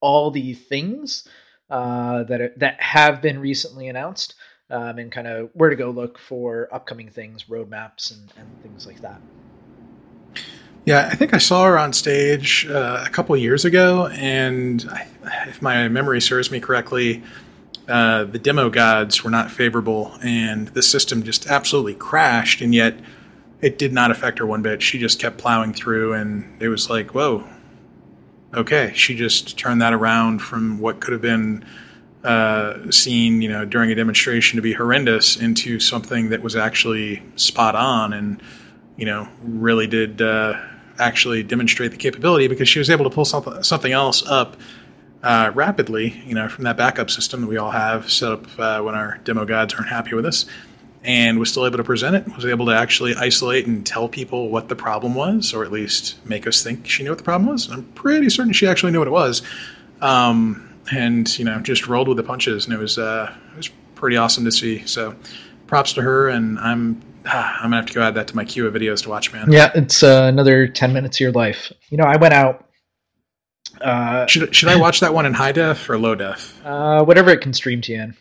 all 0.00 0.30
the 0.30 0.54
things 0.54 1.28
uh, 1.70 2.22
that 2.24 2.40
are, 2.40 2.52
that 2.56 2.80
have 2.80 3.20
been 3.20 3.38
recently 3.38 3.88
announced 3.88 4.34
um, 4.70 4.98
and 4.98 5.12
kind 5.12 5.26
of 5.26 5.50
where 5.54 5.70
to 5.70 5.76
go 5.76 5.90
look 5.90 6.18
for 6.18 6.68
upcoming 6.72 7.10
things, 7.10 7.44
roadmaps, 7.44 8.12
and, 8.12 8.32
and 8.36 8.62
things 8.62 8.86
like 8.86 9.00
that. 9.02 9.20
Yeah, 10.86 11.08
I 11.10 11.14
think 11.14 11.32
I 11.32 11.38
saw 11.38 11.64
her 11.64 11.78
on 11.78 11.94
stage 11.94 12.66
uh, 12.66 13.04
a 13.06 13.10
couple 13.10 13.34
years 13.36 13.64
ago, 13.64 14.08
and 14.08 14.86
I, 14.90 15.06
if 15.48 15.62
my 15.62 15.88
memory 15.88 16.20
serves 16.20 16.50
me 16.50 16.60
correctly, 16.60 17.22
uh, 17.88 18.24
the 18.24 18.38
demo 18.38 18.68
gods 18.68 19.24
were 19.24 19.30
not 19.30 19.50
favorable, 19.50 20.14
and 20.22 20.68
the 20.68 20.82
system 20.82 21.22
just 21.22 21.46
absolutely 21.46 21.94
crashed. 21.94 22.60
And 22.60 22.74
yet, 22.74 22.98
it 23.62 23.78
did 23.78 23.94
not 23.94 24.10
affect 24.10 24.38
her 24.38 24.46
one 24.46 24.60
bit. 24.60 24.82
She 24.82 24.98
just 24.98 25.18
kept 25.18 25.38
plowing 25.38 25.72
through, 25.72 26.12
and 26.12 26.60
it 26.60 26.68
was 26.68 26.90
like, 26.90 27.14
whoa, 27.14 27.44
okay. 28.52 28.92
She 28.94 29.14
just 29.14 29.58
turned 29.58 29.80
that 29.80 29.94
around 29.94 30.40
from 30.40 30.80
what 30.80 31.00
could 31.00 31.12
have 31.12 31.22
been 31.22 31.64
uh, 32.24 32.90
seen, 32.90 33.42
you 33.42 33.48
know, 33.48 33.64
during 33.64 33.90
a 33.90 33.94
demonstration 33.94 34.56
to 34.56 34.62
be 34.62 34.72
horrendous 34.72 35.36
into 35.36 35.78
something 35.78 36.30
that 36.30 36.42
was 36.42 36.56
actually 36.56 37.22
spot 37.36 37.76
on 37.76 38.12
and, 38.12 38.42
you 38.96 39.04
know, 39.04 39.28
really 39.42 39.86
did 39.86 40.22
uh, 40.22 40.58
actually 40.98 41.42
demonstrate 41.42 41.90
the 41.90 41.96
capability 41.96 42.48
because 42.48 42.68
she 42.68 42.78
was 42.78 42.88
able 42.88 43.04
to 43.04 43.10
pull 43.10 43.24
something, 43.24 43.62
something 43.62 43.92
else 43.92 44.26
up 44.26 44.56
uh, 45.22 45.50
rapidly, 45.54 46.22
you 46.26 46.34
know, 46.34 46.48
from 46.48 46.64
that 46.64 46.76
backup 46.76 47.10
system 47.10 47.42
that 47.42 47.46
we 47.46 47.56
all 47.56 47.70
have 47.70 48.10
set 48.10 48.32
up 48.32 48.58
uh, 48.58 48.80
when 48.80 48.94
our 48.94 49.18
demo 49.24 49.44
gods 49.44 49.74
aren't 49.74 49.88
happy 49.88 50.14
with 50.14 50.26
us, 50.26 50.46
and 51.02 51.38
was 51.38 51.50
still 51.50 51.66
able 51.66 51.78
to 51.78 51.84
present 51.84 52.14
it. 52.14 52.26
Was 52.34 52.44
able 52.44 52.66
to 52.66 52.72
actually 52.72 53.14
isolate 53.14 53.66
and 53.66 53.84
tell 53.86 54.08
people 54.08 54.50
what 54.50 54.68
the 54.68 54.76
problem 54.76 55.14
was, 55.14 55.54
or 55.54 55.64
at 55.64 55.72
least 55.72 56.16
make 56.26 56.46
us 56.46 56.62
think 56.62 56.86
she 56.86 57.02
knew 57.02 57.10
what 57.10 57.18
the 57.18 57.24
problem 57.24 57.50
was. 57.50 57.70
I'm 57.70 57.84
pretty 57.92 58.28
certain 58.30 58.52
she 58.52 58.66
actually 58.66 58.92
knew 58.92 58.98
what 58.98 59.08
it 59.08 59.12
was. 59.12 59.42
Um, 60.02 60.73
and 60.92 61.38
you 61.38 61.44
know 61.44 61.58
just 61.60 61.86
rolled 61.86 62.08
with 62.08 62.16
the 62.16 62.22
punches, 62.22 62.64
and 62.64 62.74
it 62.74 62.78
was 62.78 62.98
uh, 62.98 63.34
it 63.52 63.56
was 63.56 63.68
pretty 63.94 64.16
awesome 64.16 64.44
to 64.44 64.52
see. 64.52 64.86
So, 64.86 65.14
props 65.66 65.92
to 65.94 66.02
her, 66.02 66.28
and 66.28 66.58
I'm 66.58 67.00
ah, 67.26 67.56
I'm 67.58 67.64
gonna 67.64 67.76
have 67.76 67.86
to 67.86 67.94
go 67.94 68.02
add 68.02 68.14
that 68.14 68.28
to 68.28 68.36
my 68.36 68.44
queue 68.44 68.66
of 68.66 68.74
videos 68.74 69.02
to 69.02 69.08
watch, 69.08 69.32
man. 69.32 69.50
Yeah, 69.50 69.70
it's 69.74 70.02
uh, 70.02 70.26
another 70.28 70.68
ten 70.68 70.92
minutes 70.92 71.16
of 71.16 71.20
your 71.20 71.32
life. 71.32 71.72
You 71.90 71.98
know, 71.98 72.04
I 72.04 72.16
went 72.16 72.34
out. 72.34 72.68
Uh, 73.80 74.26
should 74.26 74.54
should 74.54 74.68
I 74.68 74.76
watch 74.76 75.00
that 75.00 75.12
one 75.12 75.26
in 75.26 75.34
high 75.34 75.52
def 75.52 75.88
or 75.90 75.98
low 75.98 76.14
def? 76.14 76.64
Uh, 76.64 77.04
whatever 77.04 77.30
it 77.30 77.40
can 77.40 77.52
stream 77.52 77.80
to 77.82 77.92
you 77.92 78.02
in. 78.02 78.16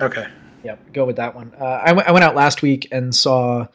Okay. 0.00 0.26
Yep, 0.64 0.92
go 0.92 1.04
with 1.04 1.16
that 1.16 1.34
one. 1.34 1.52
Uh, 1.60 1.80
I, 1.82 1.88
w- 1.88 2.04
I 2.06 2.12
went 2.12 2.24
out 2.24 2.36
last 2.36 2.62
week 2.62 2.86
and 2.92 3.12
saw 3.12 3.66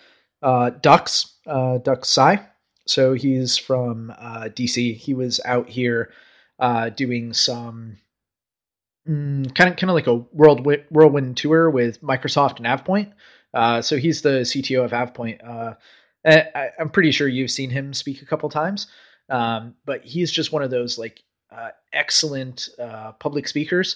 uh, 0.41 0.69
Dux, 0.69 1.36
uh, 1.45 1.79
Dux 1.79 2.10
Sy. 2.10 2.39
So 2.86 3.13
he's 3.13 3.57
from 3.57 4.13
uh, 4.17 4.47
DC. 4.53 4.95
He 4.95 5.13
was 5.13 5.41
out 5.43 5.67
here 5.67 6.12
uh, 6.60 6.89
doing 6.89 7.34
some 7.34 7.98
kind 9.08 9.48
of 9.48 9.78
kind 9.78 9.89
of 9.89 9.93
like 9.93 10.08
a 10.08 10.15
world 10.15 10.65
whirlwind 10.89 11.38
tour 11.38 11.70
with 11.70 12.02
Microsoft 12.02 12.58
and 12.58 12.65
AvePoint. 12.65 13.13
Uh, 13.54 13.82
so 13.82 13.98
he's 13.98 14.22
the 14.22 14.41
CTO 14.41 14.84
of 14.84 14.91
AvePoint. 14.91 15.48
Uh, 15.48 15.76
I, 16.26 16.70
am 16.80 16.89
pretty 16.89 17.12
sure 17.12 17.28
you've 17.28 17.52
seen 17.52 17.70
him 17.70 17.93
speak 17.93 18.22
a 18.22 18.26
couple 18.26 18.50
times, 18.50 18.88
um, 19.30 19.76
but 19.86 20.04
he's 20.04 20.32
just 20.32 20.52
one 20.52 20.62
of 20.62 20.72
those 20.72 20.98
like 20.98 21.24
uh, 21.52 21.70
excellent 21.93 22.67
uh, 22.78 23.13
public 23.13 23.48
speakers. 23.48 23.96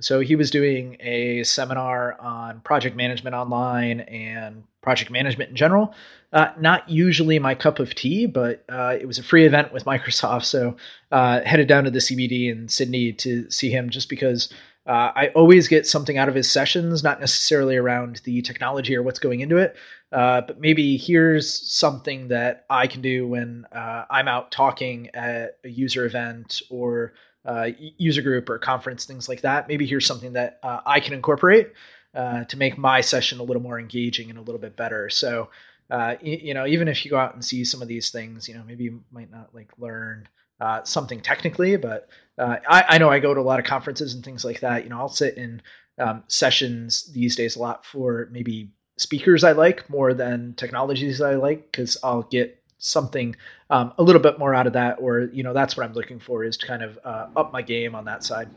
So 0.00 0.20
he 0.20 0.36
was 0.36 0.50
doing 0.50 0.96
a 1.00 1.42
seminar 1.44 2.20
on 2.20 2.60
project 2.60 2.96
management 2.96 3.34
online 3.34 4.00
and 4.00 4.64
project 4.82 5.10
management 5.10 5.50
in 5.50 5.56
general. 5.56 5.94
Uh, 6.32 6.48
not 6.58 6.88
usually 6.88 7.38
my 7.38 7.54
cup 7.54 7.78
of 7.78 7.94
tea, 7.94 8.26
but 8.26 8.64
uh, 8.68 8.96
it 9.00 9.06
was 9.06 9.18
a 9.18 9.22
free 9.22 9.44
event 9.44 9.72
with 9.72 9.84
Microsoft, 9.92 10.44
so 10.44 10.76
uh, 11.10 11.40
headed 11.42 11.68
down 11.68 11.84
to 11.84 11.90
the 11.90 11.98
CBD 11.98 12.50
in 12.50 12.68
Sydney 12.68 13.12
to 13.14 13.50
see 13.50 13.70
him 13.70 13.90
just 13.90 14.08
because 14.08 14.52
uh, 14.86 15.12
I 15.14 15.28
always 15.34 15.68
get 15.68 15.86
something 15.86 16.16
out 16.16 16.30
of 16.30 16.34
his 16.34 16.50
sessions, 16.50 17.02
not 17.02 17.20
necessarily 17.20 17.76
around 17.76 18.22
the 18.24 18.40
technology 18.40 18.96
or 18.96 19.02
what's 19.02 19.18
going 19.18 19.40
into 19.40 19.58
it, 19.58 19.76
uh, 20.12 20.40
but 20.40 20.58
maybe 20.58 20.96
here's 20.96 21.70
something 21.70 22.28
that 22.28 22.64
I 22.70 22.86
can 22.86 23.02
do 23.02 23.28
when 23.28 23.66
uh, 23.70 24.04
I'm 24.08 24.28
out 24.28 24.50
talking 24.50 25.10
at 25.12 25.58
a 25.64 25.68
user 25.68 26.06
event 26.06 26.62
or 26.70 27.12
uh, 27.48 27.68
user 27.96 28.22
group 28.22 28.48
or 28.50 28.58
conference, 28.58 29.06
things 29.06 29.28
like 29.28 29.40
that. 29.40 29.68
Maybe 29.68 29.86
here's 29.86 30.06
something 30.06 30.34
that 30.34 30.60
uh, 30.62 30.80
I 30.86 31.00
can 31.00 31.14
incorporate. 31.14 31.72
uh, 32.14 32.44
to 32.44 32.56
make 32.56 32.78
my 32.78 33.00
session 33.00 33.38
a 33.38 33.42
little 33.42 33.62
more 33.62 33.78
engaging 33.78 34.30
and 34.30 34.38
a 34.38 34.42
little 34.42 34.60
bit 34.60 34.76
better. 34.76 35.10
So, 35.10 35.50
uh, 35.90 36.16
you, 36.20 36.38
you, 36.42 36.54
know, 36.54 36.66
even 36.66 36.88
if 36.88 37.04
you 37.04 37.10
go 37.10 37.18
out 37.18 37.34
and 37.34 37.44
see 37.44 37.64
some 37.64 37.82
of 37.82 37.88
these 37.88 38.10
things, 38.10 38.48
you 38.48 38.54
know, 38.54 38.64
maybe 38.66 38.84
you 38.84 39.02
might 39.10 39.30
not 39.30 39.54
like 39.54 39.70
learn 39.78 40.28
uh, 40.60 40.82
something 40.84 41.20
technically, 41.20 41.76
but 41.76 42.08
uh, 42.38 42.56
I, 42.68 42.84
I, 42.88 42.98
know 42.98 43.10
I 43.10 43.20
go 43.20 43.34
to 43.34 43.40
a 43.40 43.42
lot 43.42 43.60
of 43.60 43.66
conferences 43.66 44.14
and 44.14 44.24
things 44.24 44.44
like 44.44 44.60
that. 44.60 44.84
You 44.84 44.90
know, 44.90 44.98
I'll 44.98 45.08
sit 45.08 45.36
in 45.36 45.62
um, 45.98 46.24
sessions 46.28 47.10
these 47.12 47.36
days 47.36 47.56
a 47.56 47.60
lot 47.60 47.86
for 47.86 48.28
maybe 48.32 48.72
speakers 48.96 49.44
I 49.44 49.52
like 49.52 49.88
more 49.88 50.12
than 50.14 50.54
technologies 50.54 51.20
I 51.20 51.34
like 51.34 51.70
because 51.70 51.96
I'll 52.02 52.22
get 52.22 52.57
something 52.78 53.36
um, 53.70 53.92
a 53.98 54.02
little 54.02 54.22
bit 54.22 54.38
more 54.38 54.54
out 54.54 54.66
of 54.66 54.72
that, 54.72 54.98
or 55.00 55.28
you 55.32 55.42
know, 55.42 55.52
that's 55.52 55.76
what 55.76 55.84
I'm 55.84 55.92
looking 55.92 56.18
for 56.18 56.44
is 56.44 56.56
to 56.58 56.66
kind 56.66 56.82
of 56.82 56.98
uh, 57.04 57.28
up 57.36 57.52
my 57.52 57.62
game 57.62 57.94
on 57.94 58.04
that 58.06 58.24
side. 58.24 58.48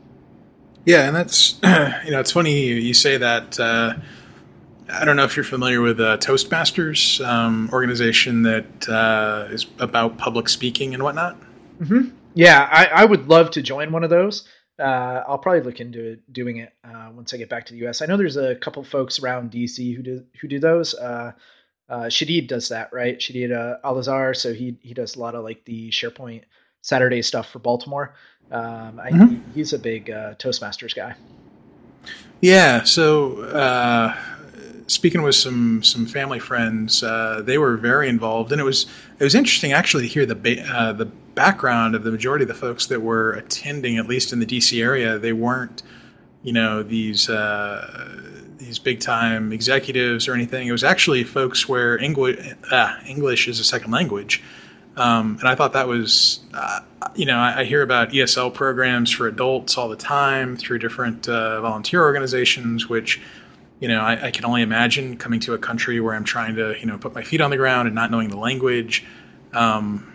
Yeah, 0.84 1.06
and 1.06 1.14
that's 1.14 1.58
you 2.04 2.10
know, 2.10 2.20
it's 2.20 2.32
funny 2.32 2.66
you 2.66 2.94
say 2.94 3.16
that. 3.18 3.58
Uh, 3.58 3.94
I 4.90 5.04
don't 5.04 5.16
know 5.16 5.24
if 5.24 5.36
you're 5.36 5.44
familiar 5.44 5.80
with 5.80 6.00
uh, 6.00 6.18
Toastmasters, 6.18 7.24
um, 7.26 7.70
organization 7.72 8.42
that 8.42 8.88
uh, 8.88 9.48
is 9.50 9.66
about 9.78 10.18
public 10.18 10.48
speaking 10.48 10.92
and 10.92 11.02
whatnot. 11.02 11.36
Mm-hmm. 11.80 12.14
Yeah, 12.34 12.68
I, 12.70 12.86
I, 12.86 13.04
would 13.04 13.28
love 13.28 13.50
to 13.52 13.62
join 13.62 13.92
one 13.92 14.04
of 14.04 14.10
those. 14.10 14.46
Uh, 14.78 15.22
I'll 15.26 15.38
probably 15.38 15.62
look 15.62 15.80
into 15.80 16.16
doing 16.30 16.58
it 16.58 16.72
uh, 16.84 17.10
once 17.14 17.32
I 17.32 17.36
get 17.36 17.48
back 17.48 17.66
to 17.66 17.72
the 17.72 17.80
U.S. 17.80 18.02
I 18.02 18.06
know 18.06 18.16
there's 18.16 18.36
a 18.36 18.54
couple 18.56 18.82
folks 18.82 19.18
around 19.18 19.50
D.C. 19.50 19.92
who 19.92 20.02
do 20.02 20.24
who 20.40 20.48
do 20.48 20.58
those. 20.58 20.94
Uh, 21.88 22.04
Shadeed 22.04 22.48
does 22.48 22.68
that, 22.68 22.92
right? 22.92 23.18
Shadeed 23.18 23.52
uh, 23.52 23.78
Eleazer, 23.84 24.34
so 24.34 24.54
he 24.54 24.76
he 24.82 24.94
does 24.94 25.16
a 25.16 25.20
lot 25.20 25.34
of 25.34 25.44
like 25.44 25.64
the 25.64 25.90
SharePoint 25.90 26.42
Saturday 26.80 27.22
stuff 27.22 27.50
for 27.50 27.58
Baltimore. 27.58 28.14
Um, 28.50 29.00
I, 29.00 29.10
mm-hmm. 29.10 29.50
he's 29.52 29.72
a 29.72 29.78
big 29.78 30.10
uh, 30.10 30.34
Toastmasters 30.34 30.94
guy. 30.94 31.14
Yeah. 32.40 32.82
So 32.82 33.42
uh, 33.42 34.16
speaking 34.86 35.22
with 35.22 35.34
some 35.34 35.82
some 35.82 36.06
family 36.06 36.38
friends, 36.38 37.02
uh, 37.02 37.42
they 37.44 37.58
were 37.58 37.76
very 37.76 38.08
involved, 38.08 38.52
and 38.52 38.60
it 38.60 38.64
was 38.64 38.86
it 39.18 39.24
was 39.24 39.34
interesting 39.34 39.72
actually 39.72 40.06
to 40.06 40.12
hear 40.12 40.26
the 40.26 40.34
ba- 40.34 40.62
uh, 40.62 40.92
the 40.92 41.06
background 41.06 41.94
of 41.94 42.04
the 42.04 42.10
majority 42.10 42.44
of 42.44 42.48
the 42.48 42.54
folks 42.54 42.86
that 42.86 43.00
were 43.00 43.32
attending, 43.32 43.96
at 43.96 44.06
least 44.06 44.32
in 44.32 44.38
the 44.38 44.46
DC 44.46 44.82
area. 44.82 45.18
They 45.18 45.32
weren't, 45.32 45.82
you 46.42 46.52
know, 46.52 46.82
these 46.82 47.30
uh, 47.30 48.31
these 48.62 48.78
big 48.78 49.00
time 49.00 49.52
executives 49.52 50.28
or 50.28 50.34
anything. 50.34 50.66
It 50.68 50.72
was 50.72 50.84
actually 50.84 51.24
folks 51.24 51.68
where 51.68 51.98
English 51.98 52.38
uh, 52.70 52.96
English 53.06 53.48
is 53.48 53.60
a 53.60 53.64
second 53.64 53.90
language. 53.90 54.42
Um, 54.96 55.38
and 55.40 55.48
I 55.48 55.54
thought 55.54 55.72
that 55.72 55.88
was, 55.88 56.40
uh, 56.52 56.80
you 57.14 57.24
know, 57.24 57.38
I, 57.38 57.60
I, 57.60 57.64
hear 57.64 57.80
about 57.80 58.10
ESL 58.10 58.52
programs 58.52 59.10
for 59.10 59.26
adults 59.26 59.78
all 59.78 59.88
the 59.88 59.96
time 59.96 60.54
through 60.54 60.80
different 60.80 61.26
uh, 61.26 61.62
volunteer 61.62 62.02
organizations, 62.02 62.90
which, 62.90 63.18
you 63.80 63.88
know, 63.88 64.02
I, 64.02 64.26
I, 64.26 64.30
can 64.30 64.44
only 64.44 64.60
imagine 64.60 65.16
coming 65.16 65.40
to 65.40 65.54
a 65.54 65.58
country 65.58 65.98
where 65.98 66.14
I'm 66.14 66.24
trying 66.24 66.56
to, 66.56 66.78
you 66.78 66.84
know, 66.84 66.98
put 66.98 67.14
my 67.14 67.22
feet 67.22 67.40
on 67.40 67.48
the 67.48 67.56
ground 67.56 67.88
and 67.88 67.94
not 67.94 68.10
knowing 68.10 68.28
the 68.28 68.36
language. 68.36 69.02
Um, 69.54 70.12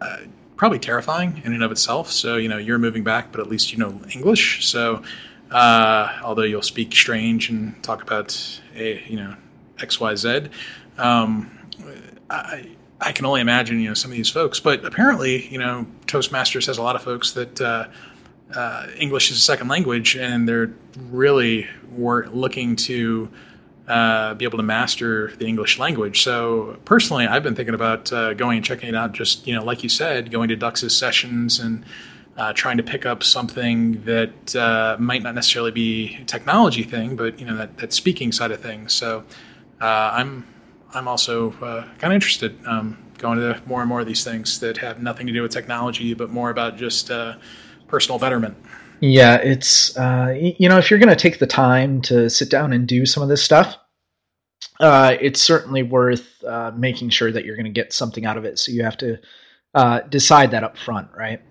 uh, 0.00 0.20
probably 0.56 0.78
terrifying 0.78 1.42
in 1.44 1.52
and 1.52 1.62
of 1.62 1.70
itself. 1.70 2.10
So, 2.10 2.36
you 2.36 2.48
know, 2.48 2.56
you're 2.56 2.78
moving 2.78 3.04
back, 3.04 3.30
but 3.30 3.42
at 3.42 3.48
least 3.48 3.72
you 3.72 3.78
know 3.78 4.00
English. 4.14 4.66
So, 4.66 5.02
uh, 5.50 6.20
although 6.22 6.42
you'll 6.42 6.62
speak 6.62 6.92
strange 6.92 7.50
and 7.50 7.82
talk 7.82 8.02
about, 8.02 8.60
a, 8.74 9.02
you 9.06 9.16
know, 9.16 9.36
X, 9.80 10.00
Y, 10.00 10.14
Z. 10.14 10.48
Um, 10.98 11.58
I, 12.30 12.68
I 13.00 13.12
can 13.12 13.26
only 13.26 13.40
imagine, 13.40 13.80
you 13.80 13.88
know, 13.88 13.94
some 13.94 14.10
of 14.10 14.16
these 14.16 14.30
folks. 14.30 14.60
But 14.60 14.84
apparently, 14.84 15.46
you 15.48 15.58
know, 15.58 15.86
Toastmasters 16.06 16.66
has 16.66 16.78
a 16.78 16.82
lot 16.82 16.96
of 16.96 17.02
folks 17.02 17.32
that 17.32 17.60
uh, 17.60 17.88
uh, 18.54 18.86
English 18.98 19.30
is 19.30 19.38
a 19.38 19.40
second 19.40 19.68
language, 19.68 20.16
and 20.16 20.48
they're 20.48 20.72
really 21.10 21.68
were 21.90 22.28
looking 22.28 22.76
to 22.76 23.28
uh, 23.86 24.34
be 24.34 24.44
able 24.44 24.58
to 24.58 24.64
master 24.64 25.32
the 25.36 25.46
English 25.46 25.78
language. 25.78 26.22
So 26.22 26.78
personally, 26.84 27.26
I've 27.26 27.42
been 27.42 27.54
thinking 27.54 27.74
about 27.74 28.12
uh, 28.12 28.34
going 28.34 28.56
and 28.56 28.64
checking 28.64 28.88
it 28.88 28.94
out. 28.94 29.12
Just 29.12 29.46
you 29.46 29.54
know, 29.54 29.62
like 29.62 29.82
you 29.82 29.88
said, 29.88 30.30
going 30.30 30.48
to 30.48 30.56
Dux's 30.56 30.96
sessions 30.96 31.60
and. 31.60 31.84
Uh, 32.36 32.52
trying 32.52 32.76
to 32.76 32.82
pick 32.82 33.06
up 33.06 33.22
something 33.22 34.02
that 34.04 34.56
uh, 34.56 34.96
might 34.98 35.22
not 35.22 35.36
necessarily 35.36 35.70
be 35.70 36.18
a 36.20 36.24
technology 36.24 36.82
thing, 36.82 37.14
but 37.14 37.38
you 37.38 37.46
know 37.46 37.56
that, 37.56 37.78
that 37.78 37.92
speaking 37.92 38.32
side 38.32 38.50
of 38.50 38.60
things. 38.60 38.92
So 38.92 39.24
I'm 39.80 40.44
I'm 40.94 41.08
also 41.08 41.52
uh, 41.54 41.82
kind 41.98 42.04
of 42.04 42.12
interested 42.12 42.58
um, 42.66 42.98
going 43.18 43.38
to 43.38 43.60
more 43.66 43.80
and 43.80 43.88
more 43.88 44.00
of 44.00 44.06
these 44.06 44.24
things 44.24 44.60
that 44.60 44.76
have 44.78 45.02
nothing 45.02 45.26
to 45.26 45.32
do 45.32 45.42
with 45.42 45.52
technology, 45.52 46.14
but 46.14 46.30
more 46.30 46.50
about 46.50 46.76
just 46.76 47.10
uh, 47.10 47.36
personal 47.88 48.18
betterment. 48.18 48.56
Yeah, 49.00 49.36
it's 49.36 49.96
uh, 49.96 50.34
you 50.36 50.68
know 50.68 50.78
if 50.78 50.90
you're 50.90 51.00
going 51.00 51.08
to 51.08 51.16
take 51.16 51.38
the 51.38 51.46
time 51.46 52.00
to 52.02 52.30
sit 52.30 52.50
down 52.50 52.72
and 52.72 52.86
do 52.86 53.06
some 53.06 53.22
of 53.22 53.28
this 53.28 53.42
stuff, 53.42 53.76
uh, 54.80 55.16
it's 55.20 55.40
certainly 55.40 55.82
worth 55.82 56.42
uh, 56.44 56.72
making 56.76 57.10
sure 57.10 57.32
that 57.32 57.44
you're 57.44 57.56
going 57.56 57.66
to 57.66 57.72
get 57.72 57.92
something 57.92 58.24
out 58.24 58.36
of 58.36 58.44
it. 58.44 58.58
So 58.58 58.72
you 58.72 58.84
have 58.84 58.96
to 58.98 59.18
uh, 59.74 60.00
decide 60.00 60.52
that 60.52 60.64
up 60.64 60.78
front, 60.78 61.08
right? 61.16 61.42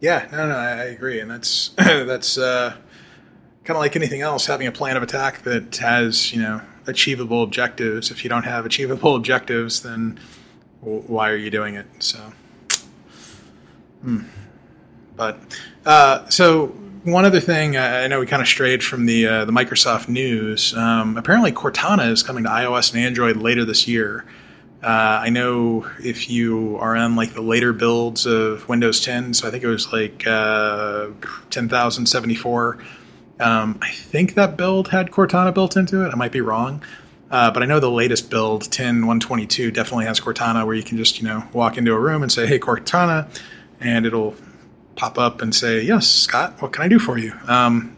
Yeah, 0.00 0.28
no, 0.30 0.48
no, 0.48 0.56
I, 0.56 0.84
agree, 0.84 1.20
and 1.20 1.30
that's 1.30 1.68
that's 1.76 2.36
kind 2.36 3.76
of 3.76 3.76
like 3.76 3.96
anything 3.96 4.22
else, 4.22 4.46
having 4.46 4.66
a 4.66 4.72
plan 4.72 4.96
of 4.96 5.02
attack 5.02 5.42
that 5.42 5.76
has 5.76 6.32
you 6.32 6.40
know 6.40 6.60
achievable 6.86 7.42
objectives. 7.42 8.10
If 8.10 8.24
you 8.24 8.30
don't 8.30 8.44
have 8.44 8.64
achievable 8.64 9.14
objectives, 9.16 9.82
then 9.82 10.18
why 10.80 11.30
are 11.30 11.36
you 11.36 11.50
doing 11.50 11.74
it? 11.74 11.86
So, 11.98 12.32
hmm. 14.02 14.22
but 15.16 15.40
uh, 15.84 16.28
so 16.28 16.68
one 17.04 17.24
other 17.24 17.40
thing, 17.40 17.76
I 17.76 18.06
know 18.06 18.20
we 18.20 18.26
kind 18.26 18.42
of 18.42 18.48
strayed 18.48 18.82
from 18.82 19.06
the 19.06 19.26
uh, 19.26 19.44
the 19.44 19.52
Microsoft 19.52 20.08
news. 20.08 20.74
Um, 20.74 21.16
apparently, 21.16 21.52
Cortana 21.52 22.10
is 22.10 22.22
coming 22.22 22.44
to 22.44 22.50
iOS 22.50 22.94
and 22.94 23.02
Android 23.02 23.36
later 23.36 23.64
this 23.64 23.88
year. 23.88 24.24
Uh, 24.82 25.20
I 25.22 25.30
know 25.30 25.90
if 26.02 26.30
you 26.30 26.76
are 26.78 26.96
on 26.96 27.16
like 27.16 27.34
the 27.34 27.42
later 27.42 27.72
builds 27.72 28.26
of 28.26 28.68
Windows 28.68 29.00
10, 29.00 29.34
so 29.34 29.48
I 29.48 29.50
think 29.50 29.64
it 29.64 29.68
was 29.68 29.92
like 29.92 30.26
uh, 30.26 31.08
10,074 31.50 32.78
um, 33.40 33.78
I 33.80 33.90
think 33.90 34.34
that 34.34 34.56
build 34.56 34.88
had 34.88 35.10
Cortana 35.10 35.54
built 35.54 35.76
into 35.76 36.04
it. 36.04 36.10
I 36.12 36.16
might 36.16 36.32
be 36.32 36.40
wrong. 36.40 36.82
Uh, 37.30 37.50
but 37.50 37.62
I 37.62 37.66
know 37.66 37.78
the 37.78 37.90
latest 37.90 38.30
build, 38.30 38.64
10.122, 38.64 39.72
definitely 39.72 40.06
has 40.06 40.18
Cortana 40.18 40.64
where 40.64 40.74
you 40.74 40.82
can 40.82 40.96
just, 40.96 41.20
you 41.20 41.28
know, 41.28 41.44
walk 41.52 41.76
into 41.76 41.92
a 41.92 41.98
room 41.98 42.22
and 42.22 42.32
say, 42.32 42.46
hey, 42.46 42.58
Cortana, 42.58 43.28
and 43.80 44.06
it'll 44.06 44.34
pop 44.96 45.18
up 45.18 45.42
and 45.42 45.54
say, 45.54 45.82
yes, 45.82 46.08
Scott, 46.08 46.60
what 46.62 46.72
can 46.72 46.82
I 46.82 46.88
do 46.88 46.98
for 46.98 47.18
you? 47.18 47.34
Um, 47.46 47.94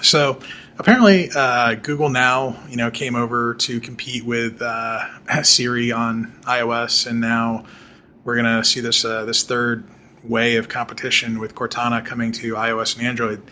so 0.00 0.40
apparently 0.80 1.30
uh, 1.36 1.74
Google 1.74 2.08
Now, 2.08 2.56
you 2.70 2.76
know, 2.76 2.90
came 2.90 3.14
over 3.14 3.54
to 3.54 3.80
compete 3.80 4.24
with 4.24 4.62
uh, 4.62 5.06
Siri 5.42 5.92
on 5.92 6.32
iOS, 6.44 7.06
and 7.06 7.20
now 7.20 7.66
we're 8.24 8.40
to 8.42 8.64
see 8.64 8.80
this, 8.80 9.04
uh, 9.04 9.26
this 9.26 9.42
third 9.42 9.84
way 10.24 10.56
of 10.56 10.68
competition 10.68 11.38
with 11.38 11.54
Cortana 11.54 12.04
coming 12.04 12.32
to 12.32 12.54
iOS 12.54 12.96
and 12.96 13.06
Android. 13.06 13.42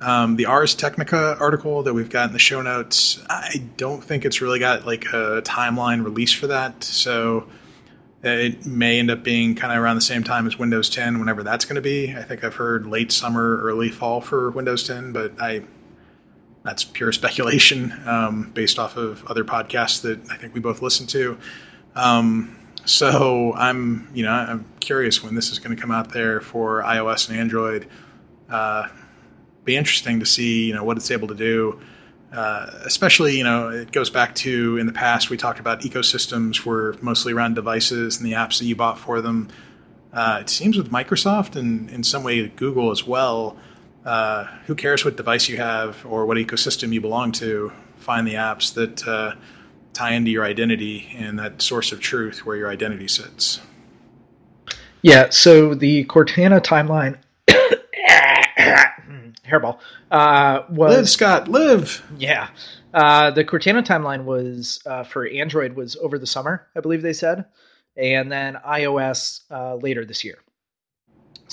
Um, 0.00 0.34
the 0.34 0.46
Ars 0.46 0.74
Technica 0.74 1.36
article 1.38 1.84
that 1.84 1.94
we've 1.94 2.10
got 2.10 2.28
in 2.28 2.32
the 2.32 2.40
show 2.40 2.60
notes, 2.60 3.22
I 3.30 3.62
don't 3.76 4.02
think 4.02 4.24
it's 4.24 4.40
really 4.40 4.58
got 4.58 4.84
like 4.84 5.04
a 5.06 5.42
timeline 5.42 6.04
release 6.04 6.32
for 6.32 6.48
that. 6.48 6.82
So 6.82 7.48
it 8.24 8.66
may 8.66 8.98
end 8.98 9.12
up 9.12 9.22
being 9.22 9.54
kind 9.54 9.72
of 9.72 9.78
around 9.78 9.94
the 9.94 10.02
same 10.02 10.24
time 10.24 10.46
as 10.48 10.58
Windows 10.58 10.90
10, 10.90 11.20
whenever 11.20 11.44
that's 11.44 11.64
going 11.64 11.76
to 11.76 11.80
be. 11.80 12.16
I 12.16 12.22
think 12.24 12.42
I've 12.42 12.56
heard 12.56 12.86
late 12.86 13.12
summer, 13.12 13.60
early 13.62 13.90
fall 13.90 14.20
for 14.20 14.50
Windows 14.50 14.86
10, 14.86 15.12
but 15.12 15.40
I 15.40 15.62
that's 16.64 16.82
pure 16.82 17.12
speculation 17.12 17.92
um, 18.06 18.50
based 18.54 18.78
off 18.78 18.96
of 18.96 19.24
other 19.26 19.44
podcasts 19.44 20.02
that 20.02 20.18
I 20.30 20.36
think 20.36 20.54
we 20.54 20.60
both 20.60 20.82
listen 20.82 21.06
to. 21.08 21.38
Um, 21.94 22.56
so 22.86 23.52
I'm, 23.54 24.08
you 24.14 24.24
know, 24.24 24.32
I'm 24.32 24.64
curious 24.80 25.22
when 25.22 25.34
this 25.34 25.50
is 25.50 25.58
going 25.58 25.74
to 25.76 25.80
come 25.80 25.90
out 25.90 26.12
there 26.12 26.40
for 26.40 26.82
iOS 26.82 27.28
and 27.28 27.38
Android. 27.38 27.88
Uh, 28.50 28.88
be 29.64 29.76
interesting 29.76 30.20
to 30.20 30.26
see 30.26 30.66
you 30.66 30.74
know 30.74 30.84
what 30.84 30.96
it's 30.96 31.10
able 31.10 31.28
to 31.28 31.34
do. 31.34 31.80
Uh, 32.32 32.66
especially, 32.84 33.38
you 33.38 33.44
know, 33.44 33.68
it 33.68 33.92
goes 33.92 34.10
back 34.10 34.34
to 34.34 34.76
in 34.76 34.86
the 34.86 34.92
past 34.92 35.30
we 35.30 35.36
talked 35.36 35.60
about 35.60 35.82
ecosystems 35.82 36.64
were 36.64 36.96
mostly 37.00 37.32
around 37.32 37.54
devices 37.54 38.16
and 38.16 38.26
the 38.26 38.32
apps 38.32 38.58
that 38.58 38.64
you 38.64 38.74
bought 38.74 38.98
for 38.98 39.20
them. 39.20 39.48
Uh, 40.12 40.38
it 40.40 40.48
seems 40.48 40.76
with 40.76 40.90
Microsoft 40.90 41.56
and 41.56 41.88
in 41.90 42.02
some 42.02 42.22
way 42.22 42.46
Google 42.48 42.90
as 42.90 43.06
well. 43.06 43.56
Uh, 44.04 44.44
who 44.66 44.74
cares 44.74 45.04
what 45.04 45.16
device 45.16 45.48
you 45.48 45.56
have 45.56 46.04
or 46.04 46.26
what 46.26 46.36
ecosystem 46.36 46.92
you 46.92 47.00
belong 47.00 47.32
to? 47.32 47.72
Find 47.96 48.26
the 48.26 48.34
apps 48.34 48.74
that 48.74 49.06
uh, 49.08 49.34
tie 49.92 50.12
into 50.12 50.30
your 50.30 50.44
identity 50.44 51.14
and 51.16 51.38
that 51.38 51.62
source 51.62 51.92
of 51.92 52.00
truth 52.00 52.44
where 52.44 52.56
your 52.56 52.68
identity 52.68 53.08
sits. 53.08 53.60
Yeah. 55.02 55.30
So 55.30 55.74
the 55.74 56.04
Cortana 56.04 56.60
timeline 56.60 57.18
hairball 59.46 59.78
uh, 60.10 60.62
was 60.70 60.96
live 60.96 61.08
Scott 61.08 61.48
live. 61.48 62.02
Yeah, 62.18 62.48
uh, 62.92 63.30
the 63.30 63.44
Cortana 63.44 63.84
timeline 63.84 64.24
was 64.24 64.80
uh, 64.86 65.04
for 65.04 65.26
Android 65.26 65.74
was 65.74 65.96
over 65.96 66.18
the 66.18 66.26
summer, 66.26 66.66
I 66.76 66.80
believe 66.80 67.02
they 67.02 67.12
said, 67.12 67.44
and 67.96 68.30
then 68.30 68.56
iOS 68.66 69.40
uh, 69.50 69.76
later 69.76 70.04
this 70.04 70.24
year. 70.24 70.38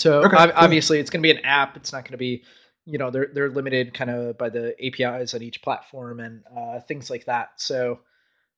So 0.01 0.23
okay, 0.23 0.35
ob- 0.35 0.49
cool. 0.49 0.63
obviously, 0.63 0.99
it's 0.99 1.11
going 1.11 1.21
to 1.21 1.27
be 1.27 1.31
an 1.31 1.45
app. 1.45 1.77
It's 1.77 1.93
not 1.93 2.03
going 2.03 2.13
to 2.13 2.17
be 2.17 2.43
you 2.85 2.97
know 2.97 3.11
they're 3.11 3.29
they're 3.33 3.49
limited 3.49 3.93
kind 3.93 4.09
of 4.09 4.37
by 4.37 4.49
the 4.49 4.75
APIs 4.83 5.33
on 5.33 5.43
each 5.43 5.61
platform 5.61 6.19
and 6.19 6.43
uh, 6.55 6.79
things 6.79 7.09
like 7.09 7.25
that. 7.25 7.51
So, 7.57 7.99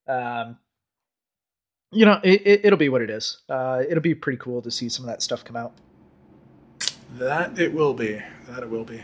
um, 0.08 0.56
you 1.92 2.06
know, 2.06 2.18
it, 2.24 2.64
it, 2.64 2.70
will 2.70 2.78
be 2.78 2.88
what 2.88 3.02
it 3.02 3.10
is. 3.10 3.42
Uh, 3.48 3.82
it'll 3.88 4.02
be 4.02 4.14
pretty 4.14 4.38
cool 4.38 4.62
to 4.62 4.70
see 4.70 4.88
some 4.88 5.04
of 5.04 5.10
that 5.10 5.22
stuff 5.22 5.44
come 5.44 5.56
out. 5.56 5.74
That 7.18 7.58
it 7.58 7.72
will 7.72 7.94
be. 7.94 8.22
That 8.48 8.62
it 8.62 8.70
will 8.70 8.84
be. 8.84 9.02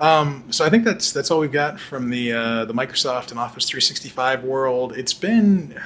Um, 0.00 0.50
so 0.50 0.64
I 0.64 0.70
think 0.70 0.84
that's 0.84 1.12
that's 1.12 1.30
all 1.30 1.38
we've 1.38 1.52
got 1.52 1.78
from 1.78 2.10
the 2.10 2.32
uh, 2.32 2.64
the 2.64 2.74
Microsoft 2.74 3.30
and 3.30 3.38
Office 3.38 3.68
365 3.68 4.42
world. 4.42 4.96
It's 4.96 5.14
been 5.14 5.80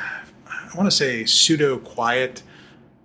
I 0.46 0.76
want 0.76 0.86
to 0.86 0.96
say 0.96 1.26
pseudo 1.26 1.76
quiet 1.76 2.42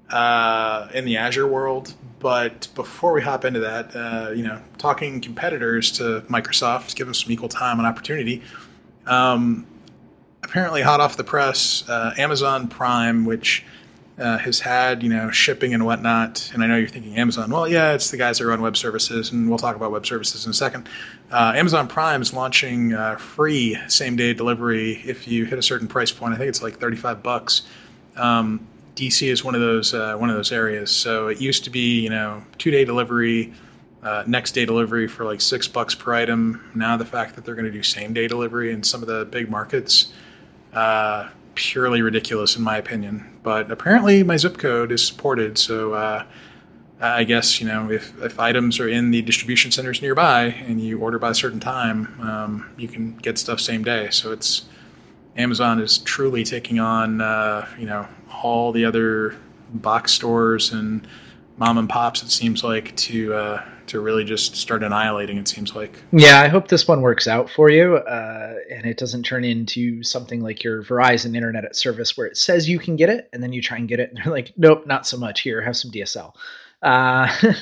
uh, 0.10 0.88
in 0.94 1.06
the 1.06 1.18
Azure 1.18 1.48
world, 1.48 1.94
but 2.20 2.68
before 2.76 3.14
we 3.14 3.22
hop 3.22 3.46
into 3.46 3.60
that, 3.60 3.96
uh, 3.96 4.32
you 4.32 4.44
know, 4.44 4.62
talking 4.78 5.22
competitors 5.22 5.92
to 5.94 6.22
Microsoft, 6.30 6.96
give 6.96 7.08
them 7.08 7.14
some 7.14 7.32
equal 7.32 7.50
time 7.50 7.78
and 7.78 7.88
opportunity. 7.88 8.42
Um, 9.06 9.66
apparently, 10.44 10.82
hot 10.82 11.00
off 11.00 11.18
the 11.18 11.24
press, 11.24 11.88
uh, 11.90 12.14
Amazon 12.18 12.68
Prime, 12.68 13.26
which 13.26 13.66
uh, 14.20 14.38
has 14.40 14.60
had 14.60 15.04
you 15.04 15.10
know 15.10 15.30
shipping 15.30 15.74
and 15.74 15.86
whatnot. 15.86 16.50
And 16.54 16.64
I 16.64 16.68
know 16.68 16.78
you're 16.78 16.88
thinking 16.88 17.18
Amazon. 17.18 17.52
Well, 17.52 17.68
yeah, 17.68 17.94
it's 17.94 18.10
the 18.10 18.18
guys 18.18 18.40
that 18.40 18.48
run 18.48 18.62
web 18.62 18.76
services, 18.76 19.32
and 19.32 19.48
we'll 19.50 19.60
talk 19.60 19.76
about 19.76 19.92
web 19.92 20.06
services 20.06 20.46
in 20.46 20.52
a 20.52 20.56
second. 20.56 20.90
Uh, 21.32 21.54
Amazon 21.56 21.88
Prime 21.88 22.22
is 22.22 22.34
launching 22.34 22.94
uh, 22.94 23.18
free 23.18 23.78
same 23.88 24.16
day 24.16 24.34
delivery 24.34 25.02
if 25.06 25.28
you 25.28 25.46
hit 25.46 25.60
a 25.60 25.64
certain 25.64 25.88
price 25.88 26.12
point. 26.12 26.34
I 26.34 26.38
think 26.38 26.50
it's 26.50 26.62
like 26.62 26.80
35 26.80 27.22
bucks. 27.22 27.64
Um, 28.16 28.68
DC 28.98 29.28
is 29.28 29.44
one 29.44 29.56
of 29.56 29.62
those 29.62 29.94
uh, 29.94 30.16
one 30.18 30.30
of 30.30 30.36
those 30.36 30.52
areas. 30.52 30.92
So 30.92 31.28
it 31.28 31.40
used 31.40 31.64
to 31.66 31.70
be 31.70 32.02
you 32.02 32.10
know 32.10 32.44
two 32.58 32.72
day 32.72 32.84
delivery. 32.84 33.54
Uh, 34.04 34.24
next 34.28 34.52
day 34.52 34.64
delivery 34.64 35.08
for 35.08 35.26
like 35.26 35.42
six 35.42 35.68
bucks 35.68 35.96
per 35.96 36.14
item. 36.14 36.70
Now 36.76 36.98
the 36.98 37.06
fact 37.06 37.36
that 37.36 37.44
they're 37.44 37.56
going 37.56 37.66
to 37.66 37.72
do 37.72 37.84
same 37.84 38.14
day 38.14 38.28
delivery 38.28 38.72
in 38.72 38.84
some 38.84 39.02
of 39.02 39.08
the 39.08 39.26
big 39.26 39.50
markets, 39.50 40.14
uh, 40.74 41.30
purely 41.56 42.02
ridiculous 42.02 42.56
in 42.56 42.64
my 42.64 42.78
opinion. 42.78 43.40
But 43.42 43.72
apparently 43.72 44.24
my 44.24 44.38
zip 44.38 44.60
code 44.60 44.92
is 44.92 45.06
supported, 45.06 45.58
so 45.58 45.94
uh, 45.94 46.24
I 47.02 47.24
guess 47.24 47.60
you 47.60 47.68
know 47.68 47.92
if, 47.92 48.18
if 48.22 48.40
items 48.40 48.80
are 48.80 48.88
in 48.88 49.12
the 49.12 49.22
distribution 49.24 49.72
centers 49.72 50.02
nearby 50.02 50.44
and 50.46 50.80
you 50.80 51.00
order 51.00 51.20
by 51.20 51.32
a 51.32 51.36
certain 51.36 51.60
time, 51.60 52.22
um, 52.22 52.70
you 52.78 52.88
can 52.88 53.18
get 53.18 53.38
stuff 53.38 53.60
same 53.60 53.84
day. 53.84 54.10
So 54.12 54.32
it's 54.32 54.66
Amazon 55.38 55.80
is 55.80 56.00
truly 56.00 56.44
taking 56.44 56.80
on 56.80 57.22
uh, 57.22 57.68
you 57.78 57.86
know 57.86 58.08
all 58.44 58.72
the 58.72 58.86
other 58.86 59.36
box 59.74 60.14
stores 60.14 60.72
and 60.72 61.08
mom 61.58 61.78
and 61.78 61.90
pops. 61.90 62.24
It 62.24 62.32
seems 62.32 62.64
like 62.64 62.96
to 62.98 63.34
uh, 63.34 63.66
to 63.88 64.00
really 64.00 64.24
just 64.24 64.56
start 64.56 64.84
annihilating. 64.84 65.38
It 65.38 65.48
seems 65.48 65.76
like. 65.76 66.02
Yeah, 66.12 66.42
I 66.42 66.48
hope 66.48 66.68
this 66.68 66.88
one 66.88 67.02
works 67.02 67.28
out 67.28 67.50
for 67.50 67.70
you, 67.70 67.98
uh, 67.98 68.56
and 68.72 68.86
it 68.86 68.98
doesn't 68.98 69.24
turn 69.24 69.44
into 69.44 70.04
something 70.04 70.42
like 70.42 70.64
your 70.64 70.84
Verizon 70.84 71.36
Internet 71.36 71.66
at 71.66 71.76
Service 71.76 72.18
where 72.18 72.28
it 72.28 72.38
says 72.38 72.70
you 72.70 72.80
can 72.80 72.96
get 72.96 73.10
it, 73.10 73.30
and 73.34 73.42
then 73.42 73.54
you 73.54 73.62
try 73.62 73.78
and 73.78 73.88
get 73.88 74.00
it, 74.00 74.10
and 74.10 74.18
they're 74.18 74.34
like, 74.34 74.54
"Nope, 74.58 74.88
not 74.88 75.06
so 75.06 75.18
much. 75.18 75.42
Here, 75.42 75.62
have 75.62 75.78
some 75.78 75.92
DSL." 75.92 76.34
Uh, 76.82 77.28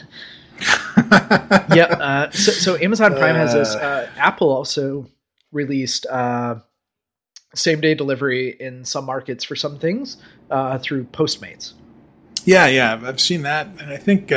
yeah. 1.73 1.95
Uh, 1.99 2.31
so, 2.31 2.51
so, 2.51 2.77
Amazon 2.77 3.13
Prime 3.15 3.35
has 3.35 3.53
this. 3.53 3.75
Uh. 3.75 3.81
Uh, 3.95 4.07
Apple 4.17 4.49
also 4.49 5.07
released 5.51 6.05
uh, 6.07 6.55
same 7.55 7.81
day 7.81 7.95
delivery 7.95 8.55
in 8.59 8.85
some 8.85 9.05
markets 9.05 9.43
for 9.43 9.55
some 9.55 9.79
things 9.79 10.17
through 10.81 11.05
Postmates. 11.05 11.73
Yeah, 12.45 12.67
yeah, 12.67 13.01
I've 13.03 13.19
seen 13.19 13.41
that, 13.41 13.67
and 13.79 13.89
I 13.89 13.97
think 13.97 14.31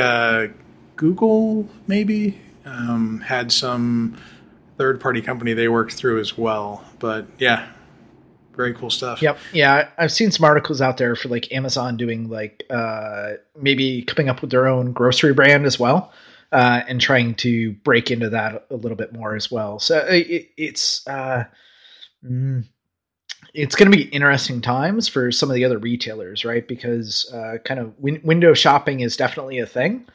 Google 0.95 1.69
maybe 1.87 2.39
um, 2.65 3.21
had 3.21 3.51
some 3.51 4.17
third 4.77 4.99
party 4.99 5.21
company 5.21 5.53
they 5.53 5.67
worked 5.67 5.93
through 5.93 6.19
as 6.19 6.37
well. 6.37 6.83
But 6.99 7.27
yeah, 7.37 7.67
very 8.55 8.73
cool 8.73 8.89
stuff. 8.89 9.21
Yep. 9.21 9.37
Yeah, 9.53 9.89
I've 9.97 10.11
seen 10.11 10.31
some 10.31 10.45
articles 10.45 10.81
out 10.81 10.97
there 10.97 11.15
for 11.15 11.29
like 11.29 11.51
Amazon 11.51 11.97
doing 11.97 12.29
like 12.29 12.65
uh, 12.69 13.33
maybe 13.55 14.01
coming 14.01 14.29
up 14.29 14.41
with 14.41 14.51
their 14.51 14.67
own 14.67 14.91
grocery 14.91 15.33
brand 15.33 15.65
as 15.65 15.79
well. 15.79 16.11
Uh, 16.51 16.81
and 16.87 16.99
trying 16.99 17.35
to 17.35 17.73
break 17.83 18.09
into 18.09 18.27
that 18.31 18.65
a 18.71 18.75
little 18.75 18.97
bit 18.97 19.13
more 19.13 19.35
as 19.35 19.51
well. 19.51 19.77
So 19.77 19.99
it, 20.09 20.49
it's 20.57 21.07
uh, 21.07 21.43
mm, 22.25 22.65
it's 23.53 23.75
going 23.75 23.91
to 23.91 23.97
be 23.97 24.03
interesting 24.09 24.61
times 24.61 25.07
for 25.07 25.31
some 25.31 25.49
of 25.49 25.55
the 25.55 25.65
other 25.65 25.77
retailers, 25.77 26.45
right? 26.45 26.67
Because 26.67 27.29
uh, 27.33 27.57
kind 27.65 27.79
of 27.79 27.97
win- 27.97 28.21
window 28.23 28.53
shopping 28.53 28.99
is 28.99 29.17
definitely 29.17 29.59
a 29.59 29.65
thing. 29.65 30.07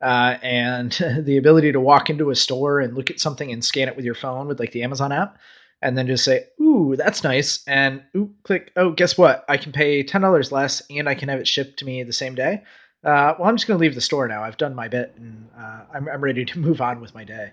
Uh, 0.00 0.36
and 0.42 0.92
the 1.20 1.36
ability 1.36 1.72
to 1.72 1.80
walk 1.80 2.10
into 2.10 2.30
a 2.30 2.36
store 2.36 2.80
and 2.80 2.94
look 2.94 3.10
at 3.10 3.20
something 3.20 3.52
and 3.52 3.64
scan 3.64 3.88
it 3.88 3.96
with 3.96 4.04
your 4.04 4.14
phone 4.14 4.48
with 4.48 4.58
like 4.58 4.72
the 4.72 4.82
Amazon 4.82 5.12
app, 5.12 5.38
and 5.80 5.96
then 5.96 6.06
just 6.06 6.24
say, 6.24 6.46
"Ooh, 6.60 6.96
that's 6.96 7.22
nice," 7.22 7.62
and 7.66 8.02
ooh, 8.16 8.34
click. 8.42 8.72
Oh, 8.76 8.90
guess 8.90 9.16
what? 9.16 9.44
I 9.48 9.56
can 9.56 9.70
pay 9.70 10.02
ten 10.02 10.20
dollars 10.20 10.50
less, 10.50 10.82
and 10.90 11.08
I 11.08 11.14
can 11.14 11.28
have 11.28 11.38
it 11.38 11.46
shipped 11.46 11.78
to 11.78 11.84
me 11.84 12.02
the 12.02 12.12
same 12.12 12.34
day. 12.34 12.62
Uh, 13.04 13.34
well, 13.38 13.48
I'm 13.48 13.56
just 13.56 13.66
going 13.66 13.78
to 13.78 13.80
leave 13.80 13.94
the 13.94 14.00
store 14.00 14.28
now. 14.28 14.42
I've 14.42 14.56
done 14.56 14.74
my 14.74 14.88
bit, 14.88 15.14
and 15.16 15.48
uh, 15.56 15.82
I'm, 15.94 16.08
I'm 16.08 16.20
ready 16.20 16.44
to 16.44 16.58
move 16.58 16.80
on 16.80 17.00
with 17.00 17.14
my 17.14 17.24
day. 17.24 17.52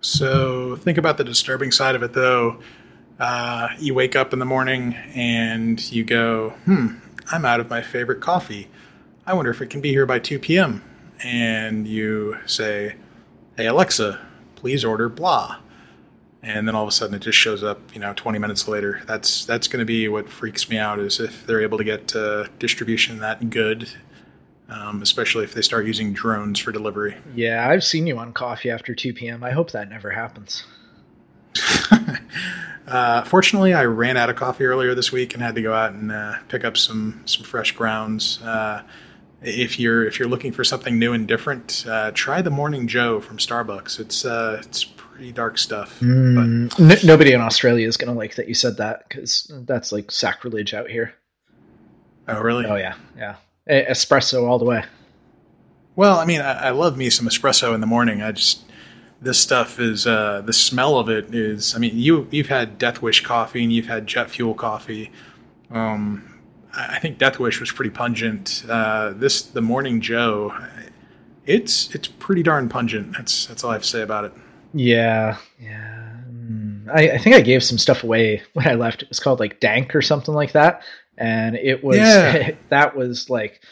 So 0.00 0.76
think 0.76 0.98
about 0.98 1.16
the 1.16 1.24
disturbing 1.24 1.70
side 1.70 1.94
of 1.94 2.02
it, 2.02 2.12
though. 2.12 2.60
Uh, 3.18 3.68
you 3.78 3.94
wake 3.94 4.16
up 4.16 4.32
in 4.32 4.38
the 4.38 4.44
morning 4.44 4.94
and 5.14 5.90
you 5.92 6.04
go, 6.04 6.50
"Hmm, 6.64 6.96
I'm 7.30 7.44
out 7.44 7.60
of 7.60 7.70
my 7.70 7.80
favorite 7.82 8.20
coffee. 8.20 8.68
I 9.26 9.34
wonder 9.34 9.50
if 9.50 9.62
it 9.62 9.70
can 9.70 9.80
be 9.80 9.90
here 9.90 10.06
by 10.06 10.18
2 10.18 10.38
p.m." 10.38 10.82
and 11.22 11.86
you 11.86 12.36
say, 12.46 12.96
"Hey 13.56 13.66
Alexa, 13.66 14.20
please 14.56 14.84
order 14.84 15.08
blah," 15.08 15.58
and 16.42 16.66
then 16.68 16.74
all 16.74 16.82
of 16.82 16.88
a 16.88 16.92
sudden 16.92 17.14
it 17.14 17.20
just 17.20 17.38
shows 17.38 17.62
up, 17.64 17.80
you 17.94 18.00
know, 18.00 18.12
20 18.14 18.38
minutes 18.38 18.68
later. 18.68 19.02
That's 19.06 19.44
that's 19.44 19.68
going 19.68 19.80
to 19.80 19.86
be 19.86 20.08
what 20.08 20.28
freaks 20.28 20.68
me 20.68 20.78
out 20.78 20.98
is 20.98 21.20
if 21.20 21.46
they're 21.46 21.62
able 21.62 21.78
to 21.78 21.84
get 21.84 22.14
uh, 22.14 22.44
distribution 22.58 23.20
that 23.20 23.50
good, 23.50 23.88
um, 24.68 25.02
especially 25.02 25.44
if 25.44 25.54
they 25.54 25.62
start 25.62 25.86
using 25.86 26.12
drones 26.12 26.58
for 26.58 26.72
delivery. 26.72 27.16
Yeah, 27.34 27.68
I've 27.68 27.84
seen 27.84 28.06
you 28.06 28.18
on 28.18 28.32
coffee 28.32 28.70
after 28.70 28.94
2 28.94 29.14
p.m. 29.14 29.42
I 29.42 29.50
hope 29.50 29.70
that 29.70 29.88
never 29.88 30.10
happens. 30.10 30.64
uh, 32.86 33.22
fortunately, 33.24 33.74
I 33.74 33.84
ran 33.84 34.16
out 34.16 34.30
of 34.30 34.36
coffee 34.36 34.64
earlier 34.64 34.94
this 34.94 35.12
week 35.12 35.34
and 35.34 35.42
had 35.42 35.54
to 35.54 35.62
go 35.62 35.72
out 35.72 35.92
and 35.92 36.12
uh, 36.12 36.36
pick 36.48 36.64
up 36.64 36.76
some 36.76 37.22
some 37.26 37.44
fresh 37.44 37.72
grounds. 37.72 38.40
Uh, 38.42 38.82
if 39.42 39.78
you're 39.78 40.06
if 40.06 40.18
you're 40.18 40.28
looking 40.28 40.52
for 40.52 40.64
something 40.64 40.98
new 40.98 41.12
and 41.12 41.28
different, 41.28 41.84
uh, 41.88 42.10
try 42.12 42.42
the 42.42 42.50
Morning 42.50 42.88
Joe 42.88 43.20
from 43.20 43.36
Starbucks. 43.36 44.00
It's 44.00 44.24
uh, 44.24 44.60
it's 44.64 44.84
pretty 44.84 45.32
dark 45.32 45.58
stuff. 45.58 46.00
Mm, 46.00 46.80
n- 46.80 46.98
nobody 47.06 47.32
in 47.32 47.40
Australia 47.40 47.86
is 47.86 47.96
going 47.96 48.12
to 48.12 48.18
like 48.18 48.34
that 48.36 48.48
you 48.48 48.54
said 48.54 48.78
that 48.78 49.08
because 49.08 49.50
that's 49.66 49.92
like 49.92 50.10
sacrilege 50.10 50.74
out 50.74 50.88
here. 50.88 51.14
Oh 52.26 52.40
really? 52.40 52.66
Oh 52.66 52.76
yeah, 52.76 52.94
yeah. 53.16 53.36
espresso 53.68 54.48
all 54.48 54.58
the 54.58 54.64
way. 54.64 54.84
Well, 55.96 56.18
I 56.18 56.24
mean, 56.24 56.40
I, 56.40 56.68
I, 56.68 56.70
love 56.70 56.96
me 56.96 57.08
some 57.08 57.28
espresso 57.28 57.72
in 57.72 57.80
the 57.80 57.86
morning. 57.86 58.20
I 58.20 58.32
just 58.32 58.64
this 59.24 59.38
stuff 59.38 59.80
is 59.80 60.06
uh, 60.06 60.42
the 60.44 60.52
smell 60.52 60.98
of 60.98 61.08
it 61.08 61.34
is. 61.34 61.74
I 61.74 61.78
mean, 61.78 61.98
you 61.98 62.28
you've 62.30 62.48
had 62.48 62.78
Death 62.78 63.02
Wish 63.02 63.22
coffee 63.22 63.62
and 63.62 63.72
you've 63.72 63.86
had 63.86 64.06
Jet 64.06 64.30
Fuel 64.30 64.54
coffee. 64.54 65.10
Um, 65.70 66.40
I 66.76 66.98
think 66.98 67.18
Death 67.18 67.38
Wish 67.38 67.60
was 67.60 67.72
pretty 67.72 67.90
pungent. 67.90 68.64
Uh, 68.68 69.12
this 69.14 69.42
the 69.42 69.62
Morning 69.62 70.00
Joe, 70.00 70.54
it's 71.46 71.94
it's 71.94 72.08
pretty 72.08 72.42
darn 72.42 72.68
pungent. 72.68 73.12
That's 73.16 73.46
that's 73.46 73.64
all 73.64 73.70
I 73.70 73.74
have 73.74 73.82
to 73.82 73.88
say 73.88 74.02
about 74.02 74.24
it. 74.24 74.32
Yeah, 74.72 75.36
yeah. 75.60 76.16
Mm. 76.28 76.88
I, 76.88 77.12
I 77.12 77.18
think 77.18 77.36
I 77.36 77.40
gave 77.40 77.62
some 77.62 77.78
stuff 77.78 78.04
away 78.04 78.42
when 78.52 78.68
I 78.68 78.74
left. 78.74 79.02
It 79.02 79.08
was 79.08 79.20
called 79.20 79.40
like 79.40 79.60
Dank 79.60 79.94
or 79.94 80.02
something 80.02 80.34
like 80.34 80.52
that, 80.52 80.82
and 81.16 81.56
it 81.56 81.82
was 81.82 81.96
yeah. 81.96 82.52
that 82.68 82.96
was 82.96 83.30
like, 83.30 83.62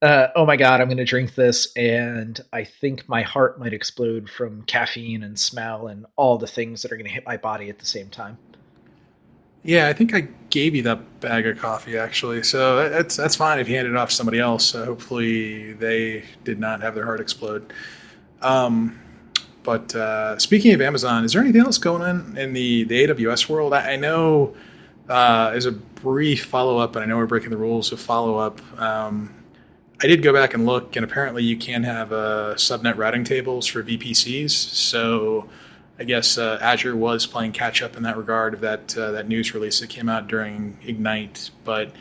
uh, 0.00 0.28
oh 0.36 0.46
my 0.46 0.56
god, 0.56 0.80
I'm 0.80 0.86
going 0.86 0.98
to 0.98 1.04
drink 1.04 1.34
this, 1.34 1.74
and 1.76 2.40
I 2.52 2.64
think 2.64 3.08
my 3.08 3.22
heart 3.22 3.58
might 3.58 3.72
explode 3.72 4.30
from 4.30 4.62
caffeine 4.62 5.24
and 5.24 5.38
smell 5.38 5.88
and 5.88 6.06
all 6.16 6.38
the 6.38 6.46
things 6.46 6.82
that 6.82 6.92
are 6.92 6.96
going 6.96 7.06
to 7.06 7.12
hit 7.12 7.26
my 7.26 7.36
body 7.36 7.68
at 7.68 7.78
the 7.78 7.86
same 7.86 8.08
time. 8.08 8.38
Yeah, 9.64 9.88
I 9.88 9.92
think 9.92 10.14
I 10.14 10.28
gave 10.50 10.76
you 10.76 10.82
that 10.82 11.20
bag 11.20 11.46
of 11.46 11.58
coffee 11.58 11.98
actually, 11.98 12.44
so 12.44 12.88
that's 12.88 13.16
that's 13.16 13.34
fine 13.34 13.58
if 13.58 13.68
you 13.68 13.74
handed 13.74 13.90
it 13.90 13.96
off 13.96 14.10
to 14.10 14.14
somebody 14.14 14.38
else. 14.38 14.72
Uh, 14.72 14.84
hopefully, 14.84 15.72
they 15.72 16.24
did 16.44 16.60
not 16.60 16.80
have 16.80 16.94
their 16.94 17.04
heart 17.04 17.20
explode. 17.20 17.72
Um, 18.40 19.00
but 19.64 19.94
uh, 19.96 20.38
speaking 20.38 20.72
of 20.74 20.80
Amazon, 20.80 21.24
is 21.24 21.32
there 21.32 21.42
anything 21.42 21.60
else 21.60 21.76
going 21.76 22.02
on 22.02 22.38
in 22.38 22.52
the 22.52 22.84
the 22.84 23.08
AWS 23.08 23.48
world? 23.48 23.74
I, 23.74 23.94
I 23.94 23.96
know 23.96 24.54
uh, 25.08 25.50
as 25.52 25.66
a 25.66 25.72
brief 25.72 26.44
follow 26.44 26.78
up, 26.78 26.94
and 26.94 27.02
I 27.02 27.08
know 27.08 27.16
we're 27.16 27.26
breaking 27.26 27.50
the 27.50 27.56
rules 27.56 27.90
of 27.90 27.98
follow 27.98 28.38
up. 28.38 28.60
Um, 28.80 29.34
I 30.00 30.06
did 30.06 30.22
go 30.22 30.32
back 30.32 30.54
and 30.54 30.64
look, 30.64 30.94
and 30.94 31.04
apparently 31.04 31.42
you 31.42 31.56
can 31.56 31.82
have 31.82 32.12
uh, 32.12 32.54
subnet 32.54 32.96
routing 32.96 33.24
tables 33.24 33.66
for 33.66 33.82
VPCs. 33.82 34.50
So 34.50 35.48
I 35.98 36.04
guess 36.04 36.38
uh, 36.38 36.58
Azure 36.60 36.94
was 36.94 37.26
playing 37.26 37.52
catch 37.52 37.82
up 37.82 37.96
in 37.96 38.04
that 38.04 38.16
regard 38.16 38.54
of 38.54 38.60
that 38.60 38.96
uh, 38.96 39.10
that 39.12 39.28
news 39.28 39.54
release 39.54 39.80
that 39.80 39.90
came 39.90 40.08
out 40.08 40.28
during 40.28 40.78
Ignite. 40.84 41.50
But 41.64 41.92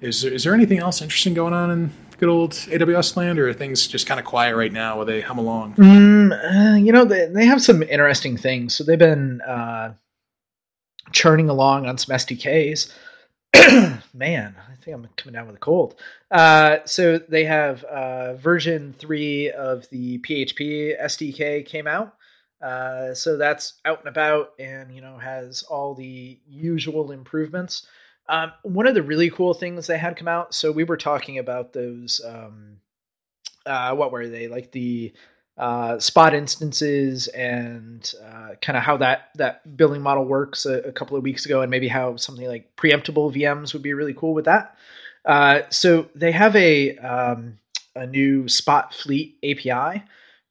is 0.00 0.22
there, 0.22 0.32
is 0.32 0.44
there 0.44 0.54
anything 0.54 0.78
else 0.78 1.02
interesting 1.02 1.34
going 1.34 1.52
on 1.52 1.70
in 1.70 1.92
good 2.18 2.28
old 2.28 2.52
AWS 2.52 3.16
land, 3.16 3.38
or 3.40 3.48
are 3.48 3.52
things 3.52 3.88
just 3.88 4.06
kind 4.06 4.20
of 4.20 4.26
quiet 4.26 4.54
right 4.54 4.72
now 4.72 4.96
while 4.96 5.06
they 5.06 5.20
hum 5.20 5.38
along? 5.38 5.74
Mm, 5.74 6.74
uh, 6.74 6.76
you 6.76 6.92
know, 6.92 7.04
they, 7.04 7.26
they 7.26 7.46
have 7.46 7.60
some 7.62 7.82
interesting 7.82 8.36
things. 8.36 8.74
So 8.74 8.84
they've 8.84 8.98
been 8.98 9.40
uh, 9.40 9.94
churning 11.10 11.48
along 11.48 11.86
on 11.86 11.98
some 11.98 12.14
SDKs. 12.14 12.92
Man, 14.14 14.54
think 14.80 14.96
I'm 14.96 15.08
coming 15.16 15.34
down 15.34 15.46
with 15.46 15.56
a 15.56 15.60
cold. 15.60 15.94
Uh, 16.30 16.78
so 16.84 17.18
they 17.18 17.44
have 17.44 17.84
uh, 17.84 18.34
version 18.34 18.94
three 18.98 19.50
of 19.50 19.88
the 19.90 20.18
PHP 20.18 21.00
SDK 21.00 21.64
came 21.66 21.86
out. 21.86 22.14
Uh, 22.62 23.14
so 23.14 23.36
that's 23.36 23.74
out 23.84 24.00
and 24.00 24.08
about 24.08 24.52
and 24.58 24.94
you 24.94 25.00
know 25.00 25.16
has 25.16 25.62
all 25.62 25.94
the 25.94 26.38
usual 26.46 27.10
improvements. 27.10 27.86
Um, 28.28 28.52
one 28.62 28.86
of 28.86 28.94
the 28.94 29.02
really 29.02 29.30
cool 29.30 29.54
things 29.54 29.86
they 29.86 29.98
had 29.98 30.16
come 30.16 30.28
out. 30.28 30.54
So 30.54 30.70
we 30.70 30.84
were 30.84 30.96
talking 30.96 31.38
about 31.38 31.72
those. 31.72 32.20
Um, 32.24 32.76
uh, 33.66 33.94
what 33.94 34.12
were 34.12 34.28
they 34.28 34.48
like 34.48 34.72
the 34.72 35.12
uh, 35.58 35.98
spot 35.98 36.34
instances 36.34 37.28
and 37.28 38.14
uh, 38.24 38.50
kind 38.62 38.76
of 38.76 38.82
how 38.82 38.96
that 38.96 39.30
that 39.34 39.76
billing 39.76 40.00
model 40.00 40.24
works 40.24 40.64
a, 40.64 40.80
a, 40.82 40.92
couple 40.92 41.16
of 41.16 41.22
weeks 41.22 41.44
ago, 41.44 41.60
and 41.60 41.70
maybe 41.70 41.88
how 41.88 42.16
something 42.16 42.46
like 42.46 42.74
preemptible 42.76 43.34
VMs 43.34 43.72
would 43.72 43.82
be 43.82 43.92
really 43.92 44.14
cool 44.14 44.32
with 44.32 44.46
that. 44.46 44.76
Uh, 45.24 45.60
so 45.68 46.08
they 46.14 46.32
have 46.32 46.56
a 46.56 46.96
um, 46.98 47.58
a 47.94 48.06
new 48.06 48.48
Spot 48.48 48.94
Fleet 48.94 49.36
API, 49.44 50.02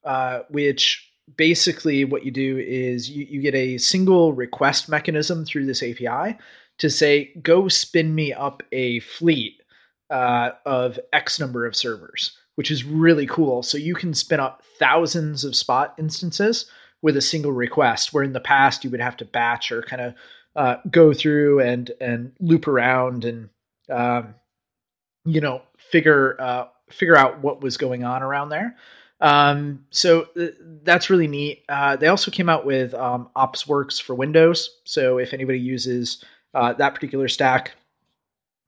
uh, 0.04 0.40
which 0.48 1.10
basically 1.36 2.04
what 2.04 2.24
you 2.24 2.30
do 2.30 2.58
is 2.58 3.08
you, 3.08 3.24
you 3.24 3.40
get 3.40 3.54
a 3.54 3.78
single 3.78 4.32
request 4.32 4.88
mechanism 4.88 5.44
through 5.44 5.66
this 5.66 5.82
API 5.82 6.36
to 6.78 6.90
say, 6.90 7.32
go 7.42 7.68
spin 7.68 8.14
me 8.14 8.32
up 8.32 8.62
a 8.72 9.00
fleet 9.00 9.62
uh, 10.10 10.50
of 10.66 10.98
X 11.12 11.38
number 11.38 11.66
of 11.66 11.76
servers, 11.76 12.36
which 12.60 12.70
is 12.70 12.84
really 12.84 13.26
cool. 13.26 13.62
So 13.62 13.78
you 13.78 13.94
can 13.94 14.12
spin 14.12 14.38
up 14.38 14.62
thousands 14.78 15.44
of 15.44 15.56
spot 15.56 15.94
instances 15.96 16.66
with 17.00 17.16
a 17.16 17.22
single 17.22 17.52
request, 17.52 18.12
where 18.12 18.22
in 18.22 18.34
the 18.34 18.38
past 18.38 18.84
you 18.84 18.90
would 18.90 19.00
have 19.00 19.16
to 19.16 19.24
batch 19.24 19.72
or 19.72 19.80
kind 19.80 20.02
of 20.02 20.14
uh, 20.56 20.76
go 20.90 21.14
through 21.14 21.60
and 21.60 21.90
and 22.02 22.32
loop 22.38 22.68
around 22.68 23.24
and 23.24 23.48
um, 23.88 24.34
you 25.24 25.40
know 25.40 25.62
figure 25.78 26.38
uh, 26.38 26.66
figure 26.90 27.16
out 27.16 27.40
what 27.40 27.62
was 27.62 27.78
going 27.78 28.04
on 28.04 28.22
around 28.22 28.50
there. 28.50 28.76
Um, 29.22 29.86
so 29.88 30.24
th- 30.36 30.56
that's 30.82 31.08
really 31.08 31.28
neat. 31.28 31.64
Uh, 31.66 31.96
they 31.96 32.08
also 32.08 32.30
came 32.30 32.50
out 32.50 32.66
with 32.66 32.92
um, 32.92 33.30
OpsWorks 33.36 34.02
for 34.02 34.14
Windows. 34.14 34.80
So 34.84 35.16
if 35.16 35.32
anybody 35.32 35.60
uses 35.60 36.22
uh, 36.52 36.74
that 36.74 36.94
particular 36.94 37.28
stack, 37.28 37.74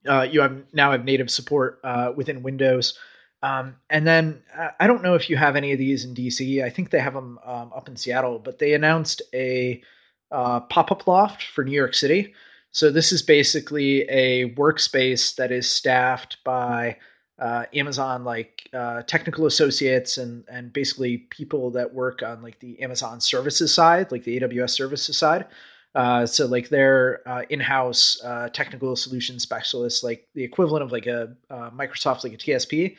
uh, 0.09 0.22
you 0.22 0.40
have 0.40 0.62
now 0.72 0.93
have 0.93 1.05
native 1.05 1.30
support 1.30 1.78
uh, 1.84 2.14
within 2.16 2.43
Windows. 2.43 2.99
Um, 3.43 3.76
and 3.90 4.07
then 4.07 4.43
uh, 4.57 4.68
I 4.78 4.86
don't 4.86 5.03
know 5.03 5.14
if 5.14 5.28
you 5.28 5.36
have 5.36 5.57
any 5.57 5.72
of 5.72 5.78
these 5.78 6.05
in 6.05 6.14
DC. 6.14 6.62
I 6.64 6.70
think 6.70 6.90
they 6.90 7.01
have 7.01 7.14
them 7.14 7.38
um, 7.45 7.72
up 7.74 7.88
in 7.88 7.97
Seattle, 7.97 8.38
but 8.38 8.59
they 8.59 8.74
announced 8.74 9.20
a 9.34 9.82
uh, 10.30 10.61
pop-up 10.61 11.07
loft 11.07 11.43
for 11.43 11.64
New 11.64 11.72
York 11.72 11.95
City. 11.95 12.32
So 12.70 12.90
this 12.90 13.12
is 13.12 13.22
basically 13.22 14.03
a 14.09 14.51
workspace 14.55 15.34
that 15.36 15.53
is 15.53 15.68
staffed 15.68 16.38
by 16.45 16.97
uh, 17.38 17.64
Amazon 17.74 18.24
like 18.24 18.68
uh, 18.72 19.03
technical 19.03 19.47
associates 19.47 20.16
and 20.16 20.45
and 20.49 20.72
basically 20.72 21.18
people 21.18 21.70
that 21.72 21.93
work 21.93 22.22
on 22.22 22.40
like 22.43 22.61
the 22.61 22.80
Amazon 22.80 23.20
services 23.20 23.74
side, 23.74 24.12
like 24.12 24.24
the 24.24 24.40
AWS 24.40 24.70
services 24.70 25.18
side. 25.18 25.47
Uh, 25.95 26.24
so 26.24 26.47
like 26.47 26.68
they're 26.70 27.20
uh, 27.28 27.43
in-house 27.51 28.22
uh, 28.24 28.49
technical 28.51 28.97
solution 28.97 29.38
specialists, 29.38 30.03
like 30.03 30.28
the 30.34 30.45
equivalent 30.45 30.82
of 30.82 30.93
like 30.93 31.07
a 31.07 31.36
uh, 31.51 31.70
Microsoft, 31.70 32.24
like 32.24 32.32
a 32.32 32.38
TSP. 32.38 32.97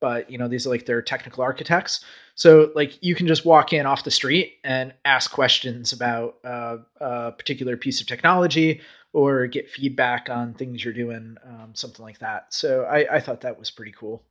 But 0.00 0.30
you 0.30 0.38
know 0.38 0.48
these 0.48 0.66
are 0.66 0.70
like 0.70 0.86
their 0.86 1.02
technical 1.02 1.42
architects. 1.42 2.04
So 2.34 2.70
like 2.74 3.02
you 3.02 3.16
can 3.16 3.26
just 3.26 3.44
walk 3.44 3.72
in 3.72 3.84
off 3.84 4.04
the 4.04 4.12
street 4.12 4.58
and 4.62 4.94
ask 5.04 5.30
questions 5.30 5.92
about 5.92 6.36
a 6.44 7.32
particular 7.32 7.76
piece 7.76 8.00
of 8.00 8.06
technology 8.06 8.80
or 9.12 9.46
get 9.46 9.70
feedback 9.70 10.28
on 10.30 10.54
things 10.54 10.84
you're 10.84 10.94
doing, 10.94 11.36
um, 11.44 11.70
something 11.74 12.04
like 12.04 12.18
that. 12.18 12.52
So 12.52 12.82
I, 12.82 13.16
I, 13.16 13.20
thought 13.20 13.40
that 13.40 13.58
was 13.58 13.70
pretty 13.70 13.92
cool. 13.98 14.22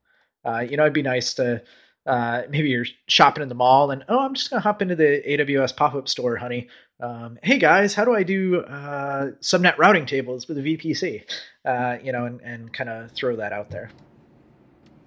Uh, 0.45 0.59
you 0.59 0.77
know, 0.77 0.83
it'd 0.83 0.93
be 0.93 1.01
nice 1.01 1.33
to 1.35 1.61
uh, 2.05 2.43
maybe 2.49 2.69
you're 2.69 2.85
shopping 3.07 3.43
in 3.43 3.49
the 3.49 3.55
mall 3.55 3.91
and 3.91 4.05
oh, 4.07 4.19
I'm 4.19 4.33
just 4.33 4.49
gonna 4.49 4.61
hop 4.61 4.81
into 4.81 4.95
the 4.95 5.21
AWS 5.27 5.75
pop-up 5.75 6.07
store, 6.07 6.37
honey. 6.37 6.69
Um, 6.99 7.37
hey 7.43 7.57
guys, 7.59 7.93
how 7.93 8.05
do 8.05 8.15
I 8.15 8.23
do 8.23 8.61
uh, 8.61 9.31
subnet 9.41 9.77
routing 9.77 10.05
tables 10.05 10.47
with 10.47 10.57
a 10.57 10.61
VPC? 10.61 11.23
Uh, 11.65 11.97
you 12.01 12.11
know, 12.11 12.25
and, 12.25 12.39
and 12.41 12.71
kind 12.71 12.89
of 12.89 13.11
throw 13.11 13.35
that 13.35 13.51
out 13.51 13.69
there. 13.69 13.89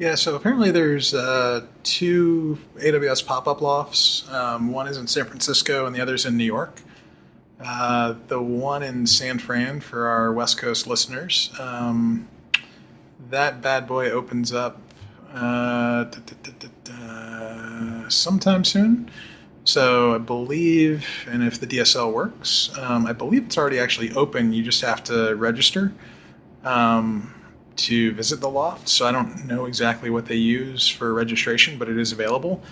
Yeah, 0.01 0.15
so 0.15 0.35
apparently 0.35 0.71
there's 0.71 1.13
uh, 1.13 1.67
two 1.83 2.59
AWS 2.79 3.27
pop-up 3.27 3.61
lofts. 3.61 4.27
Um, 4.31 4.73
one 4.73 4.89
is 4.89 4.97
in 4.97 5.07
San 5.07 5.27
Francisco 5.27 5.85
and 5.85 5.95
the 5.95 6.01
other 6.01 6.15
is 6.15 6.25
in 6.25 6.39
New 6.39 6.45
York. 6.45 6.81
Uh, 7.63 8.15
the 8.29 8.41
one 8.41 8.83
in 8.83 9.07
San 9.07 9.39
Fran 9.39 9.79
for 9.81 10.09
our 10.09 10.33
West 10.33 10.57
Coast 10.57 10.87
listeners. 10.87 11.51
Um, 11.61 12.29
that 13.29 13.61
bad 13.61 13.87
boy 13.87 14.11
opens 14.11 14.55
up 14.55 14.81
uh, 15.35 16.05
da, 16.05 16.19
da, 16.45 16.69
da, 16.85 18.09
sometime 18.09 18.65
soon. 18.65 19.11
So 19.65 20.15
I 20.15 20.19
believe, 20.19 21.29
and 21.31 21.43
if 21.43 21.61
the 21.61 21.67
DSL 21.67 22.11
works, 22.11 22.71
um, 22.79 23.07
I 23.07 23.13
believe 23.13 23.45
it's 23.45 23.59
already 23.59 23.79
actually 23.79 24.13
open. 24.13 24.55
You 24.55 24.63
just 24.63 24.81
have 24.81 25.05
to 25.05 25.35
register 25.37 25.93
um, 26.65 27.35
to 27.77 28.13
visit 28.13 28.41
the 28.41 28.49
loft. 28.49 28.89
So 28.89 29.07
I 29.07 29.13
don't 29.13 29.47
know 29.47 29.65
exactly 29.65 30.11
what 30.11 30.27
they 30.27 30.37
use 30.37 30.89
for 30.89 31.15
registration, 31.15 31.79
but 31.79 31.89
it 31.89 31.99
is 31.99 32.13
available. 32.13 32.63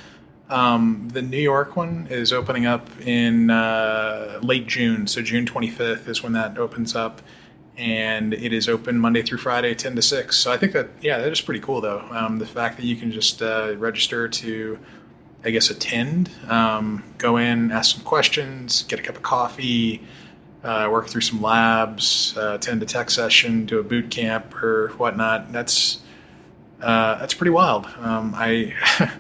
Um, 0.51 1.09
the 1.13 1.21
New 1.21 1.41
York 1.41 1.77
one 1.77 2.07
is 2.11 2.33
opening 2.33 2.67
up 2.67 2.89
in 3.01 3.51
uh, 3.51 4.41
late 4.43 4.67
June, 4.67 5.07
so 5.07 5.21
June 5.21 5.45
25th 5.45 6.09
is 6.09 6.23
when 6.23 6.33
that 6.33 6.57
opens 6.57 6.95
up, 6.97 7.21
and 7.77 8.33
it 8.33 8.53
is 8.53 8.69
open 8.69 8.99
Monday 8.99 9.23
through 9.23 9.39
Friday, 9.39 9.75
10 9.75 9.97
to 9.97 10.03
6. 10.03 10.37
So 10.37 10.51
I 10.51 10.57
think 10.57 10.73
that 10.73 10.89
yeah, 11.03 11.19
that 11.19 11.31
is 11.31 11.41
pretty 11.41 11.61
cool 11.61 11.81
though. 11.81 12.01
Um, 12.11 12.39
the 12.39 12.47
fact 12.47 12.79
that 12.79 12.87
you 12.87 12.97
can 12.97 13.13
just 13.13 13.43
uh, 13.43 13.75
register 13.77 14.27
to, 14.27 14.79
I 15.45 15.51
guess, 15.51 15.69
attend, 15.69 16.31
um, 16.49 17.05
go 17.19 17.37
in, 17.37 17.71
ask 17.71 17.97
some 17.97 18.05
questions, 18.05 18.85
get 18.85 18.99
a 18.99 19.03
cup 19.03 19.17
of 19.17 19.23
coffee. 19.23 20.03
Uh, 20.63 20.89
work 20.91 21.07
through 21.07 21.21
some 21.21 21.41
labs, 21.41 22.37
uh, 22.37 22.55
attend 22.55 22.83
a 22.83 22.87
tech 22.87 23.11
session, 23.11 23.65
do 23.65 23.79
a 23.79 23.83
boot 23.83 24.11
camp 24.11 24.55
or 24.63 24.89
whatnot. 24.97 25.53
That's 25.53 26.01
uh, 26.83 27.17
that's 27.19 27.35
pretty 27.35 27.51
wild. 27.51 27.87
Um, 28.01 28.35
I 28.35 28.75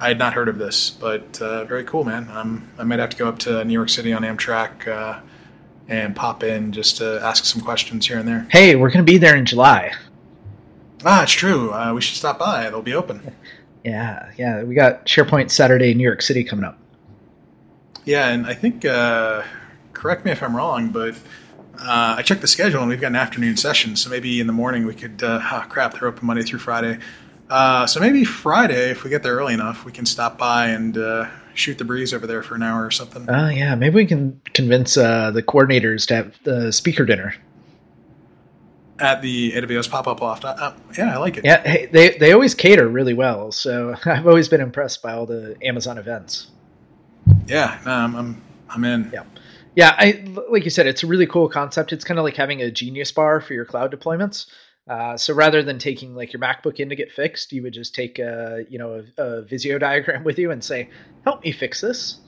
I 0.00 0.08
had 0.08 0.18
not 0.18 0.34
heard 0.34 0.48
of 0.48 0.58
this, 0.58 0.90
but 0.90 1.40
uh, 1.40 1.64
very 1.64 1.84
cool, 1.84 2.04
man. 2.04 2.28
Um, 2.30 2.68
I 2.78 2.84
might 2.84 2.98
have 2.98 3.10
to 3.10 3.16
go 3.16 3.28
up 3.28 3.38
to 3.40 3.64
New 3.64 3.72
York 3.72 3.88
City 3.88 4.12
on 4.12 4.22
Amtrak 4.22 4.86
uh, 4.86 5.20
and 5.88 6.14
pop 6.14 6.42
in 6.42 6.72
just 6.72 6.98
to 6.98 7.20
ask 7.22 7.44
some 7.44 7.60
questions 7.62 8.06
here 8.06 8.18
and 8.18 8.28
there. 8.28 8.46
Hey, 8.50 8.76
we're 8.76 8.90
going 8.90 9.04
to 9.04 9.12
be 9.12 9.18
there 9.18 9.36
in 9.36 9.46
July. 9.46 9.92
Ah, 11.04 11.22
it's 11.22 11.32
true. 11.32 11.72
Uh, 11.72 11.92
we 11.92 12.00
should 12.00 12.16
stop 12.16 12.38
by. 12.38 12.70
They'll 12.70 12.82
be 12.82 12.94
open. 12.94 13.32
Yeah, 13.84 14.32
yeah. 14.38 14.62
We 14.62 14.74
got 14.74 15.04
SharePoint 15.04 15.50
Saturday 15.50 15.90
in 15.90 15.98
New 15.98 16.04
York 16.04 16.22
City 16.22 16.42
coming 16.42 16.64
up. 16.64 16.78
Yeah, 18.06 18.28
and 18.28 18.46
I 18.46 18.54
think, 18.54 18.86
uh, 18.86 19.42
correct 19.94 20.24
me 20.24 20.30
if 20.32 20.42
I'm 20.42 20.54
wrong, 20.54 20.88
but 20.88 21.14
uh, 21.78 22.16
I 22.18 22.22
checked 22.22 22.40
the 22.40 22.46
schedule 22.46 22.80
and 22.80 22.88
we've 22.88 23.00
got 23.00 23.08
an 23.08 23.16
afternoon 23.16 23.56
session, 23.56 23.96
so 23.96 24.10
maybe 24.10 24.40
in 24.40 24.46
the 24.46 24.52
morning 24.52 24.86
we 24.86 24.94
could. 24.94 25.22
oh, 25.22 25.64
crap, 25.68 25.94
they're 25.94 26.08
open 26.08 26.26
Monday 26.26 26.42
through 26.42 26.60
Friday. 26.60 26.98
Uh, 27.50 27.86
so 27.86 28.00
maybe 28.00 28.24
Friday, 28.24 28.90
if 28.90 29.04
we 29.04 29.10
get 29.10 29.22
there 29.22 29.36
early 29.36 29.54
enough, 29.54 29.84
we 29.84 29.92
can 29.92 30.06
stop 30.06 30.38
by 30.38 30.68
and 30.68 30.96
uh, 30.96 31.28
shoot 31.54 31.78
the 31.78 31.84
breeze 31.84 32.14
over 32.14 32.26
there 32.26 32.42
for 32.42 32.54
an 32.54 32.62
hour 32.62 32.84
or 32.84 32.90
something. 32.90 33.26
Oh 33.28 33.34
uh, 33.34 33.48
yeah, 33.50 33.74
maybe 33.74 33.96
we 33.96 34.06
can 34.06 34.40
convince 34.54 34.96
uh, 34.96 35.30
the 35.30 35.42
coordinators 35.42 36.06
to 36.08 36.16
have 36.16 36.34
the 36.44 36.72
speaker 36.72 37.04
dinner 37.04 37.34
at 38.98 39.22
the 39.22 39.52
AWS 39.52 39.90
pop 39.90 40.06
up 40.06 40.20
loft. 40.20 40.44
Uh, 40.44 40.72
yeah, 40.96 41.14
I 41.14 41.18
like 41.18 41.36
it. 41.36 41.44
Yeah, 41.44 41.62
hey, 41.62 41.86
they 41.86 42.16
they 42.18 42.32
always 42.32 42.54
cater 42.54 42.88
really 42.88 43.14
well. 43.14 43.52
So 43.52 43.94
I've 44.04 44.26
always 44.26 44.48
been 44.48 44.60
impressed 44.60 45.02
by 45.02 45.12
all 45.12 45.26
the 45.26 45.56
Amazon 45.62 45.98
events. 45.98 46.48
Yeah, 47.46 47.78
um, 47.84 48.16
I'm 48.16 48.42
I'm 48.70 48.84
in. 48.84 49.10
Yeah. 49.12 49.24
Yeah, 49.76 49.94
I 49.98 50.24
like 50.48 50.64
you 50.64 50.70
said, 50.70 50.86
it's 50.86 51.02
a 51.02 51.06
really 51.06 51.26
cool 51.26 51.48
concept. 51.48 51.92
It's 51.92 52.04
kind 52.04 52.18
of 52.18 52.24
like 52.24 52.36
having 52.36 52.62
a 52.62 52.70
Genius 52.70 53.10
bar 53.10 53.40
for 53.40 53.54
your 53.54 53.64
cloud 53.64 53.92
deployments. 53.92 54.46
Uh, 54.86 55.16
so 55.16 55.32
rather 55.32 55.62
than 55.62 55.78
taking 55.78 56.14
like 56.14 56.32
your 56.32 56.40
MacBook 56.40 56.78
in 56.78 56.88
to 56.90 56.96
get 56.96 57.10
fixed, 57.10 57.52
you 57.52 57.62
would 57.62 57.72
just 57.72 57.94
take 57.94 58.18
a 58.18 58.64
you 58.68 58.78
know 58.78 59.02
a, 59.18 59.22
a 59.22 59.42
Visio 59.42 59.78
diagram 59.78 60.22
with 60.24 60.38
you 60.38 60.50
and 60.50 60.62
say, 60.62 60.90
"Help 61.24 61.42
me 61.42 61.52
fix 61.52 61.80
this." 61.80 62.18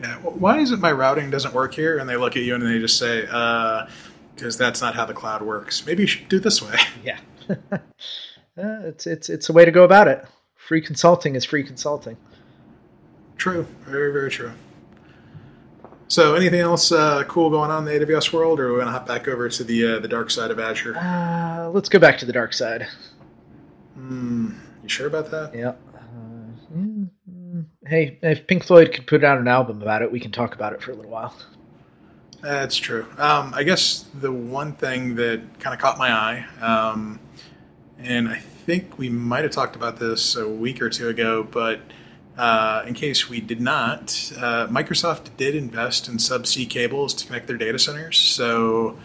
Yeah. 0.00 0.16
Why 0.18 0.60
is 0.60 0.70
it 0.70 0.78
my 0.78 0.92
routing 0.92 1.30
doesn't 1.30 1.52
work 1.52 1.74
here? 1.74 1.98
And 1.98 2.08
they 2.08 2.16
look 2.16 2.36
at 2.36 2.42
you 2.42 2.54
and 2.54 2.64
they 2.64 2.78
just 2.78 2.98
say, 2.98 3.22
"Because 3.22 4.56
uh, 4.56 4.58
that's 4.58 4.80
not 4.80 4.94
how 4.94 5.04
the 5.04 5.12
cloud 5.12 5.42
works. 5.42 5.84
Maybe 5.84 6.04
you 6.04 6.06
should 6.06 6.28
do 6.28 6.38
this 6.38 6.62
way." 6.62 6.76
Yeah. 7.04 7.18
uh, 7.72 7.78
it's 8.56 9.06
it's 9.06 9.28
it's 9.28 9.48
a 9.48 9.52
way 9.52 9.64
to 9.64 9.72
go 9.72 9.84
about 9.84 10.06
it. 10.06 10.24
Free 10.54 10.80
consulting 10.80 11.34
is 11.34 11.44
free 11.44 11.64
consulting. 11.64 12.16
True. 13.36 13.66
Very 13.82 14.12
very 14.12 14.30
true. 14.30 14.52
So, 16.10 16.34
anything 16.34 16.58
else 16.58 16.90
uh, 16.90 17.22
cool 17.28 17.50
going 17.50 17.70
on 17.70 17.86
in 17.86 18.00
the 18.00 18.04
AWS 18.04 18.32
world, 18.32 18.58
or 18.58 18.66
are 18.66 18.72
we 18.72 18.78
going 18.78 18.86
to 18.86 18.92
hop 18.92 19.06
back 19.06 19.28
over 19.28 19.48
to 19.48 19.62
the 19.62 19.94
uh, 19.94 19.98
the 20.00 20.08
dark 20.08 20.32
side 20.32 20.50
of 20.50 20.58
Azure? 20.58 20.96
Uh, 20.96 21.70
let's 21.72 21.88
go 21.88 22.00
back 22.00 22.18
to 22.18 22.26
the 22.26 22.32
dark 22.32 22.52
side. 22.52 22.88
Hmm. 23.94 24.50
You 24.82 24.88
sure 24.88 25.06
about 25.06 25.30
that? 25.30 25.54
Yeah. 25.54 25.74
Uh, 25.94 27.62
hey, 27.86 28.18
if 28.22 28.44
Pink 28.48 28.64
Floyd 28.64 28.92
could 28.92 29.06
put 29.06 29.22
out 29.22 29.38
an 29.38 29.46
album 29.46 29.80
about 29.82 30.02
it, 30.02 30.10
we 30.10 30.18
can 30.18 30.32
talk 30.32 30.52
about 30.52 30.72
it 30.72 30.82
for 30.82 30.90
a 30.90 30.96
little 30.96 31.12
while. 31.12 31.32
That's 32.42 32.76
true. 32.76 33.06
Um, 33.16 33.54
I 33.54 33.62
guess 33.62 34.04
the 34.12 34.32
one 34.32 34.72
thing 34.72 35.14
that 35.14 35.60
kind 35.60 35.74
of 35.74 35.80
caught 35.80 35.96
my 35.96 36.10
eye, 36.10 36.46
um, 36.60 37.20
and 38.00 38.28
I 38.28 38.38
think 38.38 38.98
we 38.98 39.08
might 39.08 39.44
have 39.44 39.52
talked 39.52 39.76
about 39.76 40.00
this 40.00 40.34
a 40.34 40.48
week 40.48 40.82
or 40.82 40.90
two 40.90 41.06
ago, 41.06 41.44
but 41.44 41.80
uh, 42.36 42.84
in 42.86 42.94
case 42.94 43.28
we 43.28 43.40
did 43.40 43.60
not, 43.60 44.32
uh, 44.36 44.66
Microsoft 44.68 45.36
did 45.36 45.54
invest 45.54 46.08
in 46.08 46.16
subsea 46.16 46.68
cables 46.68 47.12
to 47.14 47.26
connect 47.26 47.46
their 47.46 47.58
data 47.58 47.78
centers. 47.78 48.16
So 48.16 48.98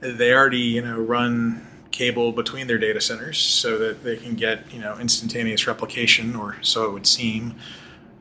they 0.00 0.32
already, 0.32 0.58
you 0.58 0.82
know, 0.82 0.98
run 0.98 1.66
cable 1.92 2.32
between 2.32 2.66
their 2.66 2.78
data 2.78 3.00
centers 3.00 3.38
so 3.38 3.78
that 3.78 4.02
they 4.02 4.16
can 4.16 4.34
get, 4.34 4.72
you 4.72 4.80
know, 4.80 4.98
instantaneous 4.98 5.66
replication, 5.66 6.34
or 6.34 6.56
so 6.62 6.86
it 6.86 6.92
would 6.92 7.06
seem. 7.06 7.54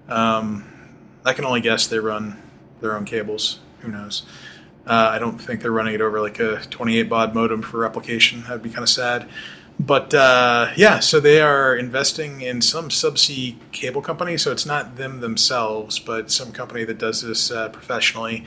Um, 0.08 0.66
I 1.26 1.34
can 1.34 1.46
only 1.46 1.62
guess 1.62 1.88
they 1.88 2.00
run 2.00 2.42
their 2.82 2.96
own 2.96 3.06
cables. 3.06 3.60
Who 3.80 3.90
knows? 3.90 4.24
Uh, 4.86 5.10
I 5.12 5.20
don't 5.20 5.38
think 5.38 5.62
they're 5.62 5.72
running 5.72 5.94
it 5.94 6.02
over 6.02 6.20
like 6.20 6.40
a 6.40 6.62
28 6.70 7.04
baud 7.04 7.34
modem 7.34 7.62
for 7.62 7.78
replication. 7.78 8.44
That'd 8.44 8.64
be 8.64 8.70
kind 8.70 8.84
of 8.84 8.90
sad. 8.90 9.28
But 9.82 10.14
uh, 10.14 10.72
yeah, 10.76 11.00
so 11.00 11.20
they 11.20 11.42
are 11.42 11.76
investing 11.76 12.42
in 12.42 12.62
some 12.62 12.90
subsea 12.90 13.56
cable 13.72 14.04
company. 14.04 14.38
So 14.38 14.52
it's 14.52 14.66
not 14.66 14.98
them 14.98 15.22
themselves, 15.22 15.98
but 15.98 16.30
some 16.30 16.52
company 16.52 16.84
that 16.84 17.00
does 17.00 17.24
this 17.24 17.50
uh, 17.50 17.70
professionally 17.70 18.46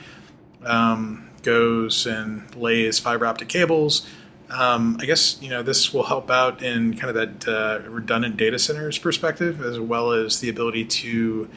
um, 0.63 1.29
goes 1.43 2.05
and 2.05 2.55
lays 2.55 2.99
fiber 2.99 3.25
optic 3.25 3.49
cables. 3.49 4.07
Um, 4.49 4.97
I 5.01 5.05
guess 5.05 5.37
you 5.41 5.49
know 5.49 5.61
this 5.61 5.93
will 5.93 6.03
help 6.03 6.31
out 6.31 6.63
in 6.63 6.95
kind 6.95 7.09
of 7.09 7.15
that 7.15 7.47
uh, 7.47 7.89
redundant 7.89 8.37
data 8.37 8.57
centers 8.57 8.97
perspective, 8.97 9.61
as 9.61 9.77
well 9.77 10.13
as 10.13 10.39
the 10.39 10.47
ability 10.47 10.85
to 10.85 11.49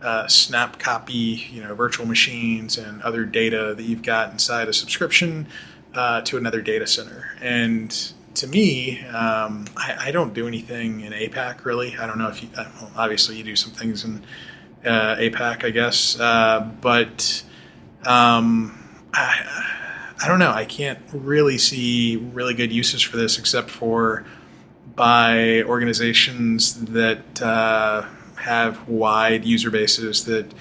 uh, 0.00 0.28
snap 0.28 0.78
copy, 0.78 1.48
you 1.50 1.60
know, 1.60 1.74
virtual 1.74 2.06
machines 2.06 2.78
and 2.78 3.02
other 3.02 3.24
data 3.24 3.74
that 3.74 3.82
you've 3.82 4.02
got 4.02 4.30
inside 4.30 4.68
a 4.68 4.72
subscription 4.72 5.48
uh, 5.94 6.20
to 6.20 6.36
another 6.36 6.60
data 6.60 6.86
center. 6.86 7.36
And 7.40 8.12
to 8.34 8.46
me, 8.46 9.00
um, 9.06 9.66
I, 9.76 10.08
I, 10.08 10.10
don't 10.10 10.34
do 10.34 10.48
anything 10.48 11.00
in 11.00 11.12
APAC 11.12 11.64
really. 11.64 11.96
I 11.96 12.06
don't 12.06 12.18
know 12.18 12.28
if 12.28 12.42
you, 12.42 12.48
uh, 12.56 12.64
well, 12.80 12.90
obviously 12.96 13.36
you 13.36 13.44
do 13.44 13.56
some 13.56 13.72
things 13.72 14.04
in 14.04 14.24
uh, 14.84 15.16
APAC, 15.16 15.64
I 15.64 15.70
guess, 15.70 16.18
uh, 16.18 16.68
but 16.80 17.44
um, 18.04 18.78
I, 19.12 19.74
I 20.22 20.28
don't 20.28 20.38
know. 20.38 20.50
I 20.50 20.64
can't 20.64 20.98
really 21.12 21.58
see 21.58 22.16
really 22.16 22.54
good 22.54 22.72
uses 22.72 23.02
for 23.02 23.16
this 23.16 23.38
except 23.38 23.70
for 23.70 24.24
by 24.94 25.62
organizations 25.62 26.84
that 26.86 27.42
uh, 27.42 28.06
have 28.36 28.88
wide 28.88 29.44
user 29.44 29.70
bases 29.70 30.24
that 30.26 30.52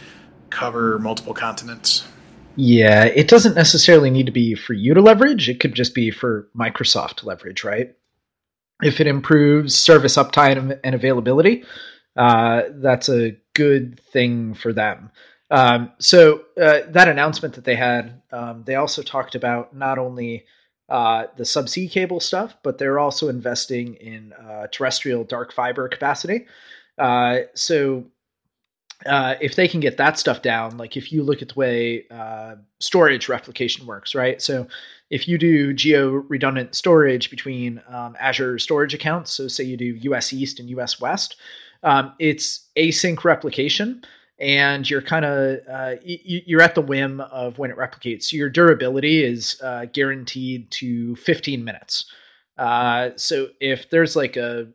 cover 0.49 0.99
multiple 0.99 1.33
continents. 1.33 2.07
Yeah, 2.55 3.05
it 3.05 3.27
doesn't 3.27 3.55
necessarily 3.55 4.11
need 4.11 4.27
to 4.27 4.31
be 4.31 4.53
for 4.53 4.73
you 4.73 4.93
to 4.93 5.01
leverage. 5.01 5.49
It 5.49 5.59
could 5.59 5.73
just 5.73 5.95
be 5.95 6.11
for 6.11 6.49
Microsoft 6.55 7.15
to 7.17 7.25
leverage, 7.25 7.63
right? 7.63 7.95
If 8.83 8.99
it 8.99 9.07
improves 9.07 9.75
service 9.75 10.17
uptime 10.17 10.79
and 10.83 10.95
availability, 10.95 11.63
uh, 12.15 12.63
that's 12.69 13.09
a 13.09 13.37
good 13.53 13.99
thing 13.99 14.53
for 14.53 14.71
them. 14.71 15.11
Um, 15.49 15.91
so 15.99 16.43
uh, 16.61 16.81
that 16.89 17.07
announcement 17.07 17.55
that 17.55 17.63
they 17.63 17.75
had, 17.75 18.21
um, 18.31 18.63
they 18.65 18.75
also 18.75 19.01
talked 19.01 19.35
about 19.35 19.75
not 19.75 19.97
only 19.97 20.45
uh, 20.89 21.25
the 21.37 21.43
subsea 21.43 21.89
cable 21.89 22.19
stuff, 22.19 22.55
but 22.63 22.77
they're 22.77 22.99
also 22.99 23.29
investing 23.29 23.95
in 23.95 24.33
uh, 24.33 24.67
terrestrial 24.71 25.23
dark 25.23 25.53
fiber 25.53 25.87
capacity. 25.87 26.45
Uh, 26.97 27.39
so 27.55 28.05
uh, 29.05 29.35
if 29.41 29.55
they 29.55 29.67
can 29.67 29.79
get 29.79 29.97
that 29.97 30.17
stuff 30.17 30.41
down, 30.41 30.77
like 30.77 30.95
if 30.95 31.11
you 31.11 31.23
look 31.23 31.41
at 31.41 31.49
the 31.49 31.55
way 31.55 32.05
uh, 32.11 32.55
storage 32.79 33.29
replication 33.29 33.85
works, 33.85 34.15
right? 34.15 34.41
So 34.41 34.67
if 35.09 35.27
you 35.27 35.37
do 35.37 35.73
geo 35.73 36.09
redundant 36.09 36.75
storage 36.75 37.29
between 37.29 37.81
um, 37.87 38.15
Azure 38.19 38.59
storage 38.59 38.93
accounts, 38.93 39.31
so 39.31 39.47
say 39.47 39.63
you 39.63 39.77
do 39.77 39.97
US 40.11 40.33
East 40.33 40.59
and 40.59 40.69
US 40.69 40.99
West, 40.99 41.35
um, 41.83 42.13
it's 42.19 42.67
async 42.77 43.23
replication. 43.23 44.03
And 44.39 44.89
you're 44.89 45.01
kind 45.01 45.25
of 45.25 45.59
uh, 45.71 45.95
you're 46.03 46.61
at 46.61 46.75
the 46.75 46.81
whim 46.81 47.21
of 47.21 47.59
when 47.59 47.69
it 47.69 47.77
replicates. 47.77 48.23
So 48.23 48.35
your 48.35 48.49
durability 48.49 49.23
is 49.23 49.61
uh, 49.61 49.85
guaranteed 49.93 50.71
to 50.71 51.15
15 51.17 51.63
minutes. 51.63 52.11
Uh, 52.57 53.11
so 53.15 53.49
if 53.59 53.89
there's 53.89 54.15
like 54.15 54.35
a 54.35 54.67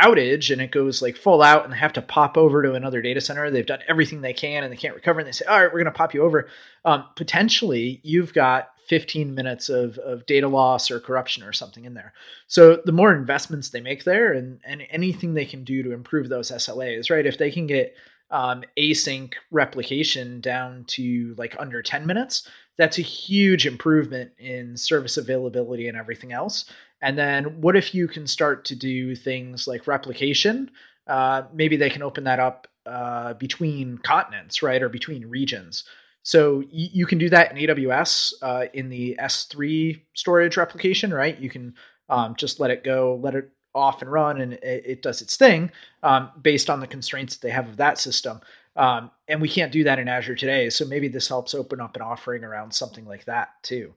outage 0.00 0.50
and 0.50 0.62
it 0.62 0.70
goes 0.70 1.02
like 1.02 1.16
full 1.16 1.42
out 1.42 1.64
and 1.64 1.72
they 1.72 1.76
have 1.76 1.92
to 1.92 2.02
pop 2.02 2.38
over 2.38 2.62
to 2.62 2.74
another 2.74 3.02
data 3.02 3.20
center. 3.20 3.50
They've 3.50 3.66
done 3.66 3.80
everything 3.88 4.20
they 4.20 4.32
can 4.32 4.64
and 4.64 4.72
they 4.72 4.76
can't 4.76 4.94
recover 4.94 5.20
and 5.20 5.26
they 5.26 5.32
say 5.32 5.44
all 5.44 5.58
right 5.58 5.66
we're 5.66 5.82
going 5.82 5.84
to 5.84 5.90
pop 5.92 6.14
you 6.14 6.22
over. 6.22 6.48
Um, 6.84 7.04
potentially 7.14 8.00
you've 8.02 8.32
got 8.32 8.70
15 8.88 9.34
minutes 9.34 9.68
of, 9.68 9.98
of 9.98 10.24
data 10.26 10.48
loss 10.48 10.90
or 10.90 10.98
corruption 10.98 11.42
or 11.42 11.52
something 11.52 11.84
in 11.84 11.94
there. 11.94 12.14
So 12.46 12.80
the 12.84 12.92
more 12.92 13.14
investments 13.14 13.68
they 13.68 13.80
make 13.80 14.04
there 14.04 14.32
and, 14.32 14.60
and 14.64 14.82
anything 14.90 15.34
they 15.34 15.44
can 15.44 15.62
do 15.62 15.82
to 15.82 15.92
improve 15.92 16.28
those 16.28 16.48
slas 16.48 17.10
right? 17.10 17.26
If 17.26 17.38
they 17.38 17.50
can 17.50 17.66
get 17.66 17.94
um, 18.30 18.64
async 18.78 19.34
replication 19.50 20.40
down 20.40 20.84
to 20.88 21.34
like 21.36 21.54
under 21.58 21.82
10 21.82 22.06
minutes 22.06 22.48
that's 22.78 22.98
a 22.98 23.02
huge 23.02 23.66
improvement 23.66 24.32
in 24.38 24.76
service 24.76 25.18
availability 25.18 25.88
and 25.88 25.98
everything 25.98 26.32
else 26.32 26.64
and 27.02 27.18
then 27.18 27.60
what 27.60 27.76
if 27.76 27.94
you 27.94 28.06
can 28.08 28.26
start 28.26 28.64
to 28.66 28.76
do 28.76 29.14
things 29.14 29.66
like 29.66 29.86
replication? 29.86 30.70
Uh, 31.06 31.42
maybe 31.52 31.76
they 31.76 31.90
can 31.90 32.02
open 32.02 32.24
that 32.24 32.38
up 32.38 32.68
uh, 32.86 33.34
between 33.34 33.98
continents, 33.98 34.62
right, 34.62 34.82
or 34.82 34.88
between 34.88 35.26
regions. 35.26 35.84
So 36.22 36.58
y- 36.58 36.64
you 36.70 37.06
can 37.06 37.18
do 37.18 37.28
that 37.30 37.50
in 37.50 37.58
AWS 37.58 38.34
uh, 38.40 38.66
in 38.72 38.88
the 38.88 39.16
S3 39.20 40.00
storage 40.14 40.56
replication, 40.56 41.12
right? 41.12 41.38
You 41.38 41.50
can 41.50 41.74
um, 42.08 42.36
just 42.36 42.60
let 42.60 42.70
it 42.70 42.84
go, 42.84 43.18
let 43.20 43.34
it 43.34 43.50
off 43.74 44.02
and 44.02 44.12
run, 44.12 44.40
and 44.40 44.52
it, 44.54 44.84
it 44.86 45.02
does 45.02 45.22
its 45.22 45.36
thing 45.36 45.72
um, 46.04 46.30
based 46.40 46.70
on 46.70 46.78
the 46.78 46.86
constraints 46.86 47.34
that 47.36 47.46
they 47.46 47.52
have 47.52 47.68
of 47.68 47.78
that 47.78 47.98
system. 47.98 48.40
Um, 48.76 49.10
and 49.26 49.40
we 49.42 49.48
can't 49.48 49.72
do 49.72 49.84
that 49.84 49.98
in 49.98 50.08
Azure 50.08 50.36
today. 50.36 50.70
So 50.70 50.84
maybe 50.84 51.08
this 51.08 51.28
helps 51.28 51.54
open 51.54 51.80
up 51.80 51.96
an 51.96 52.02
offering 52.02 52.44
around 52.44 52.72
something 52.72 53.06
like 53.06 53.24
that 53.24 53.50
too 53.62 53.92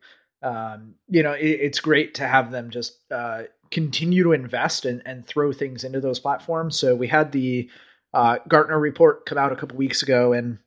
um, 0.45 0.93
you 1.09 1.23
know, 1.23 1.33
it, 1.33 1.47
it's 1.47 1.79
great 1.79 2.13
to 2.13 2.27
have 2.27 2.51
them 2.51 2.69
just 2.69 2.99
uh, 3.11 3.43
continue 3.71 4.23
to 4.23 4.31
invest 4.31 4.85
and, 4.85 5.01
and 5.03 5.25
throw 5.25 5.51
things 5.51 5.83
into 5.83 5.99
those 5.99 6.19
platforms. 6.19 6.77
So 6.77 6.95
we 6.95 7.07
had 7.07 7.31
the 7.31 7.67
uh, 8.13 8.37
Gartner 8.47 8.79
report 8.79 9.25
come 9.25 9.39
out 9.39 9.51
a 9.51 9.55
couple 9.55 9.75
weeks 9.75 10.03
ago, 10.03 10.33
and 10.33 10.59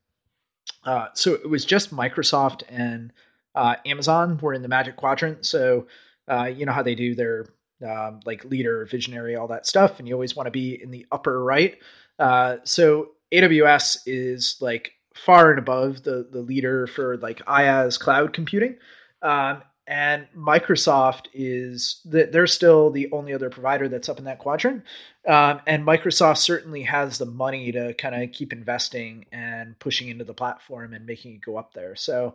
uh, 0.85 1.07
so 1.15 1.33
it 1.33 1.49
was 1.49 1.65
just 1.65 1.95
Microsoft 1.95 2.65
and 2.69 3.13
uh, 3.55 3.77
Amazon 3.87 4.37
were 4.43 4.53
in 4.53 4.63
the 4.63 4.69
Magic 4.69 4.97
Quadrant. 4.97 5.47
So 5.47 5.87
uh, 6.27 6.51
you 6.55 6.67
know 6.67 6.73
how 6.73 6.83
they 6.83 6.97
do 6.97 7.15
their 7.15 7.47
um, 7.89 8.19
like 8.27 8.45
leader, 8.45 8.85
visionary, 8.85 9.37
all 9.37 9.47
that 9.47 9.67
stuff, 9.67 10.01
and 10.01 10.09
you 10.09 10.15
always 10.15 10.35
want 10.35 10.49
to 10.49 10.51
be 10.51 10.83
in 10.83 10.91
the 10.91 11.07
upper 11.13 11.43
right. 11.45 11.79
Uh, 12.19 12.57
so 12.65 13.11
AWS 13.33 13.99
is 14.07 14.57
like 14.61 14.95
far 15.15 15.51
and 15.51 15.61
above 15.61 16.03
the 16.03 16.29
the 16.33 16.41
leader 16.41 16.89
for 16.89 17.17
like 17.19 17.39
IaaS 17.47 17.99
cloud 17.99 18.33
computing. 18.33 18.77
Um, 19.23 19.63
and 19.89 20.27
Microsoft 20.37 21.29
is 21.33 22.03
that 22.05 22.31
they're 22.31 22.47
still 22.47 22.91
the 22.91 23.11
only 23.11 23.33
other 23.33 23.49
provider 23.49 23.89
that's 23.89 24.11
up 24.11 24.19
in 24.19 24.27
that 24.27 24.39
quadrant. 24.39 24.85
Um, 25.27 25.63
and 25.67 25.83
Microsoft 25.87 26.39
certainly 26.39 26.83
has 26.83 27.17
the 27.17 27.25
money 27.25 27.73
to 27.73 27.95
kind 27.95 28.23
of 28.23 28.31
keep 28.33 28.53
investing 28.53 29.25
and 29.33 29.79
pushing 29.79 30.11
into 30.11 30.25
the 30.25 30.35
platform 30.35 30.93
and 30.93 31.07
making 31.07 31.37
it 31.37 31.41
go 31.41 31.57
up 31.57 31.73
there. 31.73 31.97
So 31.97 32.35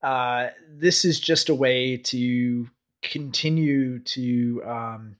uh, 0.00 0.50
this 0.70 1.04
is 1.04 1.18
just 1.18 1.48
a 1.48 1.54
way 1.56 1.96
to 1.96 2.68
continue 3.02 3.98
to 3.98 4.62
um, 4.64 5.16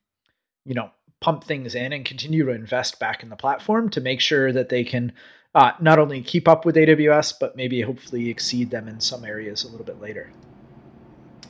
you 0.64 0.74
know 0.74 0.89
pump 1.20 1.43
things 1.43 1.74
in 1.74 1.93
and 1.93 2.05
continue 2.05 2.45
to 2.45 2.53
invest 2.53 3.01
back 3.01 3.24
in 3.24 3.28
the 3.28 3.37
platform 3.37 3.91
to 3.91 4.01
make 4.01 4.20
sure 4.20 4.53
that 4.53 4.68
they 4.68 4.85
can 4.85 5.12
uh, 5.57 5.72
not 5.80 5.99
only 5.99 6.22
keep 6.22 6.47
up 6.47 6.64
with 6.64 6.76
AWS 6.76 7.35
but 7.41 7.57
maybe 7.57 7.80
hopefully 7.80 8.30
exceed 8.30 8.70
them 8.70 8.87
in 8.87 9.01
some 9.01 9.24
areas 9.24 9.64
a 9.64 9.68
little 9.68 9.87
bit 9.87 10.01
later. 10.01 10.30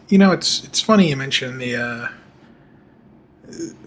You 0.09 0.19
know, 0.19 0.33
it's 0.33 0.65
it's 0.65 0.81
funny 0.81 1.09
you 1.09 1.17
mentioned 1.17 1.61
the 1.61 1.77
uh, 1.77 2.09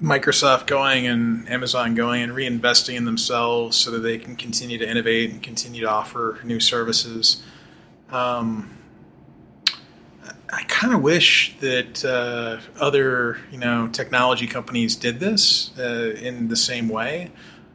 Microsoft 0.01 0.67
going 0.67 1.07
and 1.07 1.47
Amazon 1.49 1.95
going 1.95 2.21
and 2.21 2.31
reinvesting 2.33 2.95
in 2.95 3.05
themselves 3.05 3.77
so 3.77 3.91
that 3.91 3.99
they 3.99 4.17
can 4.17 4.35
continue 4.35 4.77
to 4.77 4.89
innovate 4.89 5.31
and 5.31 5.41
continue 5.41 5.81
to 5.81 5.89
offer 5.89 6.39
new 6.43 6.59
services. 6.59 7.43
Um, 8.11 8.75
I 10.49 10.63
kind 10.63 10.93
of 10.93 11.01
wish 11.01 11.55
that 11.59 12.05
uh, 12.05 12.59
other, 12.79 13.39
you 13.51 13.57
know, 13.57 13.89
technology 13.91 14.47
companies 14.47 14.95
did 14.95 15.19
this 15.19 15.71
uh, 15.77 16.15
in 16.21 16.47
the 16.47 16.55
same 16.55 16.87
way. 16.87 17.31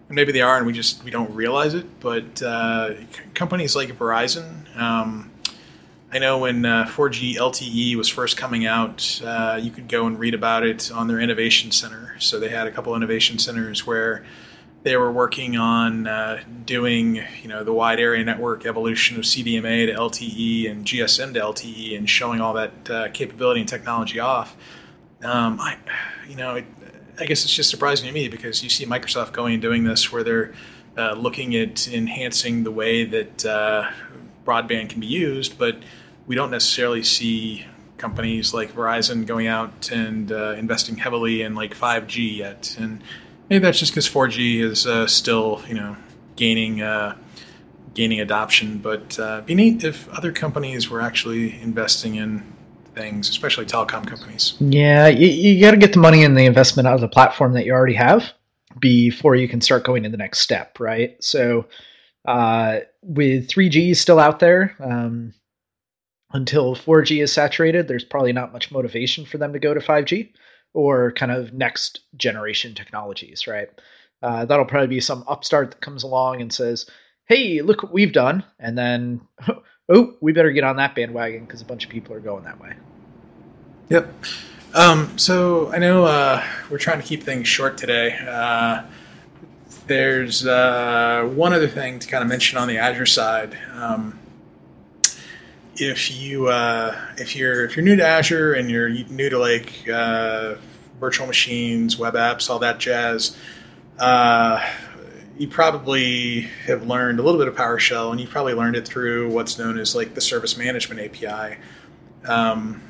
maybe 0.08 0.32
they 0.32 0.40
are, 0.40 0.56
and 0.56 0.66
we 0.66 0.72
just 0.72 1.04
we 1.04 1.10
don't 1.10 1.32
realize 1.34 1.74
it. 1.74 2.00
But 2.00 2.42
uh, 2.42 2.94
companies 3.34 3.76
like 3.76 3.90
Verizon, 3.90 4.74
um, 4.76 5.30
I 6.12 6.18
know 6.18 6.38
when 6.38 6.64
uh, 6.64 6.86
4G 6.86 7.36
LTE 7.36 7.94
was 7.94 8.08
first 8.08 8.36
coming 8.36 8.66
out, 8.66 9.20
uh, 9.24 9.60
you 9.62 9.70
could 9.70 9.86
go 9.86 10.06
and 10.06 10.18
read 10.18 10.34
about 10.34 10.64
it 10.64 10.90
on 10.90 11.06
their 11.06 11.20
innovation 11.20 11.70
center. 11.70 12.16
So 12.18 12.40
they 12.40 12.48
had 12.48 12.66
a 12.66 12.72
couple 12.72 12.96
innovation 12.96 13.38
centers 13.38 13.86
where 13.86 14.24
they 14.82 14.96
were 14.96 15.12
working 15.12 15.56
on 15.56 16.08
uh, 16.08 16.42
doing 16.64 17.22
you 17.42 17.48
know 17.48 17.62
the 17.62 17.72
wide 17.72 18.00
area 18.00 18.24
network 18.24 18.66
evolution 18.66 19.18
of 19.18 19.22
CDMA 19.22 19.86
to 19.86 19.92
LTE 19.92 20.68
and 20.68 20.84
GSM 20.84 21.34
to 21.34 21.40
LTE 21.40 21.96
and 21.96 22.10
showing 22.10 22.40
all 22.40 22.54
that 22.54 22.90
uh, 22.90 23.08
capability 23.10 23.60
and 23.60 23.68
technology 23.68 24.18
off. 24.18 24.56
Um, 25.22 25.60
I, 25.60 25.76
you 26.28 26.34
know, 26.34 26.56
it, 26.56 26.64
I 27.20 27.26
guess 27.26 27.44
it's 27.44 27.54
just 27.54 27.70
surprising 27.70 28.08
to 28.08 28.12
me 28.12 28.26
because 28.26 28.64
you 28.64 28.70
see 28.70 28.84
Microsoft 28.84 29.32
going 29.32 29.52
and 29.52 29.62
doing 29.62 29.84
this 29.84 30.10
where 30.10 30.24
they're 30.24 30.54
uh, 30.98 31.12
looking 31.12 31.54
at 31.54 31.86
enhancing 31.86 32.64
the 32.64 32.72
way 32.72 33.04
that 33.04 33.44
uh, 33.44 33.90
broadband 34.44 34.88
can 34.88 35.00
be 35.00 35.06
used, 35.06 35.56
but 35.56 35.76
we 36.30 36.36
don't 36.36 36.52
necessarily 36.52 37.02
see 37.02 37.66
companies 37.98 38.54
like 38.54 38.72
Verizon 38.72 39.26
going 39.26 39.48
out 39.48 39.90
and 39.90 40.30
uh, 40.30 40.52
investing 40.52 40.96
heavily 40.96 41.42
in 41.42 41.56
like 41.56 41.74
5G 41.74 42.36
yet. 42.36 42.76
And 42.78 43.02
maybe 43.48 43.64
that's 43.64 43.80
just 43.80 43.90
because 43.90 44.08
4G 44.08 44.60
is 44.60 44.86
uh, 44.86 45.08
still, 45.08 45.60
you 45.66 45.74
know, 45.74 45.96
gaining 46.36 46.82
uh, 46.82 47.16
gaining 47.94 48.20
adoption. 48.20 48.78
But 48.78 49.18
uh, 49.18 49.38
it'd 49.38 49.46
be 49.46 49.56
neat 49.56 49.82
if 49.82 50.08
other 50.10 50.30
companies 50.30 50.88
were 50.88 51.02
actually 51.02 51.60
investing 51.60 52.14
in 52.14 52.44
things, 52.94 53.28
especially 53.28 53.66
telecom 53.66 54.06
companies. 54.06 54.54
Yeah, 54.60 55.08
you, 55.08 55.26
you 55.26 55.60
got 55.60 55.72
to 55.72 55.78
get 55.78 55.94
the 55.94 55.98
money 55.98 56.22
and 56.22 56.38
the 56.38 56.46
investment 56.46 56.86
out 56.86 56.94
of 56.94 57.00
the 57.00 57.08
platform 57.08 57.54
that 57.54 57.64
you 57.64 57.72
already 57.72 57.94
have 57.94 58.22
before 58.78 59.34
you 59.34 59.48
can 59.48 59.60
start 59.60 59.82
going 59.82 60.04
to 60.04 60.08
the 60.08 60.16
next 60.16 60.38
step, 60.38 60.78
right? 60.78 61.16
So 61.20 61.66
uh, 62.24 62.78
with 63.02 63.48
3G 63.48 63.96
still 63.96 64.20
out 64.20 64.38
there, 64.38 64.76
um, 64.78 65.34
until 66.32 66.76
4G 66.76 67.22
is 67.22 67.32
saturated, 67.32 67.88
there's 67.88 68.04
probably 68.04 68.32
not 68.32 68.52
much 68.52 68.70
motivation 68.70 69.24
for 69.24 69.38
them 69.38 69.52
to 69.52 69.58
go 69.58 69.74
to 69.74 69.80
5G 69.80 70.30
or 70.72 71.12
kind 71.12 71.32
of 71.32 71.52
next 71.52 72.00
generation 72.16 72.74
technologies, 72.74 73.46
right? 73.46 73.68
Uh, 74.22 74.44
that'll 74.44 74.64
probably 74.64 74.86
be 74.86 75.00
some 75.00 75.24
upstart 75.26 75.70
that 75.70 75.80
comes 75.80 76.02
along 76.02 76.40
and 76.40 76.52
says, 76.52 76.86
hey, 77.26 77.62
look 77.62 77.82
what 77.82 77.92
we've 77.92 78.12
done. 78.12 78.44
And 78.58 78.76
then, 78.76 79.20
oh, 79.88 80.14
we 80.20 80.32
better 80.32 80.52
get 80.52 80.64
on 80.64 80.76
that 80.76 80.94
bandwagon 80.94 81.44
because 81.44 81.62
a 81.62 81.64
bunch 81.64 81.84
of 81.84 81.90
people 81.90 82.14
are 82.14 82.20
going 82.20 82.44
that 82.44 82.60
way. 82.60 82.74
Yep. 83.88 84.14
Um, 84.74 85.18
so 85.18 85.72
I 85.72 85.78
know 85.78 86.04
uh, 86.04 86.44
we're 86.70 86.78
trying 86.78 87.00
to 87.00 87.06
keep 87.06 87.24
things 87.24 87.48
short 87.48 87.76
today. 87.76 88.16
Uh, 88.16 88.84
there's 89.88 90.46
uh, 90.46 91.28
one 91.34 91.52
other 91.52 91.66
thing 91.66 91.98
to 91.98 92.06
kind 92.06 92.22
of 92.22 92.28
mention 92.28 92.56
on 92.58 92.68
the 92.68 92.78
Azure 92.78 93.06
side. 93.06 93.58
Um, 93.72 94.18
if 95.80 96.10
you 96.14 96.48
uh, 96.48 96.94
if 97.16 97.34
you're 97.34 97.64
if 97.64 97.76
you're 97.76 97.84
new 97.84 97.96
to 97.96 98.06
Azure 98.06 98.52
and 98.52 98.70
you're 98.70 98.88
new 98.88 99.30
to 99.30 99.38
like 99.38 99.88
uh, 99.88 100.56
virtual 101.00 101.26
machines, 101.26 101.98
web 101.98 102.14
apps, 102.14 102.50
all 102.50 102.58
that 102.58 102.78
jazz, 102.78 103.36
uh, 103.98 104.64
you 105.38 105.48
probably 105.48 106.42
have 106.66 106.86
learned 106.86 107.18
a 107.18 107.22
little 107.22 107.40
bit 107.40 107.48
of 107.48 107.56
PowerShell, 107.56 108.10
and 108.10 108.20
you 108.20 108.28
probably 108.28 108.52
learned 108.52 108.76
it 108.76 108.86
through 108.86 109.30
what's 109.30 109.58
known 109.58 109.78
as 109.78 109.96
like 109.96 110.14
the 110.14 110.20
Service 110.20 110.56
Management 110.56 111.00
API. 111.00 111.56
Um, 112.26 112.82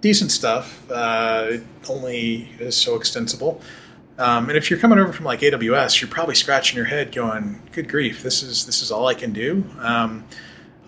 decent 0.00 0.30
stuff. 0.30 0.90
Uh, 0.90 1.46
it 1.50 1.62
only 1.88 2.50
is 2.58 2.76
so 2.76 2.96
extensible. 2.96 3.60
Um, 4.16 4.48
and 4.48 4.56
if 4.56 4.70
you're 4.70 4.80
coming 4.80 4.98
over 4.98 5.12
from 5.12 5.26
like 5.26 5.40
AWS, 5.40 6.00
you're 6.00 6.10
probably 6.10 6.34
scratching 6.34 6.76
your 6.76 6.86
head, 6.86 7.12
going, 7.12 7.60
"Good 7.72 7.88
grief, 7.90 8.22
this 8.22 8.42
is 8.42 8.64
this 8.64 8.80
is 8.80 8.90
all 8.90 9.06
I 9.06 9.14
can 9.14 9.34
do." 9.34 9.64
Um, 9.80 10.24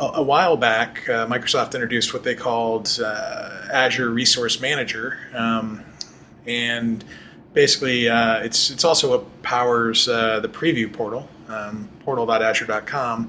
a, 0.00 0.22
while 0.22 0.56
back, 0.56 1.08
uh, 1.08 1.26
Microsoft 1.26 1.74
introduced 1.74 2.14
what 2.14 2.24
they 2.24 2.34
called 2.34 2.98
uh, 3.02 3.68
Azure 3.70 4.10
Resource 4.10 4.60
Manager, 4.60 5.18
um, 5.34 5.84
and 6.46 7.04
basically, 7.52 8.08
uh, 8.08 8.38
it's 8.40 8.70
it's 8.70 8.84
also 8.84 9.10
what 9.10 9.42
powers 9.42 10.08
uh, 10.08 10.40
the 10.40 10.48
preview 10.48 10.92
portal, 10.92 11.28
um, 11.48 11.88
portal.azure.com. 12.00 13.28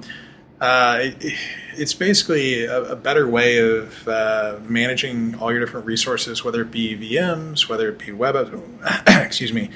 Uh, 0.60 0.98
it, 1.02 1.34
it's 1.74 1.92
basically 1.92 2.64
a, 2.64 2.92
a, 2.92 2.96
better 2.96 3.26
way 3.26 3.58
of 3.58 4.06
uh, 4.06 4.58
managing 4.62 5.34
all 5.40 5.50
your 5.50 5.58
different 5.58 5.84
resources, 5.84 6.44
whether 6.44 6.62
it 6.62 6.70
be 6.70 6.96
VMs, 6.96 7.68
whether 7.68 7.88
it 7.88 7.98
be 7.98 8.12
web, 8.12 8.36
excuse 9.08 9.52
me, 9.52 9.70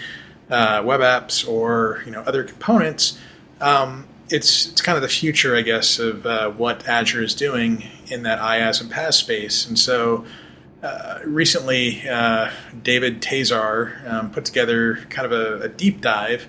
web 0.49 1.01
apps, 1.01 1.47
or 1.47 2.03
you 2.07 2.13
know 2.13 2.21
other 2.21 2.45
components. 2.45 3.19
Um, 3.61 4.07
it's 4.29 4.67
it's 4.67 4.81
kind 4.81 4.97
of 4.97 5.03
the 5.03 5.09
future, 5.09 5.57
I 5.57 5.63
guess, 5.63 5.99
of 5.99 6.27
uh, 6.27 6.51
what 6.51 6.87
Azure 6.89 7.23
is 7.23 7.35
doing 7.35 7.85
in 8.09 8.23
that 8.25 8.39
IaaS 8.39 8.81
and 8.81 8.91
PaaS 8.91 9.15
space. 9.15 9.67
And 9.67 9.79
so, 9.79 10.25
uh, 10.83 11.21
recently, 11.25 12.09
uh, 12.09 12.51
David 12.83 13.21
Tesar 13.21 14.09
um, 14.11 14.31
put 14.31 14.45
together 14.45 14.97
kind 15.11 15.31
of 15.31 15.33
a, 15.33 15.65
a 15.65 15.69
deep 15.69 16.01
dive 16.01 16.47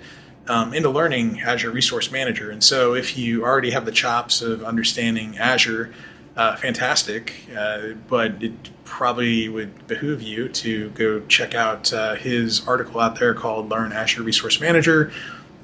um, 0.48 0.74
into 0.74 0.90
learning 0.90 1.40
Azure 1.40 1.70
Resource 1.70 2.10
Manager. 2.10 2.50
And 2.50 2.62
so, 2.62 2.94
if 2.94 3.16
you 3.16 3.44
already 3.44 3.70
have 3.70 3.84
the 3.84 3.92
chops 3.92 4.42
of 4.42 4.64
understanding 4.64 5.38
Azure, 5.38 5.92
uh, 6.36 6.56
fantastic. 6.56 7.34
Uh, 7.56 7.88
but 8.08 8.42
it 8.42 8.52
probably 8.84 9.48
would 9.48 9.86
behoove 9.86 10.22
you 10.22 10.48
to 10.48 10.90
go 10.90 11.20
check 11.26 11.54
out 11.54 11.92
uh, 11.92 12.14
his 12.14 12.66
article 12.66 13.00
out 13.00 13.18
there 13.18 13.34
called 13.34 13.68
"Learn 13.68 13.92
Azure 13.92 14.22
Resource 14.22 14.60
Manager." 14.60 15.12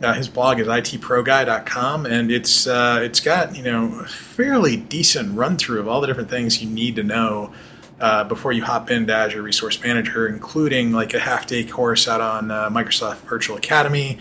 Uh, 0.02 0.12
his 0.12 0.28
blog 0.28 0.58
is 0.58 0.66
itproguy.com, 0.66 2.04
and 2.04 2.30
it's 2.30 2.66
uh, 2.66 2.98
it's 3.02 3.20
got 3.20 3.56
you 3.56 3.62
know 3.62 4.00
a 4.00 4.06
fairly 4.06 4.76
decent 4.76 5.36
run 5.36 5.56
through 5.56 5.80
of 5.80 5.88
all 5.88 6.00
the 6.00 6.06
different 6.06 6.30
things 6.30 6.62
you 6.62 6.68
need 6.68 6.96
to 6.96 7.02
know 7.02 7.52
uh, 8.00 8.24
before 8.24 8.52
you 8.52 8.62
hop 8.62 8.90
into 8.90 9.14
Azure 9.14 9.42
Resource 9.42 9.80
Manager, 9.82 10.28
including 10.28 10.92
like 10.92 11.14
a 11.14 11.18
half 11.18 11.46
day 11.46 11.64
course 11.64 12.08
out 12.08 12.20
on 12.20 12.50
uh, 12.50 12.68
Microsoft 12.70 13.18
Virtual 13.18 13.56
Academy, 13.56 14.18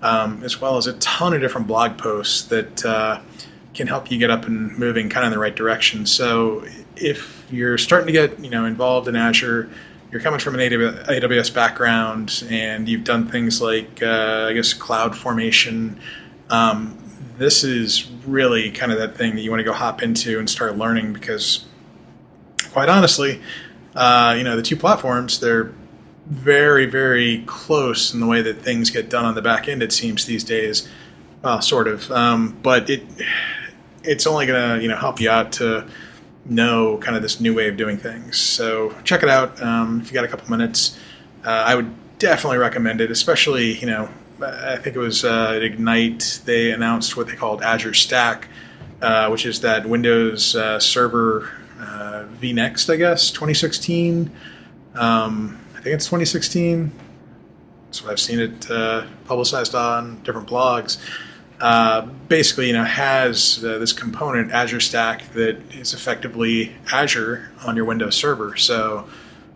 um, 0.00 0.42
as 0.44 0.60
well 0.60 0.76
as 0.76 0.86
a 0.86 0.92
ton 0.94 1.34
of 1.34 1.40
different 1.40 1.66
blog 1.66 1.98
posts 1.98 2.42
that 2.44 2.84
uh, 2.84 3.20
can 3.74 3.88
help 3.88 4.10
you 4.10 4.18
get 4.18 4.30
up 4.30 4.46
and 4.46 4.78
moving 4.78 5.08
kind 5.08 5.26
of 5.26 5.32
in 5.32 5.36
the 5.36 5.40
right 5.40 5.56
direction. 5.56 6.06
So 6.06 6.64
if 6.96 7.44
you're 7.50 7.78
starting 7.78 8.06
to 8.06 8.12
get 8.12 8.38
you 8.38 8.50
know 8.50 8.64
involved 8.64 9.08
in 9.08 9.16
Azure 9.16 9.68
you're 10.10 10.20
coming 10.20 10.40
from 10.40 10.54
an 10.54 10.60
AWS 10.60 11.52
background 11.52 12.44
and 12.48 12.88
you've 12.88 13.04
done 13.04 13.28
things 13.28 13.60
like, 13.60 14.02
uh, 14.02 14.46
I 14.48 14.52
guess, 14.52 14.72
cloud 14.72 15.16
formation. 15.16 16.00
Um, 16.48 16.98
this 17.38 17.64
is 17.64 18.10
really 18.26 18.70
kind 18.70 18.92
of 18.92 18.98
that 18.98 19.16
thing 19.16 19.34
that 19.34 19.42
you 19.42 19.50
want 19.50 19.60
to 19.60 19.64
go 19.64 19.72
hop 19.72 20.02
into 20.02 20.38
and 20.38 20.48
start 20.48 20.78
learning 20.78 21.12
because, 21.12 21.64
quite 22.72 22.88
honestly, 22.88 23.42
uh, 23.94 24.34
you 24.36 24.44
know, 24.44 24.56
the 24.56 24.62
two 24.62 24.76
platforms, 24.76 25.40
they're 25.40 25.72
very, 26.26 26.86
very 26.86 27.44
close 27.46 28.12
in 28.12 28.20
the 28.20 28.26
way 28.26 28.42
that 28.42 28.60
things 28.60 28.90
get 28.90 29.08
done 29.08 29.24
on 29.24 29.34
the 29.34 29.42
back 29.42 29.68
end, 29.68 29.82
it 29.82 29.92
seems 29.92 30.26
these 30.26 30.44
days. 30.44 30.88
Well, 31.42 31.60
sort 31.60 31.88
of. 31.88 32.10
Um, 32.10 32.56
but 32.62 32.90
it 32.90 33.04
it's 34.02 34.26
only 34.26 34.46
going 34.46 34.78
to, 34.78 34.82
you 34.82 34.88
know, 34.88 34.96
help 34.96 35.20
you 35.20 35.28
out 35.28 35.52
to 35.52 35.86
know 36.48 36.98
kind 36.98 37.16
of 37.16 37.22
this 37.22 37.40
new 37.40 37.54
way 37.54 37.68
of 37.68 37.76
doing 37.76 37.96
things. 37.96 38.38
So 38.38 38.94
check 39.04 39.22
it 39.22 39.28
out 39.28 39.60
um, 39.62 40.00
if 40.00 40.08
you 40.08 40.14
got 40.14 40.24
a 40.24 40.28
couple 40.28 40.50
minutes. 40.50 40.98
Uh, 41.44 41.50
I 41.50 41.74
would 41.74 41.92
definitely 42.18 42.58
recommend 42.58 43.00
it, 43.00 43.10
especially 43.10 43.78
you 43.78 43.86
know 43.86 44.08
I 44.40 44.76
think 44.76 44.96
it 44.96 44.98
was 44.98 45.24
uh, 45.24 45.54
at 45.56 45.62
Ignite 45.62 46.42
they 46.44 46.70
announced 46.70 47.16
what 47.16 47.26
they 47.26 47.36
called 47.36 47.62
Azure 47.62 47.94
Stack, 47.94 48.48
uh, 49.00 49.28
which 49.28 49.46
is 49.46 49.60
that 49.62 49.86
Windows 49.86 50.54
uh, 50.54 50.78
Server 50.78 51.50
uh, 51.78 52.24
vNext, 52.40 52.92
I 52.92 52.96
guess, 52.96 53.30
2016. 53.30 54.30
Um, 54.94 55.58
I 55.74 55.80
think 55.80 55.94
it's 55.94 56.06
2016. 56.06 56.92
So 57.92 58.10
I've 58.10 58.20
seen 58.20 58.40
it 58.40 58.70
uh, 58.70 59.06
publicized 59.24 59.74
on 59.74 60.20
different 60.22 60.48
blogs 60.48 60.98
uh, 61.60 62.02
basically, 62.28 62.68
you 62.68 62.72
know, 62.72 62.84
has 62.84 63.64
uh, 63.64 63.78
this 63.78 63.92
component 63.92 64.52
Azure 64.52 64.80
Stack 64.80 65.32
that 65.32 65.56
is 65.74 65.94
effectively 65.94 66.74
Azure 66.92 67.50
on 67.64 67.76
your 67.76 67.84
Windows 67.84 68.14
Server. 68.14 68.56
So 68.56 69.08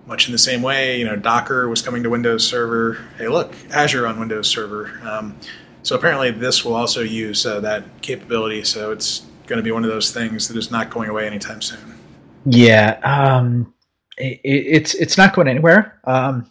much 0.06 0.26
in 0.26 0.32
the 0.32 0.38
same 0.38 0.62
way, 0.62 0.98
you 0.98 1.04
know, 1.04 1.16
Docker 1.16 1.68
was 1.68 1.82
coming 1.82 2.02
to 2.02 2.10
Windows 2.10 2.46
Server. 2.46 3.04
Hey, 3.18 3.28
look, 3.28 3.54
Azure 3.70 4.06
on 4.06 4.18
Windows 4.18 4.48
Server. 4.48 4.98
Um, 5.04 5.36
so 5.82 5.96
apparently, 5.96 6.30
this 6.30 6.64
will 6.64 6.74
also 6.74 7.02
use 7.02 7.44
uh, 7.46 7.60
that 7.60 7.84
capability. 8.02 8.64
So 8.64 8.92
it's 8.92 9.26
going 9.46 9.58
to 9.58 9.62
be 9.62 9.72
one 9.72 9.84
of 9.84 9.90
those 9.90 10.10
things 10.10 10.48
that 10.48 10.56
is 10.56 10.70
not 10.70 10.90
going 10.90 11.08
away 11.08 11.26
anytime 11.26 11.60
soon. 11.60 11.98
Yeah, 12.46 12.98
um, 13.02 13.74
it, 14.16 14.40
it's 14.44 14.94
it's 14.94 15.18
not 15.18 15.34
going 15.34 15.48
anywhere. 15.48 16.00
Um, 16.04 16.50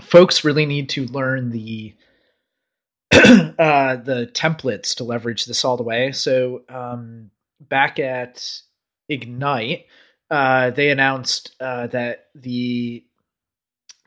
folks 0.00 0.44
really 0.44 0.66
need 0.66 0.88
to 0.90 1.06
learn 1.06 1.50
the 1.50 1.94
uh, 3.58 3.96
the 3.96 4.30
templates 4.32 4.94
to 4.96 5.04
leverage 5.04 5.44
this 5.44 5.64
all 5.64 5.76
the 5.76 5.82
way. 5.82 6.12
So 6.12 6.62
um, 6.68 7.30
back 7.60 7.98
at 7.98 8.62
Ignite, 9.08 9.86
uh, 10.30 10.70
they 10.70 10.90
announced 10.90 11.54
uh, 11.60 11.88
that 11.88 12.28
the 12.34 13.04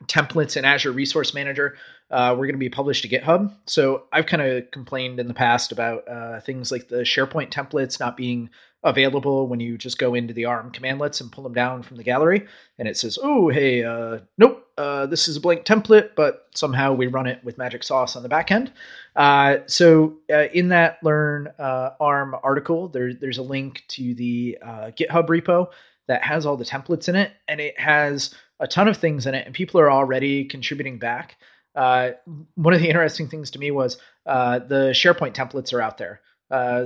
templates 0.06 0.56
in 0.56 0.64
Azure 0.64 0.90
Resource 0.90 1.34
Manager 1.34 1.76
uh, 2.10 2.34
were 2.36 2.46
going 2.46 2.54
to 2.54 2.58
be 2.58 2.68
published 2.68 3.02
to 3.02 3.08
GitHub. 3.08 3.52
So 3.66 4.04
I've 4.12 4.26
kind 4.26 4.42
of 4.42 4.70
complained 4.70 5.20
in 5.20 5.28
the 5.28 5.34
past 5.34 5.72
about 5.72 6.08
uh, 6.08 6.40
things 6.40 6.72
like 6.72 6.88
the 6.88 6.98
SharePoint 6.98 7.50
templates 7.50 8.00
not 8.00 8.16
being 8.16 8.50
available 8.82 9.48
when 9.48 9.60
you 9.60 9.78
just 9.78 9.98
go 9.98 10.14
into 10.14 10.34
the 10.34 10.44
ARM 10.44 10.72
commandlets 10.72 11.20
and 11.20 11.32
pull 11.32 11.44
them 11.44 11.54
down 11.54 11.82
from 11.82 11.96
the 11.96 12.04
gallery, 12.04 12.46
and 12.78 12.86
it 12.86 12.96
says, 12.96 13.18
"Oh, 13.20 13.48
hey, 13.48 13.82
uh, 13.82 14.20
nope, 14.38 14.65
uh, 14.78 15.06
this 15.06 15.26
is 15.26 15.36
a 15.36 15.40
blank 15.40 15.64
template, 15.64 16.10
but 16.14 16.48
somehow 16.54 16.92
we 16.92 17.06
run 17.06 17.26
it 17.26 17.42
with 17.42 17.56
magic 17.56 17.82
sauce 17.82 18.14
on 18.14 18.22
the 18.22 18.28
back 18.28 18.50
end. 18.50 18.70
Uh, 19.14 19.58
so 19.66 20.16
uh, 20.30 20.48
in 20.52 20.68
that 20.68 20.98
learn 21.02 21.48
uh, 21.58 21.90
ARM 21.98 22.34
article, 22.42 22.88
there, 22.88 23.14
there's 23.14 23.38
a 23.38 23.42
link 23.42 23.84
to 23.88 24.14
the 24.14 24.58
uh, 24.62 24.90
GitHub 24.90 25.28
repo 25.28 25.68
that 26.08 26.22
has 26.22 26.44
all 26.44 26.56
the 26.56 26.64
templates 26.64 27.08
in 27.08 27.16
it, 27.16 27.32
and 27.48 27.60
it 27.60 27.78
has 27.80 28.34
a 28.60 28.66
ton 28.66 28.86
of 28.86 28.96
things 28.96 29.26
in 29.26 29.34
it, 29.34 29.46
and 29.46 29.54
people 29.54 29.80
are 29.80 29.90
already 29.90 30.44
contributing 30.44 30.98
back. 30.98 31.36
One 31.74 32.74
of 32.74 32.80
the 32.80 32.88
interesting 32.88 33.28
things 33.28 33.50
to 33.52 33.58
me 33.58 33.70
was 33.70 33.96
the 34.24 34.92
SharePoint 34.94 35.34
templates 35.34 35.72
are 35.72 35.80
out 35.80 35.98
there. 35.98 36.20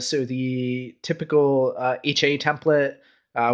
so 0.01 0.25
the 0.25 0.97
typical 1.03 1.75
HA 2.05 2.39
template, 2.39 2.97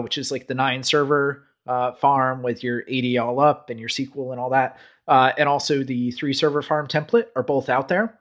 which 0.03 0.19
is 0.19 0.31
like 0.31 0.47
the 0.47 0.55
nine 0.55 0.83
server 0.83 1.46
uh, 1.67 1.93
farm 1.93 2.43
with 2.43 2.63
your 2.63 2.83
AD 2.93 3.17
all 3.19 3.41
up 3.41 3.71
and 3.71 3.81
your 3.81 3.89
SQL 3.89 4.33
and 4.33 4.41
all 4.41 4.51
that, 4.51 4.79
uh, 5.09 5.33
and 5.37 5.49
also 5.49 5.83
the 5.83 6.11
three 6.13 6.33
server 6.33 6.63
farm 6.63 6.87
template 6.87 7.27
are 7.35 7.43
both 7.43 7.69
out 7.69 7.89
there. 7.89 8.19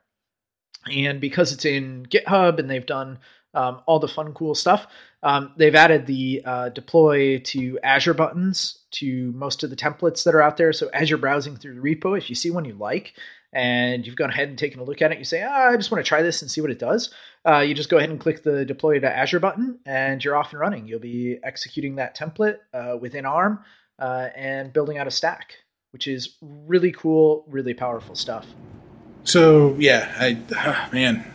And 0.91 1.19
because 1.19 1.51
it's 1.51 1.65
in 1.65 2.05
GitHub 2.05 2.59
and 2.59 2.69
they've 2.69 2.85
done 2.85 3.19
um, 3.53 3.81
all 3.85 3.99
the 3.99 4.07
fun, 4.07 4.33
cool 4.33 4.53
stuff, 4.53 4.87
um, 5.23 5.53
they've 5.57 5.73
added 5.73 6.05
the 6.05 6.43
uh, 6.45 6.69
deploy 6.69 7.39
to 7.39 7.79
Azure 7.81 8.13
buttons 8.13 8.79
to 8.91 9.31
most 9.31 9.63
of 9.63 9.69
the 9.69 9.75
templates 9.75 10.23
that 10.23 10.35
are 10.35 10.41
out 10.41 10.57
there. 10.57 10.73
So 10.73 10.89
as 10.89 11.09
you're 11.09 11.17
browsing 11.17 11.55
through 11.55 11.75
the 11.75 11.81
repo, 11.81 12.17
if 12.17 12.29
you 12.29 12.35
see 12.35 12.51
one 12.51 12.65
you 12.65 12.75
like, 12.75 13.13
and 13.55 14.05
you've 14.05 14.17
gone 14.17 14.29
ahead 14.29 14.49
and 14.49 14.57
taken 14.57 14.81
a 14.81 14.83
look 14.83 15.01
at 15.01 15.13
it, 15.13 15.17
you 15.17 15.23
say, 15.23 15.41
ah, 15.41 15.69
I 15.69 15.77
just 15.77 15.89
want 15.89 16.03
to 16.03 16.07
try 16.07 16.21
this 16.21 16.41
and 16.41 16.51
see 16.51 16.59
what 16.59 16.71
it 16.71 16.77
does. 16.77 17.09
Uh, 17.47 17.59
you 17.59 17.73
just 17.73 17.89
go 17.89 17.97
ahead 17.97 18.09
and 18.09 18.19
click 18.19 18.43
the 18.43 18.65
deploy 18.65 18.99
to 18.99 19.09
Azure 19.09 19.39
button, 19.39 19.79
and 19.85 20.21
you're 20.21 20.35
off 20.35 20.51
and 20.51 20.59
running. 20.59 20.87
You'll 20.87 20.99
be 20.99 21.39
executing 21.41 21.95
that 21.95 22.17
template 22.17 22.57
uh, 22.73 22.97
within 22.99 23.25
ARM 23.25 23.63
uh, 23.97 24.27
and 24.35 24.73
building 24.73 24.97
out 24.97 25.07
a 25.07 25.11
stack, 25.11 25.55
which 25.91 26.05
is 26.05 26.35
really 26.41 26.91
cool, 26.91 27.45
really 27.47 27.73
powerful 27.73 28.13
stuff. 28.13 28.45
So 29.23 29.75
yeah, 29.79 30.13
I 30.19 30.37
oh, 30.53 30.93
man, 30.93 31.25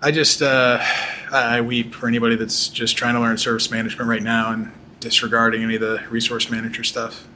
I 0.00 0.10
just 0.12 0.40
uh, 0.40 0.82
I 1.30 1.60
weep 1.60 1.94
for 1.94 2.08
anybody 2.08 2.36
that's 2.36 2.68
just 2.68 2.96
trying 2.96 3.14
to 3.14 3.20
learn 3.20 3.36
service 3.36 3.70
management 3.70 4.08
right 4.08 4.22
now 4.22 4.50
and 4.50 4.72
disregarding 5.00 5.62
any 5.62 5.74
of 5.74 5.82
the 5.82 6.02
resource 6.08 6.50
manager 6.50 6.84
stuff. 6.84 7.28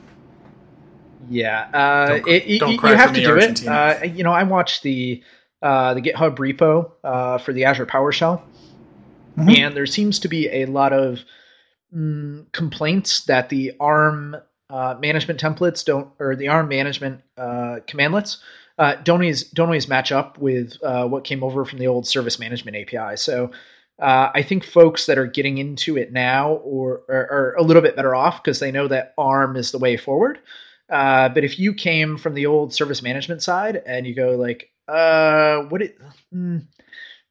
Yeah, 1.30 1.68
uh, 1.72 2.06
don't, 2.08 2.28
it, 2.28 2.58
don't 2.58 2.72
you, 2.72 2.88
you 2.88 2.96
have 2.96 3.12
to 3.14 3.20
do 3.20 3.30
Argentina. 3.30 3.70
it. 3.70 4.02
Uh, 4.02 4.04
you 4.12 4.24
know, 4.24 4.32
I 4.32 4.42
watched 4.42 4.82
the 4.82 5.22
uh, 5.62 5.94
the 5.94 6.02
GitHub 6.02 6.36
repo 6.36 6.90
uh, 7.04 7.38
for 7.38 7.52
the 7.52 7.64
Azure 7.64 7.86
PowerShell, 7.86 8.42
mm-hmm. 9.38 9.48
and 9.48 9.76
there 9.76 9.86
seems 9.86 10.18
to 10.18 10.28
be 10.28 10.48
a 10.48 10.66
lot 10.66 10.92
of 10.92 11.20
mm, 11.94 12.50
complaints 12.50 13.24
that 13.26 13.48
the 13.48 13.72
ARM 13.78 14.36
uh, 14.70 14.96
management 15.00 15.40
templates 15.40 15.84
don't, 15.84 16.08
or 16.18 16.34
the 16.34 16.48
ARM 16.48 16.68
management 16.68 17.20
uh, 17.38 17.78
commandlets 17.86 18.38
don't 18.76 19.08
always 19.08 19.44
don't 19.44 19.66
always 19.66 19.86
match 19.86 20.10
up 20.10 20.36
with 20.38 20.78
what 20.82 21.22
came 21.22 21.44
over 21.44 21.64
from 21.64 21.78
the 21.78 21.86
old 21.86 22.06
service 22.06 22.38
management 22.38 22.76
API. 22.76 23.16
So. 23.16 23.50
Uh, 23.98 24.30
I 24.34 24.42
think 24.42 24.64
folks 24.64 25.04
that 25.04 25.18
are 25.18 25.26
getting 25.26 25.58
into 25.58 25.98
it 25.98 26.10
now 26.10 26.52
or 26.64 27.02
are, 27.10 27.28
are 27.30 27.54
a 27.58 27.62
little 27.62 27.82
bit 27.82 27.96
better 27.96 28.14
off 28.14 28.42
because 28.42 28.58
they 28.58 28.72
know 28.72 28.88
that 28.88 29.12
ARM 29.18 29.56
is 29.56 29.72
the 29.72 29.78
way 29.78 29.98
forward. 29.98 30.38
Uh, 30.90 31.28
but 31.28 31.44
if 31.44 31.58
you 31.58 31.72
came 31.72 32.18
from 32.18 32.34
the 32.34 32.46
old 32.46 32.74
service 32.74 33.02
management 33.02 33.42
side 33.42 33.82
and 33.86 34.06
you 34.06 34.14
go 34.14 34.36
like, 34.36 34.70
uh, 34.88 35.62
what 35.68 35.82
it, 35.82 35.98
mm, 36.34 36.66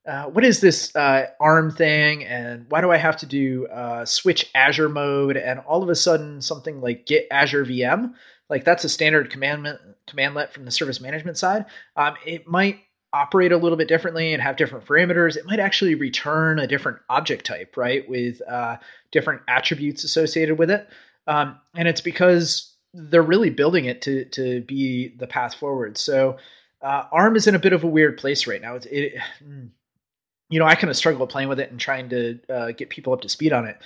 uh, 0.07 0.25
what 0.25 0.43
is 0.43 0.61
this 0.61 0.95
uh, 0.95 1.27
ARM 1.39 1.71
thing, 1.71 2.23
and 2.25 2.65
why 2.69 2.81
do 2.81 2.89
I 2.91 2.97
have 2.97 3.17
to 3.17 3.25
do 3.25 3.67
uh, 3.67 4.05
switch 4.05 4.49
Azure 4.55 4.89
mode, 4.89 5.37
and 5.37 5.59
all 5.59 5.83
of 5.83 5.89
a 5.89 5.95
sudden 5.95 6.41
something 6.41 6.81
like 6.81 7.05
Get 7.05 7.27
Azure 7.29 7.65
VM, 7.65 8.13
like 8.49 8.63
that's 8.63 8.83
a 8.83 8.89
standard 8.89 9.29
commandment 9.29 9.79
commandlet 10.07 10.51
from 10.51 10.65
the 10.65 10.71
service 10.71 10.99
management 10.99 11.37
side. 11.37 11.65
Um, 11.95 12.15
it 12.25 12.47
might 12.47 12.79
operate 13.13 13.51
a 13.51 13.57
little 13.57 13.77
bit 13.77 13.87
differently 13.87 14.33
and 14.33 14.41
have 14.41 14.55
different 14.55 14.85
parameters. 14.85 15.35
It 15.35 15.45
might 15.45 15.59
actually 15.59 15.95
return 15.95 16.59
a 16.59 16.67
different 16.67 16.99
object 17.09 17.45
type, 17.45 17.75
right, 17.77 18.07
with 18.09 18.41
uh, 18.47 18.77
different 19.11 19.41
attributes 19.47 20.03
associated 20.03 20.57
with 20.57 20.71
it. 20.71 20.87
Um, 21.27 21.59
and 21.75 21.87
it's 21.87 22.01
because 22.01 22.75
they're 22.93 23.21
really 23.21 23.49
building 23.49 23.85
it 23.85 24.01
to 24.03 24.25
to 24.25 24.61
be 24.61 25.09
the 25.17 25.27
path 25.27 25.55
forward. 25.55 25.97
So 25.97 26.37
uh, 26.81 27.03
ARM 27.11 27.35
is 27.35 27.47
in 27.47 27.55
a 27.55 27.59
bit 27.59 27.73
of 27.73 27.83
a 27.83 27.87
weird 27.87 28.17
place 28.17 28.47
right 28.47 28.61
now. 28.61 28.75
It, 28.75 28.85
it 28.85 29.21
you 30.49 30.59
know, 30.59 30.65
I 30.65 30.75
kind 30.75 30.89
of 30.89 30.97
struggle 30.97 31.27
playing 31.27 31.49
with 31.49 31.59
it 31.59 31.71
and 31.71 31.79
trying 31.79 32.09
to 32.09 32.39
uh, 32.49 32.71
get 32.71 32.89
people 32.89 33.13
up 33.13 33.21
to 33.21 33.29
speed 33.29 33.53
on 33.53 33.65
it. 33.65 33.77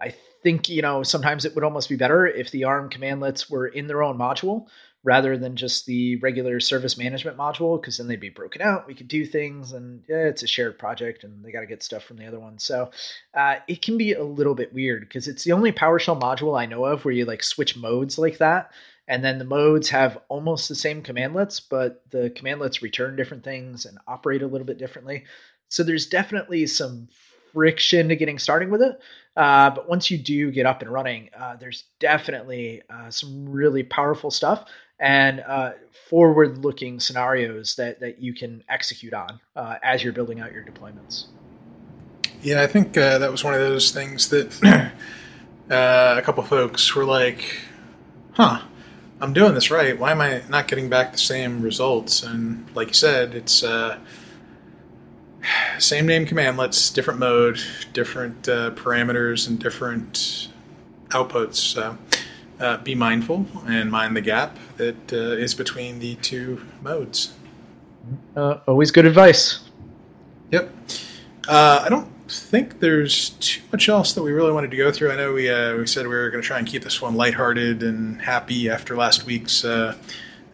I 0.00 0.14
think 0.42 0.68
you 0.68 0.82
know 0.82 1.02
sometimes 1.02 1.44
it 1.44 1.54
would 1.54 1.64
almost 1.64 1.88
be 1.88 1.96
better 1.96 2.26
if 2.26 2.50
the 2.50 2.64
ARM 2.64 2.90
commandlets 2.90 3.50
were 3.50 3.66
in 3.66 3.86
their 3.86 4.02
own 4.02 4.18
module 4.18 4.66
rather 5.06 5.38
than 5.38 5.54
just 5.54 5.86
the 5.86 6.16
regular 6.16 6.58
service 6.58 6.98
management 6.98 7.38
module 7.38 7.80
because 7.80 7.96
then 7.96 8.08
they'd 8.08 8.18
be 8.18 8.28
broken 8.28 8.60
out 8.60 8.88
we 8.88 8.94
could 8.94 9.06
do 9.06 9.24
things 9.24 9.72
and 9.72 10.02
yeah, 10.08 10.24
it's 10.24 10.42
a 10.42 10.48
shared 10.48 10.76
project 10.78 11.22
and 11.22 11.44
they 11.44 11.52
got 11.52 11.60
to 11.60 11.66
get 11.66 11.82
stuff 11.82 12.02
from 12.02 12.16
the 12.16 12.26
other 12.26 12.40
one 12.40 12.58
so 12.58 12.90
uh, 13.34 13.54
it 13.68 13.80
can 13.80 13.96
be 13.96 14.12
a 14.12 14.24
little 14.24 14.54
bit 14.54 14.74
weird 14.74 15.02
because 15.02 15.28
it's 15.28 15.44
the 15.44 15.52
only 15.52 15.70
powershell 15.70 16.20
module 16.20 16.58
i 16.60 16.66
know 16.66 16.84
of 16.84 17.04
where 17.04 17.14
you 17.14 17.24
like 17.24 17.42
switch 17.42 17.76
modes 17.76 18.18
like 18.18 18.38
that 18.38 18.72
and 19.08 19.24
then 19.24 19.38
the 19.38 19.44
modes 19.44 19.88
have 19.88 20.18
almost 20.28 20.68
the 20.68 20.74
same 20.74 21.00
commandlets 21.00 21.62
but 21.70 22.02
the 22.10 22.28
commandlets 22.30 22.82
return 22.82 23.14
different 23.14 23.44
things 23.44 23.86
and 23.86 23.98
operate 24.08 24.42
a 24.42 24.46
little 24.46 24.66
bit 24.66 24.76
differently 24.76 25.24
so 25.68 25.84
there's 25.84 26.06
definitely 26.06 26.66
some 26.66 27.08
friction 27.52 28.08
to 28.08 28.16
getting 28.16 28.38
started 28.38 28.70
with 28.70 28.82
it. 28.82 29.00
Uh, 29.34 29.70
but 29.70 29.88
once 29.88 30.10
you 30.10 30.18
do 30.18 30.50
get 30.50 30.66
up 30.66 30.82
and 30.82 30.92
running, 30.92 31.30
uh, 31.38 31.56
there's 31.56 31.84
definitely 32.00 32.82
uh, 32.90 33.10
some 33.10 33.48
really 33.48 33.82
powerful 33.82 34.30
stuff 34.30 34.66
and 34.98 35.40
uh, 35.40 35.72
forward-looking 36.08 37.00
scenarios 37.00 37.76
that 37.76 38.00
that 38.00 38.20
you 38.20 38.34
can 38.34 38.62
execute 38.68 39.12
on 39.12 39.40
uh, 39.54 39.76
as 39.82 40.02
you're 40.02 40.12
building 40.12 40.40
out 40.40 40.52
your 40.52 40.64
deployments. 40.64 41.26
Yeah, 42.42 42.62
I 42.62 42.66
think 42.66 42.96
uh, 42.96 43.18
that 43.18 43.30
was 43.30 43.44
one 43.44 43.54
of 43.54 43.60
those 43.60 43.90
things 43.90 44.28
that 44.28 44.52
a 45.70 46.22
couple 46.22 46.42
folks 46.44 46.94
were 46.94 47.04
like, 47.04 47.60
"Huh." 48.32 48.62
I'm 49.18 49.32
doing 49.32 49.54
this 49.54 49.70
right. 49.70 49.98
Why 49.98 50.10
am 50.10 50.20
I 50.20 50.42
not 50.50 50.68
getting 50.68 50.90
back 50.90 51.12
the 51.12 51.16
same 51.16 51.62
results? 51.62 52.22
And 52.22 52.66
like 52.76 52.88
you 52.88 52.92
said, 52.92 53.34
it's 53.34 53.64
same 55.78 56.06
name 56.06 56.26
commandlets, 56.26 56.92
different 56.92 57.20
mode, 57.20 57.60
different 57.92 58.48
uh, 58.48 58.70
parameters, 58.72 59.46
and 59.48 59.58
different 59.58 60.48
outputs. 61.08 61.56
So 61.56 61.98
uh, 62.60 62.78
be 62.78 62.94
mindful 62.94 63.46
and 63.66 63.90
mind 63.90 64.16
the 64.16 64.20
gap 64.20 64.58
that 64.76 65.12
uh, 65.12 65.16
is 65.16 65.54
between 65.54 65.98
the 65.98 66.14
two 66.16 66.62
modes. 66.82 67.34
Uh, 68.36 68.58
always 68.66 68.90
good 68.90 69.06
advice. 69.06 69.60
Yep. 70.50 70.72
Uh, 71.48 71.82
I 71.84 71.88
don't 71.88 72.08
think 72.28 72.80
there's 72.80 73.30
too 73.30 73.62
much 73.72 73.88
else 73.88 74.12
that 74.14 74.22
we 74.22 74.32
really 74.32 74.52
wanted 74.52 74.70
to 74.70 74.76
go 74.76 74.90
through. 74.90 75.12
I 75.12 75.16
know 75.16 75.32
we 75.32 75.50
uh, 75.50 75.76
we 75.76 75.86
said 75.86 76.06
we 76.06 76.14
were 76.14 76.30
going 76.30 76.42
to 76.42 76.46
try 76.46 76.58
and 76.58 76.66
keep 76.66 76.82
this 76.82 77.02
one 77.02 77.14
lighthearted 77.14 77.82
and 77.82 78.20
happy 78.20 78.68
after 78.70 78.96
last 78.96 79.26
week's 79.26 79.64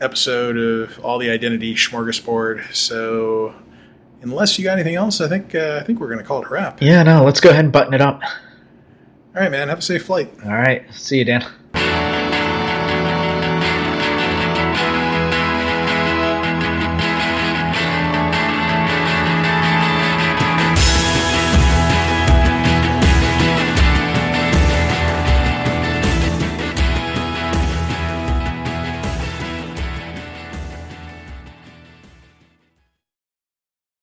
episode 0.02 0.56
of 0.56 0.98
all 1.04 1.18
the 1.18 1.30
identity 1.30 1.74
smorgasbord. 1.74 2.74
So 2.74 3.54
unless 4.22 4.58
you 4.58 4.64
got 4.64 4.74
anything 4.74 4.96
else, 4.96 5.20
I 5.20 5.28
think 5.28 5.54
uh, 5.54 5.78
I 5.80 5.84
think 5.84 6.00
we're 6.00 6.08
going 6.08 6.18
to 6.18 6.24
call 6.24 6.42
it 6.42 6.46
a 6.46 6.50
wrap. 6.50 6.82
Yeah, 6.82 7.02
no, 7.02 7.24
let's 7.24 7.40
go 7.40 7.50
ahead 7.50 7.64
and 7.64 7.72
button 7.72 7.94
it 7.94 8.00
up. 8.00 8.20
All 8.22 9.40
right, 9.40 9.50
man. 9.50 9.68
Have 9.68 9.78
a 9.78 9.82
safe 9.82 10.04
flight. 10.04 10.30
All 10.44 10.52
right. 10.52 10.84
See 10.92 11.18
you, 11.18 11.24
Dan. 11.24 11.44